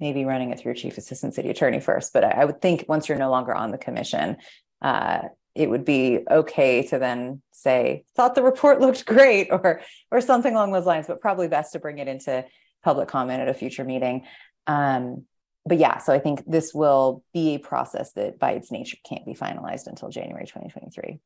[0.00, 2.12] maybe running it through chief assistant city attorney first.
[2.12, 4.36] But I, I would think once you're no longer on the commission,
[4.82, 5.22] uh,
[5.54, 9.80] it would be okay to then say, thought the report looked great or
[10.10, 12.44] or something along those lines, but probably best to bring it into
[12.82, 14.26] public comment at a future meeting.
[14.66, 15.24] Um,
[15.66, 19.24] but yeah, so I think this will be a process that by its nature can't
[19.24, 21.20] be finalized until January 2023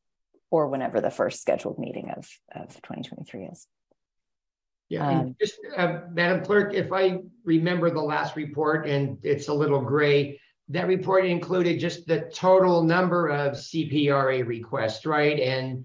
[0.50, 3.66] or whenever the first scheduled meeting of, of 2023 is.
[4.88, 9.54] Yeah, um, just uh, Madam Clerk, if I remember the last report and it's a
[9.54, 15.38] little gray, that report included just the total number of CPRA requests, right?
[15.38, 15.84] And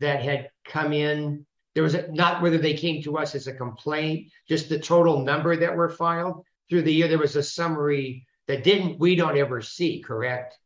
[0.00, 1.44] that had come in.
[1.74, 5.20] There was a, not whether they came to us as a complaint, just the total
[5.20, 7.08] number that were filed through the year.
[7.08, 10.58] There was a summary that didn't we don't ever see, correct?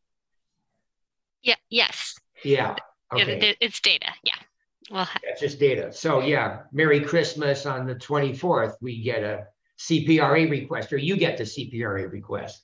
[1.43, 1.57] Yeah.
[1.71, 2.15] Yes.
[2.45, 2.77] Yeah.
[3.13, 3.57] Okay.
[3.61, 4.13] It's data.
[4.23, 4.35] Yeah.
[4.91, 5.93] Well, That's just data.
[5.93, 9.47] So yeah, Merry Christmas on the 24th, we get a
[9.79, 12.63] CPRA request or you get the CPRA request.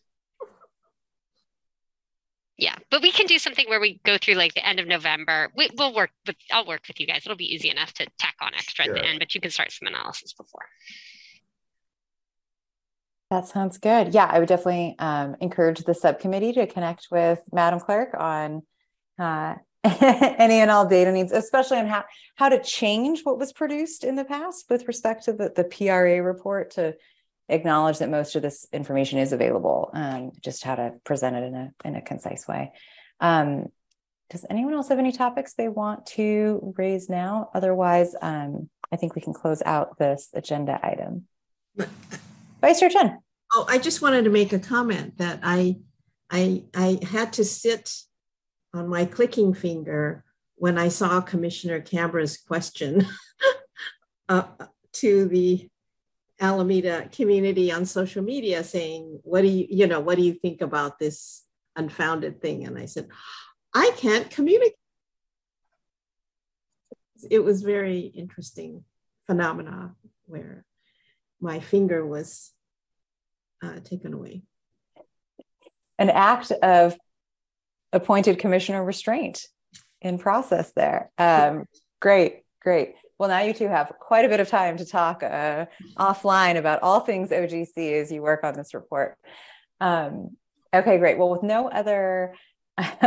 [2.56, 5.50] Yeah, but we can do something where we go through like the end of November.
[5.56, 7.22] We, will work with, I'll work with you guys.
[7.24, 8.94] It'll be easy enough to tack on extra sure.
[8.94, 10.66] at the end, but you can start some analysis before.
[13.30, 14.14] That sounds good.
[14.14, 18.62] Yeah, I would definitely um, encourage the subcommittee to connect with Madam Clerk on
[19.18, 19.54] uh,
[20.00, 22.04] any and all data needs, especially on how,
[22.36, 26.22] how to change what was produced in the past with respect to the, the PRA
[26.22, 26.94] report to
[27.50, 31.54] acknowledge that most of this information is available, um, just how to present it in
[31.54, 32.72] a, in a concise way.
[33.20, 33.66] Um,
[34.30, 37.50] does anyone else have any topics they want to raise now?
[37.54, 41.26] Otherwise, um, I think we can close out this agenda item.
[42.62, 43.18] Vice Chair Chen.
[43.54, 45.76] Oh, I just wanted to make a comment that I,
[46.30, 47.92] I, I had to sit
[48.74, 50.24] on my clicking finger
[50.56, 53.06] when I saw Commissioner Cambra's question
[54.28, 54.44] uh,
[54.94, 55.68] to the
[56.40, 60.60] Alameda community on social media saying, what do you, you know, what do you think
[60.60, 61.44] about this
[61.76, 62.66] unfounded thing?
[62.66, 63.08] And I said,
[63.72, 64.74] I can't communicate.
[67.30, 68.84] It was very interesting
[69.26, 69.94] phenomena
[70.26, 70.64] where
[71.40, 72.50] my finger was
[73.62, 74.42] uh, taken away.
[75.98, 76.98] An act of
[77.94, 79.46] appointed commissioner restraint
[80.02, 81.10] in process there.
[81.16, 81.66] Um,
[82.00, 82.94] great, great.
[83.18, 85.66] Well, now you two have quite a bit of time to talk uh,
[85.96, 89.16] offline about all things OGC as you work on this report.
[89.80, 90.36] Um,
[90.74, 91.16] okay, great.
[91.16, 92.34] Well, with no other,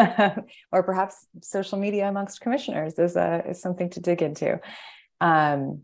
[0.71, 4.59] or perhaps social media amongst commissioners is, uh, is something to dig into.
[5.19, 5.81] Um,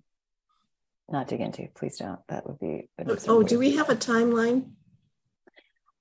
[1.10, 2.20] not dig into, please don't.
[2.30, 2.90] That would be.
[3.28, 4.72] Oh, do we have a timeline?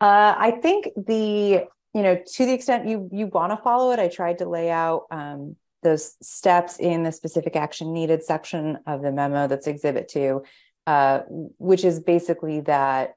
[0.00, 3.98] Uh, I think the you know to the extent you you want to follow it,
[3.98, 9.02] I tried to lay out um, those steps in the specific action needed section of
[9.02, 10.42] the memo that's exhibit two,
[10.86, 13.14] uh, which is basically that,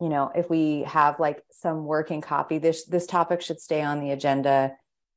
[0.00, 4.00] you know, if we have like some working copy, this this topic should stay on
[4.00, 4.72] the agenda,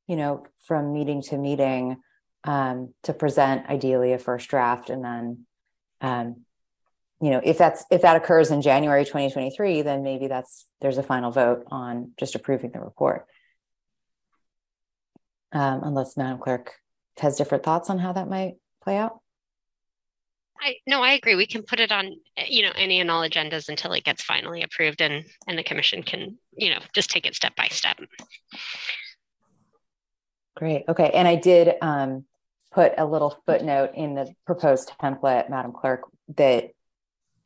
[0.08, 1.98] you know, from meeting to meeting
[2.44, 5.46] um, to present ideally a first draft and then
[6.02, 6.42] um,
[7.22, 11.04] you know if that's if that occurs in january 2023 then maybe that's there's a
[11.04, 13.26] final vote on just approving the report
[15.54, 16.74] um, unless madam clerk
[17.20, 19.20] has different thoughts on how that might play out?
[20.60, 21.36] I no, I agree.
[21.36, 22.16] We can put it on,
[22.48, 26.04] you know, any and all agendas until it gets finally approved, and and the commission
[26.04, 27.98] can, you know, just take it step by step.
[30.56, 30.84] Great.
[30.88, 32.26] Okay, and I did um,
[32.72, 36.02] put a little footnote in the proposed template, Madam Clerk,
[36.36, 36.72] that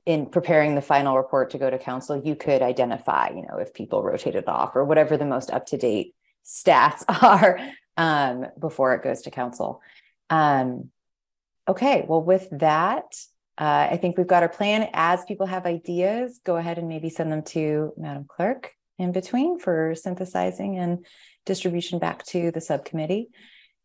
[0.06, 3.74] in preparing the final report to go to council, you could identify, you know, if
[3.74, 6.14] people rotated off or whatever the most up to date
[6.46, 7.60] stats are
[7.98, 9.82] um, before it goes to council.
[10.30, 10.92] Um,
[11.68, 13.06] okay, well, with that,
[13.58, 14.90] uh, I think we've got our plan.
[14.94, 19.60] As people have ideas, go ahead and maybe send them to Madam Clerk in between
[19.60, 21.06] for synthesizing and
[21.46, 23.30] distribution back to the subcommittee.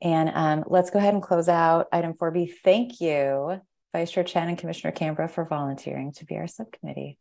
[0.02, 2.52] And um, let's go ahead and close out item 4B.
[2.64, 3.60] Thank you,
[3.92, 7.18] Vice Chair Chen and Commissioner Cambra for volunteering to be our subcommittee.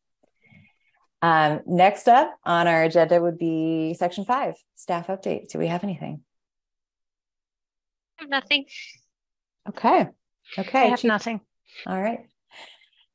[1.22, 5.50] Um, next up on our agenda would be section five, staff update.
[5.50, 6.22] Do we have anything?
[8.20, 8.66] I have nothing.
[9.68, 10.08] Okay.
[10.58, 10.84] Okay.
[10.84, 11.10] I have Chief.
[11.10, 11.42] nothing.
[11.86, 12.20] All right.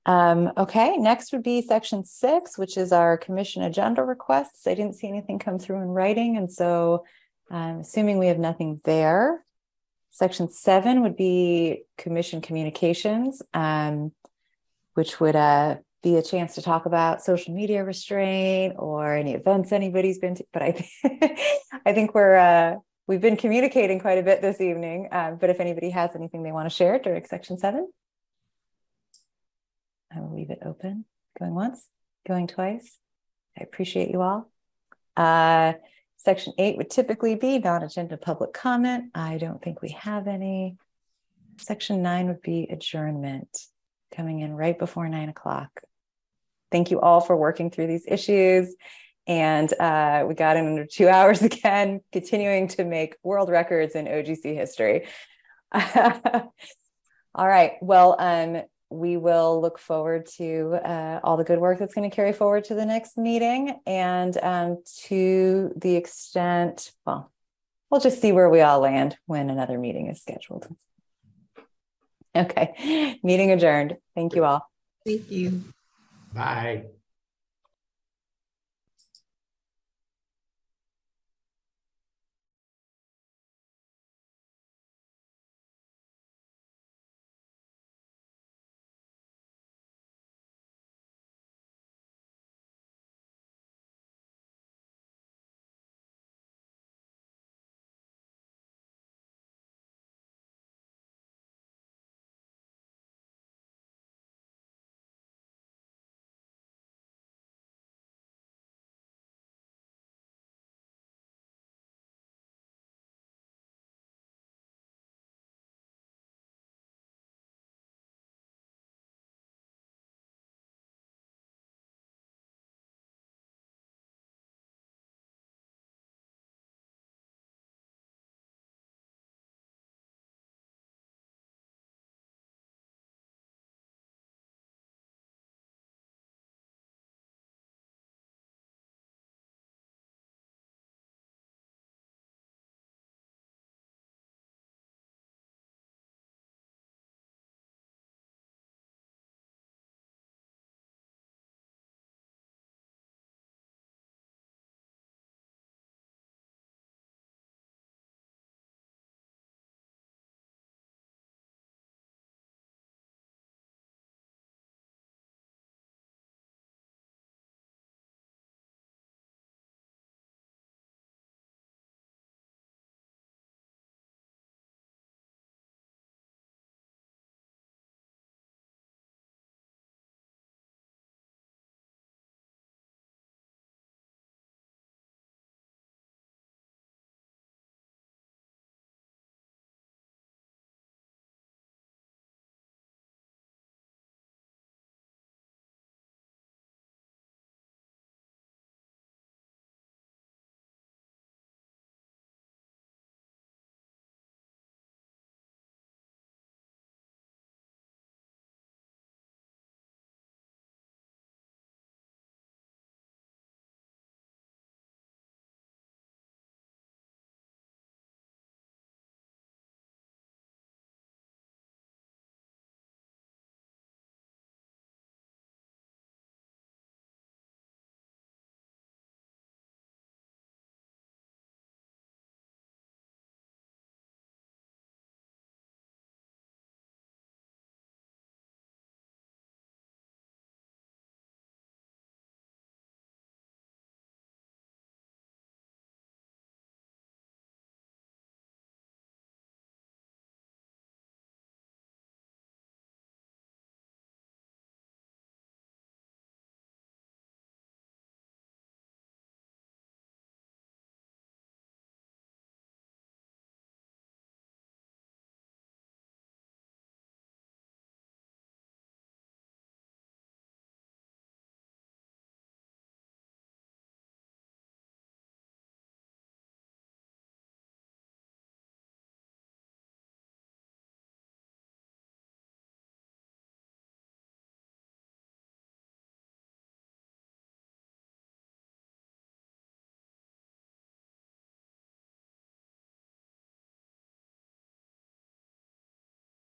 [0.07, 4.67] Um, okay, next would be section six, which is our commission agenda requests.
[4.67, 7.05] I didn't see anything come through in writing, and so
[7.51, 9.44] I'm assuming we have nothing there.
[10.15, 14.13] Section seven would be commission communications, um,
[14.93, 19.73] which would uh, be a chance to talk about social media restraint or any events
[19.73, 20.45] anybody's been to.
[20.53, 21.41] But I, th-
[21.85, 22.77] I think we're uh,
[23.09, 25.09] we've been communicating quite a bit this evening.
[25.11, 27.91] Uh, but if anybody has anything they want to share during section seven,
[30.15, 31.07] I will leave it open.
[31.41, 31.89] Going once,
[32.25, 33.01] going twice.
[33.59, 34.49] I appreciate you all.
[36.25, 39.11] Section eight would typically be non-agenda public comment.
[39.15, 40.77] I don't think we have any.
[41.59, 43.49] Section nine would be adjournment
[44.17, 45.83] coming in right before nine o'clock.
[46.73, 48.75] Thank you all for working through these issues.
[49.27, 54.07] And uh, we got in under two hours again, continuing to make world records in
[54.07, 55.07] OGC history.
[55.73, 56.53] all
[57.37, 57.73] right.
[57.83, 58.63] Well, um,
[58.95, 62.65] we will look forward to uh, all the good work that's going to carry forward
[62.65, 63.79] to the next meeting.
[63.87, 67.31] And um, to the extent, well,
[67.91, 70.67] we'll just see where we all land when another meeting is scheduled.
[72.37, 73.19] Okay.
[73.23, 73.97] Meeting adjourned.
[74.15, 74.69] Thank you all.
[75.07, 75.63] Thank you.
[76.33, 76.87] Bye.